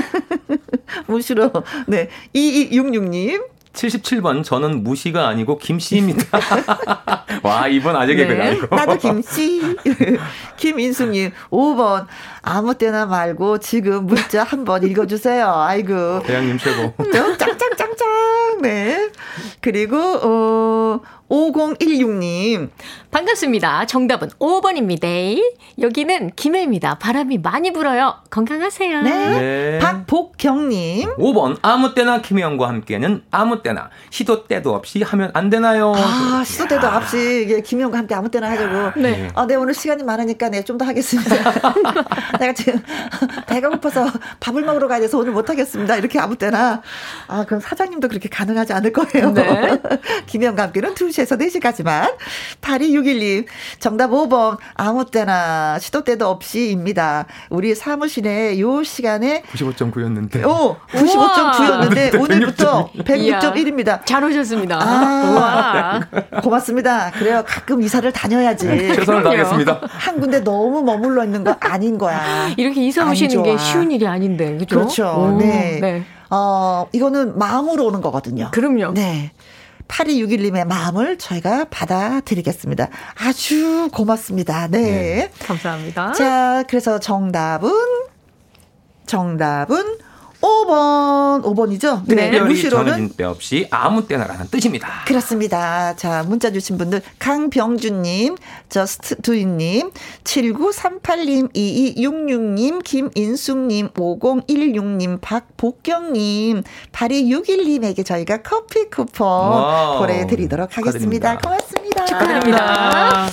[1.08, 1.52] 무시로.
[1.88, 2.08] 네.
[2.36, 3.44] 2266님.
[3.74, 6.40] 77번 저는 무시가 아니고 김씨입니다.
[7.44, 9.62] 와 이번 아재 개그가 네, 나도 김씨.
[10.58, 12.06] 김인숙님 5번
[12.42, 15.48] 아무 때나 말고 지금 문자 한번 읽어주세요.
[15.50, 16.22] 아이고.
[16.24, 16.94] 대장님 최고.
[17.12, 18.62] 짱짱짱짱.
[18.62, 19.10] 네.
[19.62, 21.00] 그리고 어
[21.32, 22.70] 5016님.
[23.10, 23.86] 반갑습니다.
[23.86, 25.42] 정답은 5번입니다.
[25.80, 26.96] 여기는 김해입니다.
[26.96, 28.16] 바람이 많이 불어요.
[28.30, 29.02] 건강하세요.
[29.02, 29.10] 네.
[29.30, 29.80] 네.
[29.80, 31.16] 박복경님.
[31.16, 31.58] 5번.
[31.62, 35.94] 아무 때나 김혜영과 함께는 아무 때나 시도 때도 없이 하면 안 되나요?
[35.96, 39.00] 아, 시도 때도 없이 이게 김혜영과 함께 아무 때나 하자고.
[39.00, 39.30] 네.
[39.36, 41.36] 아, 네, 오늘 시간이 많으니까 네, 좀 더 하겠습니다.
[42.40, 42.82] 내가 지금
[43.46, 44.08] 배가 고파서
[44.40, 45.96] 밥을 먹으러 가야 돼서 오늘 못 하겠습니다.
[45.98, 46.82] 이렇게 아무 때나.
[47.28, 49.32] 아, 그럼 사장님도 그렇게 가능하지 않을 거예요.
[49.32, 49.78] 네.
[50.26, 52.16] 김혜영과 함께는 2시 2시에서 4시까지만.
[52.62, 53.46] 8261님,
[53.80, 57.26] 정답 5번, 아무 때나, 시도 때도 없이입니다.
[57.50, 59.44] 우리 사무실에 요 시간에.
[59.54, 60.46] 95.9였는데.
[60.46, 64.06] 오, 95.9였는데, 오늘부터 106.1입니다.
[64.06, 64.80] 잘 오셨습니다.
[64.82, 66.00] 아,
[66.42, 67.12] 고맙습니다.
[67.12, 67.44] 그래요.
[67.46, 68.68] 가끔 이사를 다녀야지.
[68.68, 69.82] 네, 최선을 다하겠습니다.
[69.84, 72.50] 한 군데 너무 머물러 있는 거 아닌 거야.
[72.58, 74.76] 이렇게 이사 오시는 게 쉬운 일이 아닌데, 그죠?
[74.76, 75.08] 그렇죠.
[75.18, 75.80] 오, 네.
[75.82, 76.04] 네.
[76.34, 78.50] 어, 이거는 마음으로 오는 거거든요.
[78.52, 78.94] 그럼요.
[78.94, 79.32] 네.
[79.92, 82.88] 8261님의 마음을 저희가 받아드리겠습니다.
[83.20, 84.68] 아주 고맙습니다.
[84.68, 84.80] 네.
[84.80, 85.32] 네.
[85.46, 86.14] 감사합니다.
[86.14, 87.72] 자, 그래서 정답은,
[89.06, 89.98] 정답은
[90.42, 92.02] 5번, 5번이죠?
[92.08, 92.32] 네.
[93.16, 95.04] 때 없이 아무 때나라는 뜻입니다.
[95.06, 95.96] 그렇습니다.
[95.96, 98.36] 자, 문자 주신 분들, 강병준님,
[98.70, 99.92] 저스트두이님,
[100.24, 110.00] 7938님, 2266님, 김인숙님, 5016님, 박복경님, 8261님에게 저희가 커피 쿠폰.
[110.00, 111.38] 보내드리도록 하겠습니다.
[111.38, 112.06] 고맙습니다.
[112.06, 113.28] 축하드립니다.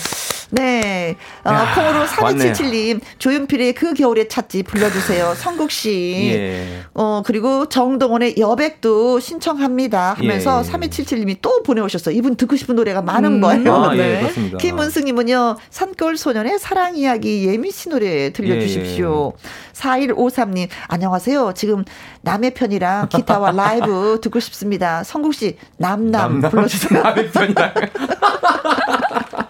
[0.50, 1.16] 네.
[1.44, 5.34] 어, 야, 콩으로 3277님, 조윤필의 그 겨울에 찾지 불러주세요.
[5.34, 6.30] 성국씨.
[6.34, 6.82] 예.
[6.94, 10.14] 어, 그리고 정동원의 여백도 신청합니다.
[10.14, 10.70] 하면서 예.
[10.70, 12.14] 3277님이 또 보내오셨어요.
[12.14, 13.40] 이분 듣고 싶은 노래가 많은 음.
[13.40, 13.74] 거예요.
[13.74, 14.32] 아, 예, 네.
[14.52, 19.32] 예, 김은승님은요, 산골 소년의 사랑 이야기 예미 씨 노래 들려주십시오.
[19.36, 19.68] 예.
[19.74, 21.52] 4153님, 안녕하세요.
[21.54, 21.84] 지금
[22.22, 25.04] 남의 편이랑 기타와 라이브 듣고 싶습니다.
[25.04, 27.02] 성국씨, 남남, 남남 불러주세요.
[27.02, 27.74] 남의 편이랑.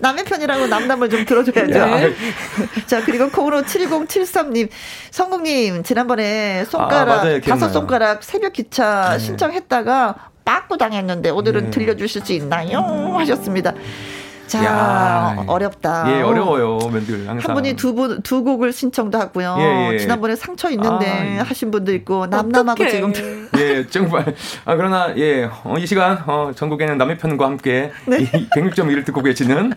[0.00, 1.86] 남의 편이라고 남남을 좀 들어줘야죠.
[1.86, 2.14] 네.
[2.86, 4.68] 자, 그리고 콩으로 7073님,
[5.10, 9.18] 성국님, 지난번에 손가락, 아, 다섯 손가락 새벽 기차 네.
[9.18, 11.70] 신청했다가 빠꾸 당했는데 오늘은 네.
[11.70, 12.80] 들려주실 수 있나요?
[13.18, 13.74] 하셨습니다.
[14.50, 16.04] 자, 야, 어렵다.
[16.10, 17.50] 예, 어려워요, 면들 항상.
[17.50, 19.56] 한 분이 두 분, 두 곡을 신청도 하고요.
[19.60, 19.98] 예, 예.
[19.98, 23.12] 지난번에 상처 있는데 아, 하신 분도 있고, 남남하고 지금.
[23.58, 24.34] 예, 정말.
[24.64, 28.22] 아, 그러나, 예, 어, 이 시간, 어, 전국에는 남의 편과 함께 네.
[28.22, 29.72] 이 106.1을 듣고 계시는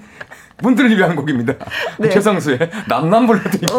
[0.58, 1.54] 분들을 위한 곡입니다.
[2.00, 2.10] 네.
[2.10, 3.74] 최성수의 남남 불러드립니다.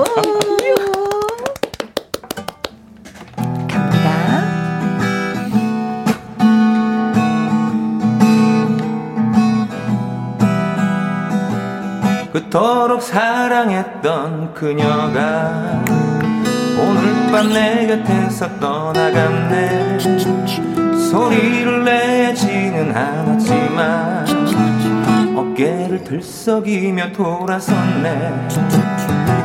[12.34, 15.84] 그토록 사랑했던 그녀가
[16.76, 19.98] 오늘 밤 내 곁에서 떠나갔네
[21.10, 24.26] 소리를 내지는 않았지만
[25.36, 28.48] 어깨를 들썩이며 돌아섰네.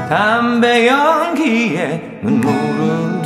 [0.10, 3.22] 담배 연기에 눈물을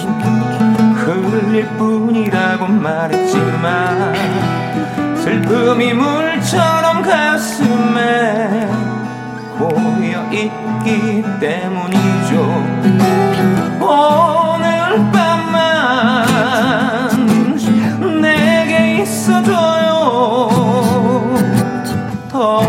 [1.05, 4.13] 흘릴 뿐이라고 말했지만
[5.15, 8.67] 슬픔이 물처럼 가슴에
[9.57, 12.31] 고여 있기 때문이죠.
[13.79, 16.25] 오늘 밤만
[18.21, 19.93] 내게 있어줘요.
[22.29, 22.61] 더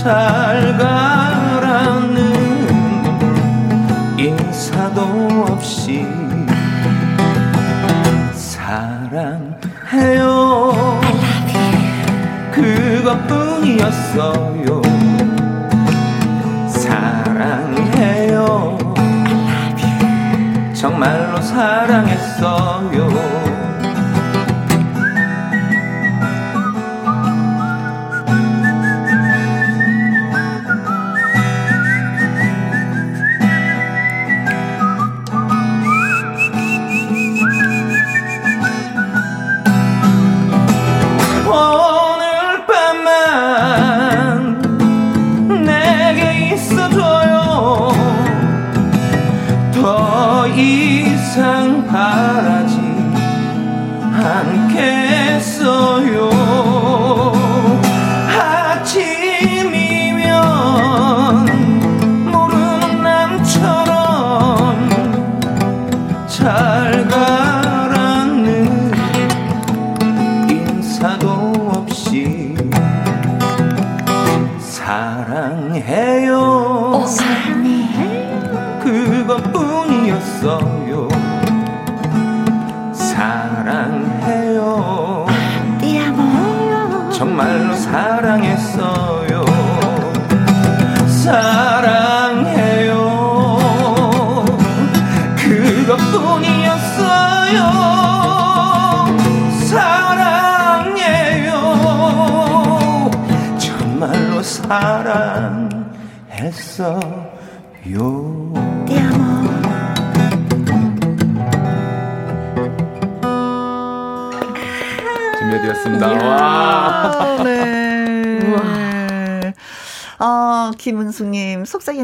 [0.02, 2.16] 잘 가라는
[4.18, 6.04] 인사도 없이
[8.34, 9.52] 사랑해요.
[12.50, 14.42] 그것뿐이었어요.
[16.66, 18.76] 사랑해요.
[20.74, 23.51] 정말로 사랑했어요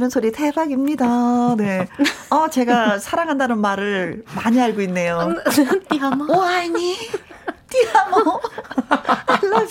[0.08, 1.54] 속삭이는 소리 대박입니다.
[1.56, 1.86] 네.
[2.30, 5.34] 어, 제가 사랑한다는 말을 많이 알고 있네요.
[5.88, 6.26] 띠하모.
[6.34, 7.27] 오아니 띠하모.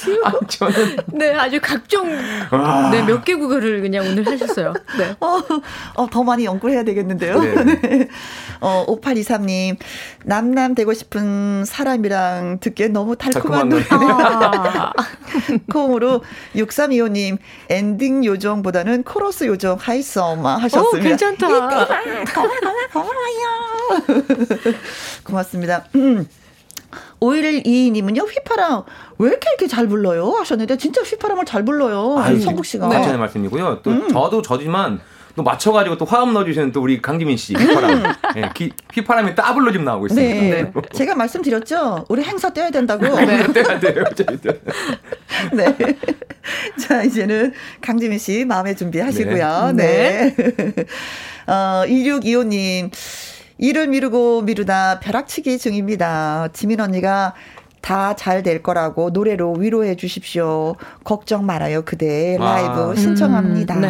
[0.08, 0.22] You.
[0.26, 0.98] 아, 저는.
[1.14, 2.08] 네, 아주 각종,
[2.92, 4.74] 네, 몇 개 국어를 그냥 오늘 하셨어요.
[4.98, 5.16] 네.
[5.20, 5.42] 어,
[5.96, 7.40] 어, 더 많이 연구해야 되겠는데요.
[7.40, 7.56] 네.
[7.82, 8.08] 네.
[8.62, 9.78] 어, 5823님,
[10.26, 13.84] 남남 되고 싶은 사람이랑 듣기에 너무 달콤한 노래.
[13.90, 14.92] 아.
[15.72, 16.24] 콩으로
[16.56, 17.38] 6325님,
[17.70, 20.98] 엔딩 요정보다는 코러스 요정 하이썸마 하셨습니다.
[20.98, 21.48] 오, 괜찮다.
[22.94, 24.28] 고마워요.
[25.24, 25.86] 고맙습니다.
[25.96, 26.28] 음.
[27.20, 28.84] 5122님은요, 휘파람,
[29.18, 30.32] 왜 이렇게 이렇게 잘 불러요?
[30.32, 32.18] 하셨는데, 진짜 휘파람을 잘 불러요.
[32.20, 32.90] 아유, 성국 씨가.
[32.90, 33.80] 괜찮은 말씀이고요.
[33.84, 34.10] 또 음.
[34.10, 35.00] 저도 저지만,
[35.38, 38.04] 또 맞춰가지고 또 화음 넣어주시는 또 우리 강지민 씨 휘파람
[38.34, 40.42] 네, 기, 휘파람이 따블로 지금 나오고 있습니다.
[40.42, 40.64] 네.
[40.64, 40.72] 네.
[40.94, 42.06] 제가 말씀드렸죠.
[42.10, 43.06] 우리 행사 떼야 된다고.
[43.20, 43.46] 네.
[43.54, 44.04] 떼야 돼요.
[45.54, 45.78] 네.
[46.82, 49.74] 자 이제는 강지민 씨 마음의 준비하시고요.
[49.76, 50.34] 네.
[50.36, 50.74] 네.
[51.46, 52.92] 어 2625님
[53.58, 56.50] 일을 미루고 미루다 벼락치기 중입니다.
[56.54, 57.34] 지민 언니가
[57.82, 60.76] 다 잘 될 거라고 노래로 위로해 주십시오.
[61.06, 62.96] 걱정 말아요 그대 라이브 아.
[62.96, 63.84] 신청합니다 음,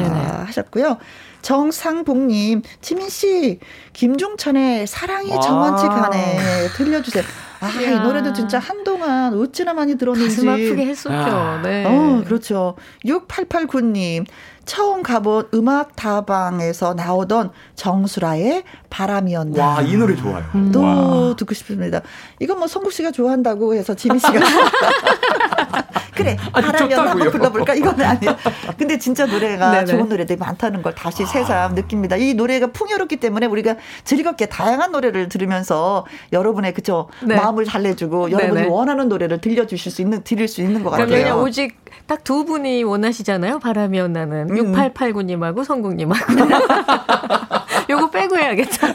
[0.45, 0.97] 하셨고요.
[1.41, 3.59] 정상복님, 지민씨,
[3.93, 6.37] 김종찬의 사랑이 정원치 가네.
[6.75, 7.23] 들려주세요.
[7.59, 10.35] 아, 이 노래도 진짜 한동안 어찌나 많이 들었는지.
[10.35, 11.13] 가슴 아프게 했었죠.
[11.15, 11.61] 아.
[11.63, 11.85] 네.
[11.85, 12.75] 어, 그렇죠.
[13.05, 14.25] 6889님,
[14.67, 19.65] 처음 가본 음악 다방에서 나오던 정수라의 바람이었나.
[19.65, 20.43] 와, 이 노래 좋아요.
[20.53, 20.71] 음.
[20.71, 21.35] 또 와.
[21.35, 22.01] 듣고 싶습니다.
[22.39, 24.33] 이건 뭐 성국 씨가 좋아한다고 해서 지민 씨가
[26.17, 28.35] 그래 바라면 한번 불러볼까 이거는 아니에요.
[28.77, 29.85] 근데 진짜 노래가 네네.
[29.85, 32.15] 좋은 노래들이 많다는 걸 다시 새삼 느낍니다.
[32.17, 37.35] 이 노래가 풍요롭기 때문에 우리가 즐겁게 다양한 노래를 들으면서 여러분의 그죠 네.
[37.35, 38.67] 마음을 달래주고 여러분이.
[38.67, 41.07] 원하는 노래를 들려주실 수 있는 드릴 수 있는 것 같아요.
[41.07, 41.75] 그냥 오직
[42.05, 43.59] 딱 두 분이 원하시잖아요.
[43.59, 44.73] 바람이 온나는 음.
[44.73, 46.25] 6889님하고 성국님하고.
[47.89, 48.87] 요거 빼고 해야겠다.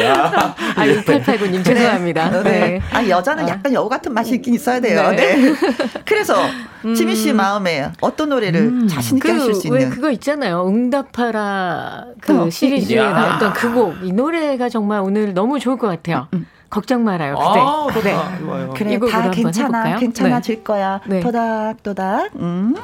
[0.00, 0.54] 야.
[0.76, 2.42] 아, 6889님 죄송합니다.
[2.42, 2.50] 네.
[2.50, 2.80] 네.
[2.92, 3.48] 아, 여자는 아.
[3.48, 5.10] 약간 여우 같은 맛이 있긴 있어야 돼요.
[5.10, 5.36] 네.
[5.36, 5.54] 네.
[6.04, 6.34] 그래서
[6.84, 6.94] 음.
[6.94, 8.88] 지민 씨 마음에 어떤 노래를 음.
[8.88, 9.80] 자신 있게 그, 하실 수 있는?
[9.80, 10.66] 왜 그거 있잖아요.
[10.66, 12.50] 응답하라 그 어.
[12.50, 13.10] 시리즈에 야.
[13.10, 13.96] 나왔던 그 곡.
[14.02, 16.28] 이 노래가 정말 오늘 너무 좋을 것 같아요.
[16.34, 16.46] 음.
[16.70, 17.34] 걱정 말아요.
[17.92, 18.12] 그대.
[18.12, 18.38] 아, 네.
[18.38, 18.74] 좋아요.
[18.76, 19.98] 그래 다 괜찮아.
[19.98, 20.62] 괜찮아질 네.
[20.62, 21.00] 거야.
[21.06, 21.20] 네.
[21.20, 22.30] 도닥도닥.
[22.36, 22.74] 음.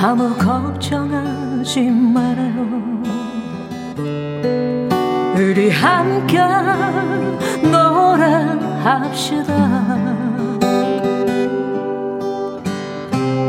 [0.00, 2.78] 아무 걱정하지 말아요.
[5.34, 6.38] 우리 함께
[7.62, 9.48] 노래합시다.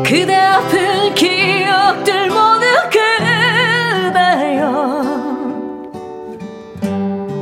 [0.04, 2.66] 그대 아픈 기억들 모두
[4.10, 4.58] 그대요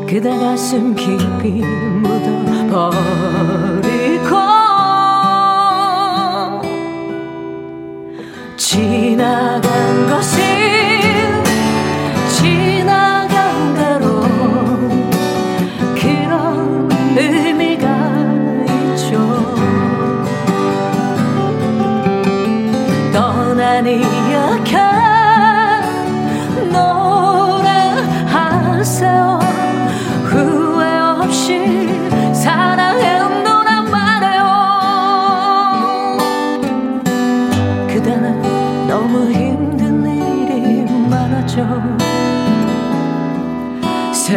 [0.06, 1.64] 그대 가슴 깊이
[2.74, 4.07] 묻어버리
[8.68, 10.57] 지나간 것은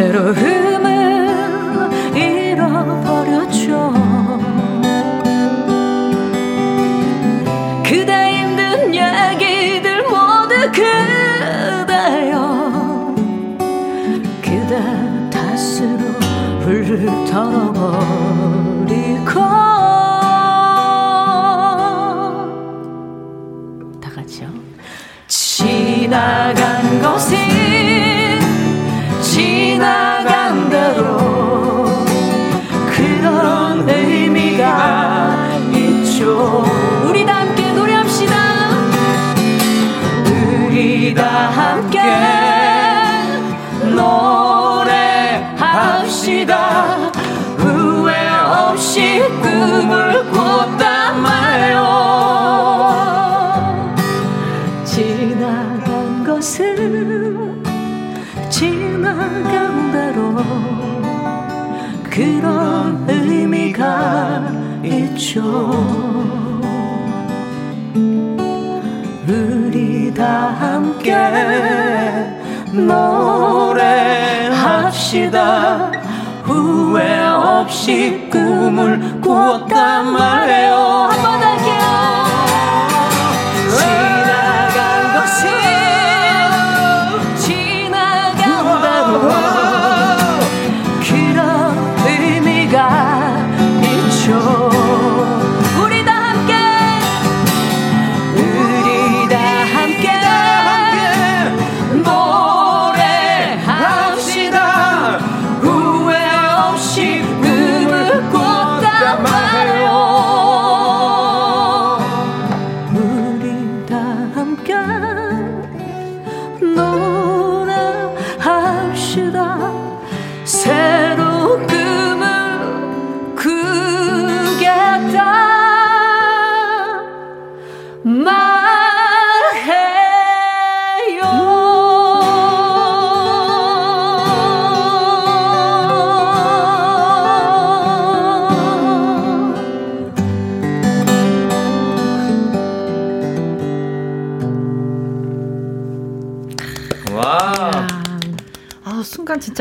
[0.01, 0.60] 새로움
[65.31, 65.41] 있죠
[69.27, 71.15] 우리 다 함께
[72.73, 73.61] 노래합시다.
[76.43, 81.09] 후회 없이 꿈을 꾸었단 할게요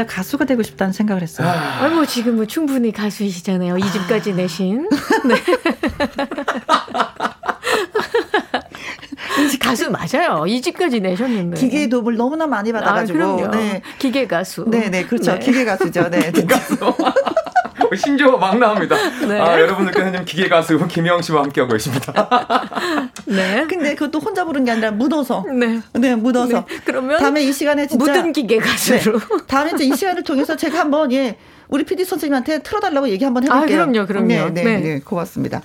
[0.00, 1.48] 진짜 가수가 되고 싶다는 생각을 했어요.
[1.48, 3.74] 아, 뭐 지금 뭐 충분히 가수이시잖아요.
[3.76, 4.88] 2집까지 내신.
[5.26, 5.34] 네.
[9.60, 10.44] 가수 맞아요.
[10.44, 11.60] 2집까지 내셨는데.
[11.60, 13.44] 기계의 도움을 너무나 많이 받아가지고.
[13.44, 13.82] 아, 네.
[13.98, 14.64] 기계 가수.
[14.68, 15.32] 네네, 그렇죠.
[15.34, 15.38] 네.
[15.38, 16.08] 기계 가수죠.
[16.08, 16.32] 네.
[16.32, 16.76] 가수.
[17.96, 18.96] 신조어 막 나옵니다.
[19.26, 19.40] 네.
[19.40, 22.12] 아, 여러분들께는 지금 기계 가수 김영 씨와 함께하고 있습니다.
[23.30, 23.64] 네.
[23.68, 25.44] 근데 그것도 혼자 부른 게 아니라 묻어서.
[25.52, 25.80] 네.
[25.94, 26.66] 네, 묻어서.
[26.66, 26.80] 네.
[26.84, 29.18] 그러면 다음에 이 시간에 진짜 묻은 기계 가수로.
[29.18, 29.26] 네.
[29.46, 31.36] 다음에 이제 이 시간을 통해서 제가 한번 예
[31.68, 33.82] 우리 PD 선생님한테 틀어달라고 얘기 한번 해볼게요.
[33.82, 34.26] 아, 그럼요, 그럼요.
[34.26, 34.80] 네, 네, 네.
[34.80, 35.62] 네 고맙습니다.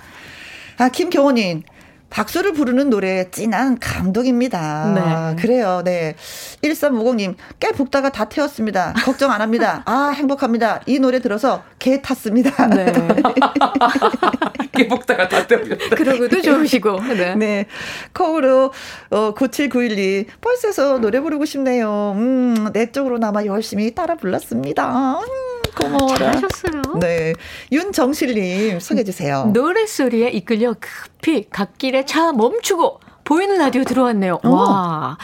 [0.78, 1.62] 아, 김경호님.
[2.10, 5.34] 박수를 부르는 노래 찐한 감동입니다.
[5.36, 5.42] 네.
[5.42, 5.82] 그래요.
[5.84, 6.14] 네.
[6.62, 8.94] 1350님, 깨 붓다가 다 태웠습니다.
[9.04, 9.82] 걱정 안 합니다.
[9.86, 10.82] 아, 행복합니다.
[10.86, 12.68] 이 노래 들어서 개 탔습니다.
[12.68, 12.92] 네.
[14.72, 15.96] 깨 붓다가 다 태우셨다.
[15.96, 17.00] 그러고도 좋으시고.
[17.14, 17.34] 네.
[17.34, 17.66] 네.
[18.14, 18.72] 거울로,
[19.10, 22.12] 어, 97912, 벌써서 노래 부르고 싶네요.
[22.16, 25.18] 음, 내 쪽으로나마 열심히 따라 불렀습니다.
[25.20, 25.55] 음.
[25.76, 26.16] 고마워라.
[26.16, 26.98] 잘하셨어요.
[27.00, 27.32] 네.
[27.72, 29.50] 윤정실님 소개해주세요.
[29.52, 34.38] 노래소리에 이끌려 급히 갓길에 차 멈추고 보이는 라디오 들어왔네요.
[34.44, 34.48] 어.
[34.48, 35.18] 와,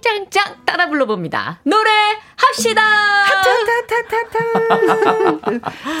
[0.00, 1.60] 짱짱짱 따라 불러봅니다.
[1.64, 1.90] 노래
[2.34, 2.82] 합시다.
[3.92, 4.40] 하타타타타타.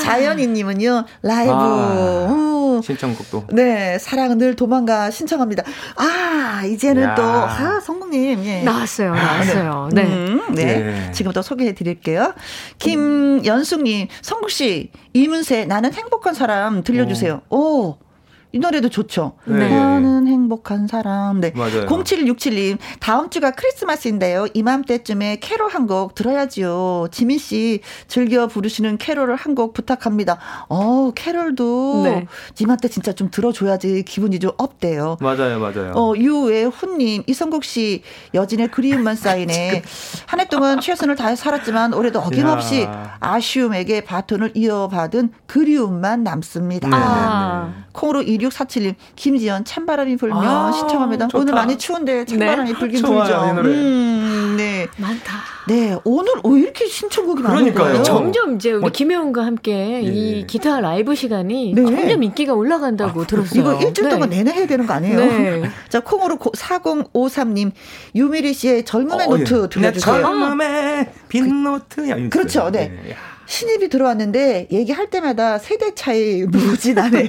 [0.02, 3.48] 자연이님은요 라이브 아, 신청곡도.
[3.52, 5.62] 네, 사랑은 늘 도망가 신청합니다.
[5.96, 7.14] 아 이제는 야.
[7.14, 8.62] 또 아, 성국님 예.
[8.62, 9.90] 나왔어요, 나왔어요.
[9.92, 10.08] 네, 네.
[10.08, 10.64] 음, 네.
[10.64, 11.10] 네.
[11.12, 12.32] 지금부터 소개해 드릴게요.
[12.78, 17.42] 김연숙님, 성국 씨 이문세 나는 행복한 사람 들려주세요.
[17.50, 17.58] 오.
[17.58, 18.11] 오.
[18.52, 19.32] 이 노래도 좋죠.
[19.46, 19.68] 네.
[19.68, 21.40] 나는 행복한 사람.
[21.40, 21.52] 네.
[21.56, 21.86] 맞아요.
[21.86, 24.46] 0767님, 다음 주가 크리스마스인데요.
[24.54, 27.08] 이맘때쯤에 캐롤 한 곡 들어야지요.
[27.10, 30.38] 지민 씨 즐겨 부르시는 캐롤을 한 곡 부탁합니다.
[30.68, 32.26] 어, 캐롤도 네.
[32.60, 35.16] 이맘때 진짜 좀 들어줘야지 기분이 좀 업돼요.
[35.20, 35.92] 맞아요, 맞아요.
[35.96, 38.02] 어, 유외훈님, 이성국 씨
[38.34, 39.82] 여진의 그리움만 쌓이네.
[40.26, 43.16] 한 해 동안 최선을 다해 살았지만 올해도 어김없이 야.
[43.20, 46.88] 아쉬움에게 바톤을 이어받은 그리움만 남습니다.
[46.92, 47.72] 아.
[47.92, 51.28] 콩으로 2647님, 김지연, 찬바람이 불면 아, 신청합니다.
[51.28, 51.38] 좋다.
[51.38, 52.78] 오늘 많이 추운데 찬바람이 네.
[52.78, 53.54] 불긴 불죠.
[53.64, 54.86] 음, 네.
[54.96, 55.52] 많다.
[55.68, 58.02] 네, 오늘 왜 이렇게 신청곡이 많을까요?
[58.02, 60.02] 점점 이제 우리 뭐, 김혜원과 함께 네.
[60.02, 61.82] 이 기타 라이브 시간이 네.
[61.82, 63.60] 점점 인기가 올라간다고 아, 들었어요.
[63.60, 64.38] 이거 일주일 동안 네.
[64.38, 65.18] 내내 해야 되는 거 아니에요?
[65.18, 65.70] 네.
[65.88, 67.70] 자, 콩으로 4053님,
[68.14, 69.68] 유미리 씨의 젊음의 어, 노트 예.
[69.68, 70.22] 들려주세요.
[70.22, 72.28] 젊음의 빈 노트야.
[72.28, 72.88] 그렇죠, 네.
[72.88, 73.14] 네.
[73.46, 77.28] 신입이 들어왔는데 얘기할 때마다 세대 차이 무지 나네요.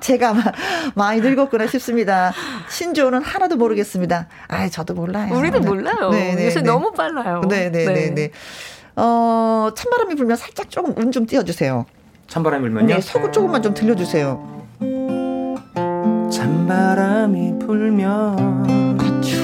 [0.00, 0.34] 제가
[0.94, 2.32] 많이 늙었구나 싶습니다.
[2.68, 4.28] 신조어는 하나도 모르겠습니다.
[4.48, 5.34] 아, 저도 몰라요.
[5.34, 6.10] 우리도 몰라요.
[6.10, 6.66] 네네, 네, 요새 네.
[6.70, 7.40] 너무 빨라요.
[7.48, 7.84] 네네네.
[7.86, 8.14] 네, 네.
[8.14, 8.30] 네.
[8.96, 11.86] 어, 찬바람이 불면 살짝 조금 운 좀 띄워 주세요.
[12.28, 12.94] 찬바람이 불면요?
[12.94, 14.66] 네, 서구 조금만 좀 들려 주세요.
[16.30, 19.36] 찬바람이 불면 아추.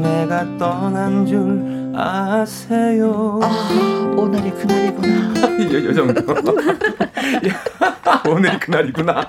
[0.00, 3.40] 내가 떠난 줄 아세요.
[3.42, 5.72] 아, 오늘이 그날이구나.
[5.72, 6.34] 요, 요 정도.
[8.30, 9.28] 오늘이 그날이구나.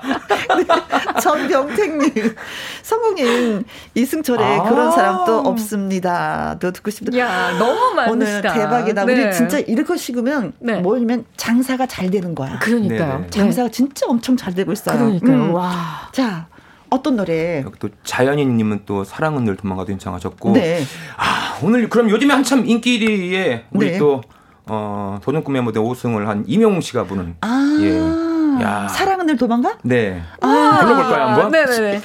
[0.56, 0.64] 네,
[1.20, 2.34] 전병택님,
[2.82, 3.64] 성공님,
[3.94, 6.56] 이승철의 아~ 그런 사람 도 없습니다.
[6.60, 7.16] 또 듣고 싶다.
[7.18, 8.10] 야, 너무 많으시다.
[8.12, 9.04] 오늘 대박이다.
[9.04, 9.12] 네.
[9.12, 10.80] 우리 진짜 이렇게 식으면 네.
[10.80, 12.58] 뭐냐면 장사가 잘 되는 거야.
[12.58, 13.20] 그러니까요.
[13.20, 13.30] 네.
[13.30, 14.98] 장사가 진짜 엄청 잘 되고 있어요.
[14.98, 15.36] 그러니까요.
[15.36, 15.54] 음.
[15.54, 16.08] 와.
[16.12, 16.46] 자,
[16.92, 17.64] 어떤 노래?
[17.78, 20.52] 또 자연인님은 또 사랑은 늘 도망가도 신청하셨고.
[20.52, 20.82] 네.
[21.16, 23.98] 아 오늘 그럼 요즘에 한참 인기리에 우리 네.
[23.98, 24.20] 또
[24.66, 27.36] 어, 도전 꿈의 무대 5승을 한 이명웅 씨가 부른.
[27.40, 27.78] 아.
[27.80, 28.31] 예.
[28.60, 28.88] 야.
[28.88, 29.78] 사랑은 늘 도망가?
[29.82, 30.20] 네.
[30.40, 31.50] 아, 불러볼까요 한번?
[31.52, 32.00] 네네네.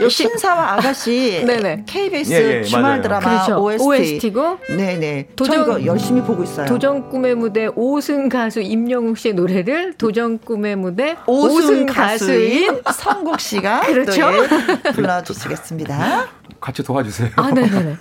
[0.08, 1.44] 신사와 아가씨.
[1.46, 1.84] 네네.
[1.86, 3.02] KBS 예, 예, 주말 맞아요.
[3.02, 3.62] 드라마 그렇죠.
[3.62, 3.84] OST.
[3.86, 4.58] OST고.
[4.76, 5.28] 네네.
[5.36, 6.66] 도전 이거 열심히 보고 있어요.
[6.66, 13.40] 도전 꿈의 무대 5승 가수 임영웅 씨의 노래를 도전 꿈의 무대 5승, 5승 가수인 성국
[13.40, 14.30] 씨가 그렇죠.
[14.32, 16.26] 예, 불러주시겠습니다.
[16.60, 17.30] 같이 도와주세요.
[17.36, 17.96] 아, 네네네.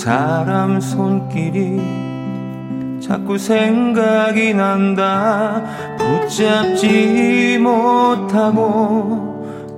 [0.00, 1.78] 사람 손길이
[3.02, 5.62] 자꾸 생각이 난다.
[5.98, 8.96] 붙잡지 못하고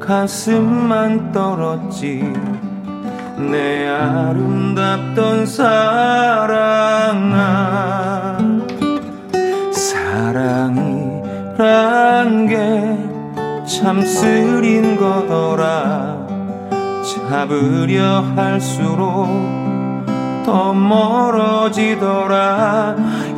[0.00, 2.32] 가슴만 떨었지.
[3.36, 6.78] 내 아름답던 사랑아
[9.72, 11.02] 사랑이
[11.58, 13.12] 란 게
[13.66, 16.22] 참 쓰린 거더라.
[17.28, 19.61] 잡으려 할수록
[20.44, 22.36] 더 멀어지더라.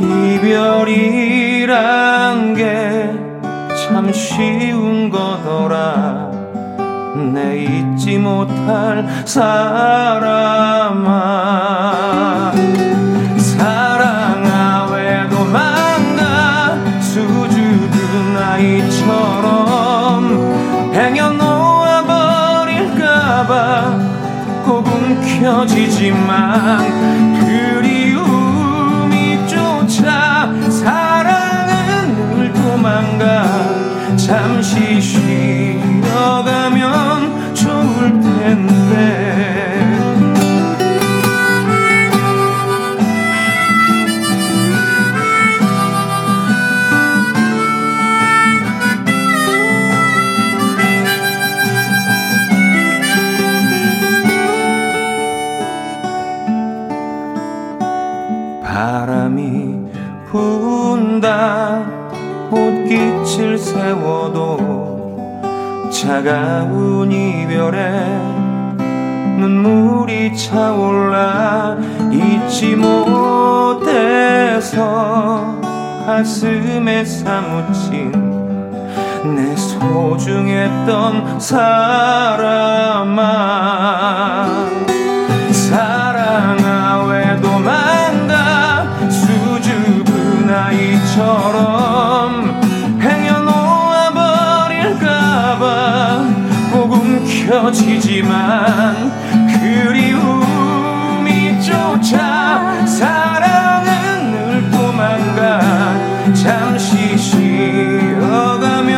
[0.01, 1.65] 이별이란
[2.55, 3.25] 게
[3.95, 6.31] 참 쉬운 거더라.
[7.33, 9.45] 내 잊지 못할 사람아
[25.41, 26.79] 켜쥐지만
[27.41, 29.15] 그리움이
[29.49, 33.75] 쫓아 사랑은 늘 도망가.
[34.17, 35.01] 잠시
[36.01, 36.75] 쉬어가면
[37.55, 39.24] 좋을 텐데
[66.05, 68.05] 차가운 이별에
[69.39, 71.79] 눈물이 차올라
[72.13, 74.21] 잊지 못해서
[76.05, 78.13] 가슴에 사무친
[79.35, 82.45] 내 소중했던 사람아
[97.55, 99.13] 켜지지만
[99.61, 101.31] 그리움이
[101.63, 105.61] 쫓아 사랑은 늘 도망가.
[106.35, 108.89] 잠시 쉬어가면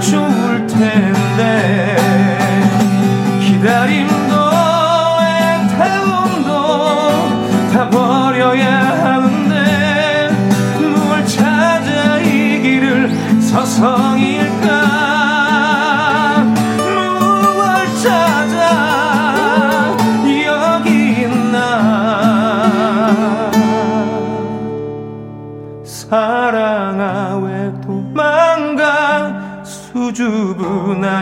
[0.00, 1.96] 좋을 텐데
[3.40, 4.34] 기다림도
[5.30, 6.50] 애태움도
[7.72, 8.85] 다 버려야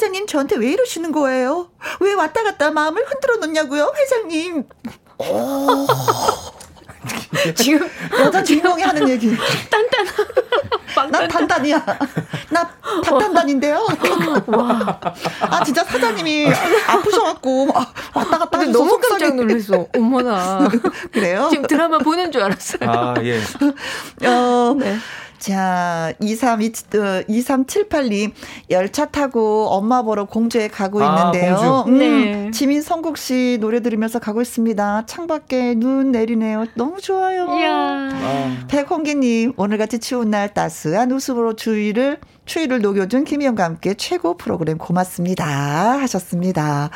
[0.00, 1.68] 회장님 저한테 왜 이러시는 거예요?
[2.00, 4.64] 왜 왔다 갔다 마음을 흔들어 놓냐고요, 회장님.
[7.54, 7.86] 지금
[8.18, 9.36] 여자 주인공이 하는 얘기.
[9.70, 10.06] 단단.
[11.10, 11.84] 난 단단이야.
[12.48, 12.70] 나
[13.04, 13.86] 박단단인데요.
[14.46, 15.00] 와.
[15.40, 16.48] 아 진짜 사장님이
[16.86, 17.68] 아프셔갖고
[18.14, 19.86] 왔다 갔다 하면서 너무 깜짝 놀랐어.
[19.96, 20.66] 어머나.
[21.12, 21.48] 그래요?
[21.50, 22.90] 지금 드라마 보는 줄 알았어요.
[22.90, 23.38] 아 예.
[24.26, 24.96] 어, 네.
[25.40, 28.32] 자, 23, 2378님,
[28.68, 31.56] 열차 타고 엄마 보러 공주에 가고 아, 있는데요.
[31.86, 31.90] 공주.
[31.90, 32.50] 음, 네.
[32.52, 35.06] 지민 성국 씨 노래 들으면서 가고 있습니다.
[35.06, 36.66] 창밖에 눈 내리네요.
[36.74, 37.58] 너무 좋아요.
[37.58, 37.70] 이야.
[37.72, 38.66] 아.
[38.68, 45.46] 백홍기님, 오늘같이 추운 날 따스한 웃음으로 주위를, 추위를 녹여준 김희영과 함께 최고 프로그램 고맙습니다.
[46.00, 46.90] 하셨습니다.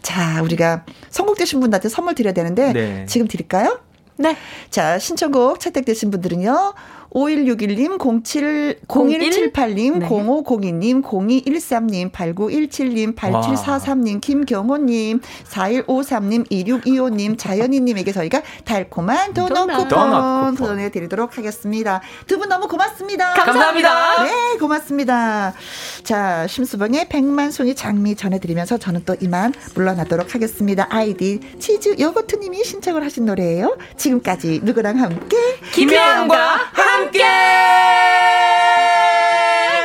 [0.00, 3.06] 자, 우리가 선곡되신 분들한테 선물 드려야 되는데, 네.
[3.06, 3.78] 지금 드릴까요?
[4.16, 4.36] 네.
[4.70, 6.74] 자, 신청곡 채택되신 분들은요.
[7.14, 10.08] 5161님, 07, 0178님, 네.
[10.08, 22.00] 0502님, 0213님, 8917님, 8743님, 김경호님, 4153님, 2625님, 자연이님에게 저희가 달콤한 도넛 쿠폰 보내드리도록 하겠습니다.
[22.26, 23.32] 두 분 너무 고맙습니다.
[23.34, 24.24] 감사합니다.
[24.24, 25.54] 네, 고맙습니다.
[26.02, 30.88] 자, 심수봉의 백만송이 장미 전해드리면서 저는 또 이만 물러나도록 하겠습니다.
[30.90, 33.76] 아이디 치즈 요거트님이 신청을 하신 노래예요.
[33.96, 35.36] 지금까지 누구랑 함께?
[35.72, 37.03] 김혜영과 함께!
[37.04, 37.22] 함께!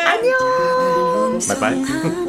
[0.06, 1.40] 안녕!
[1.60, 2.29] 바이바이.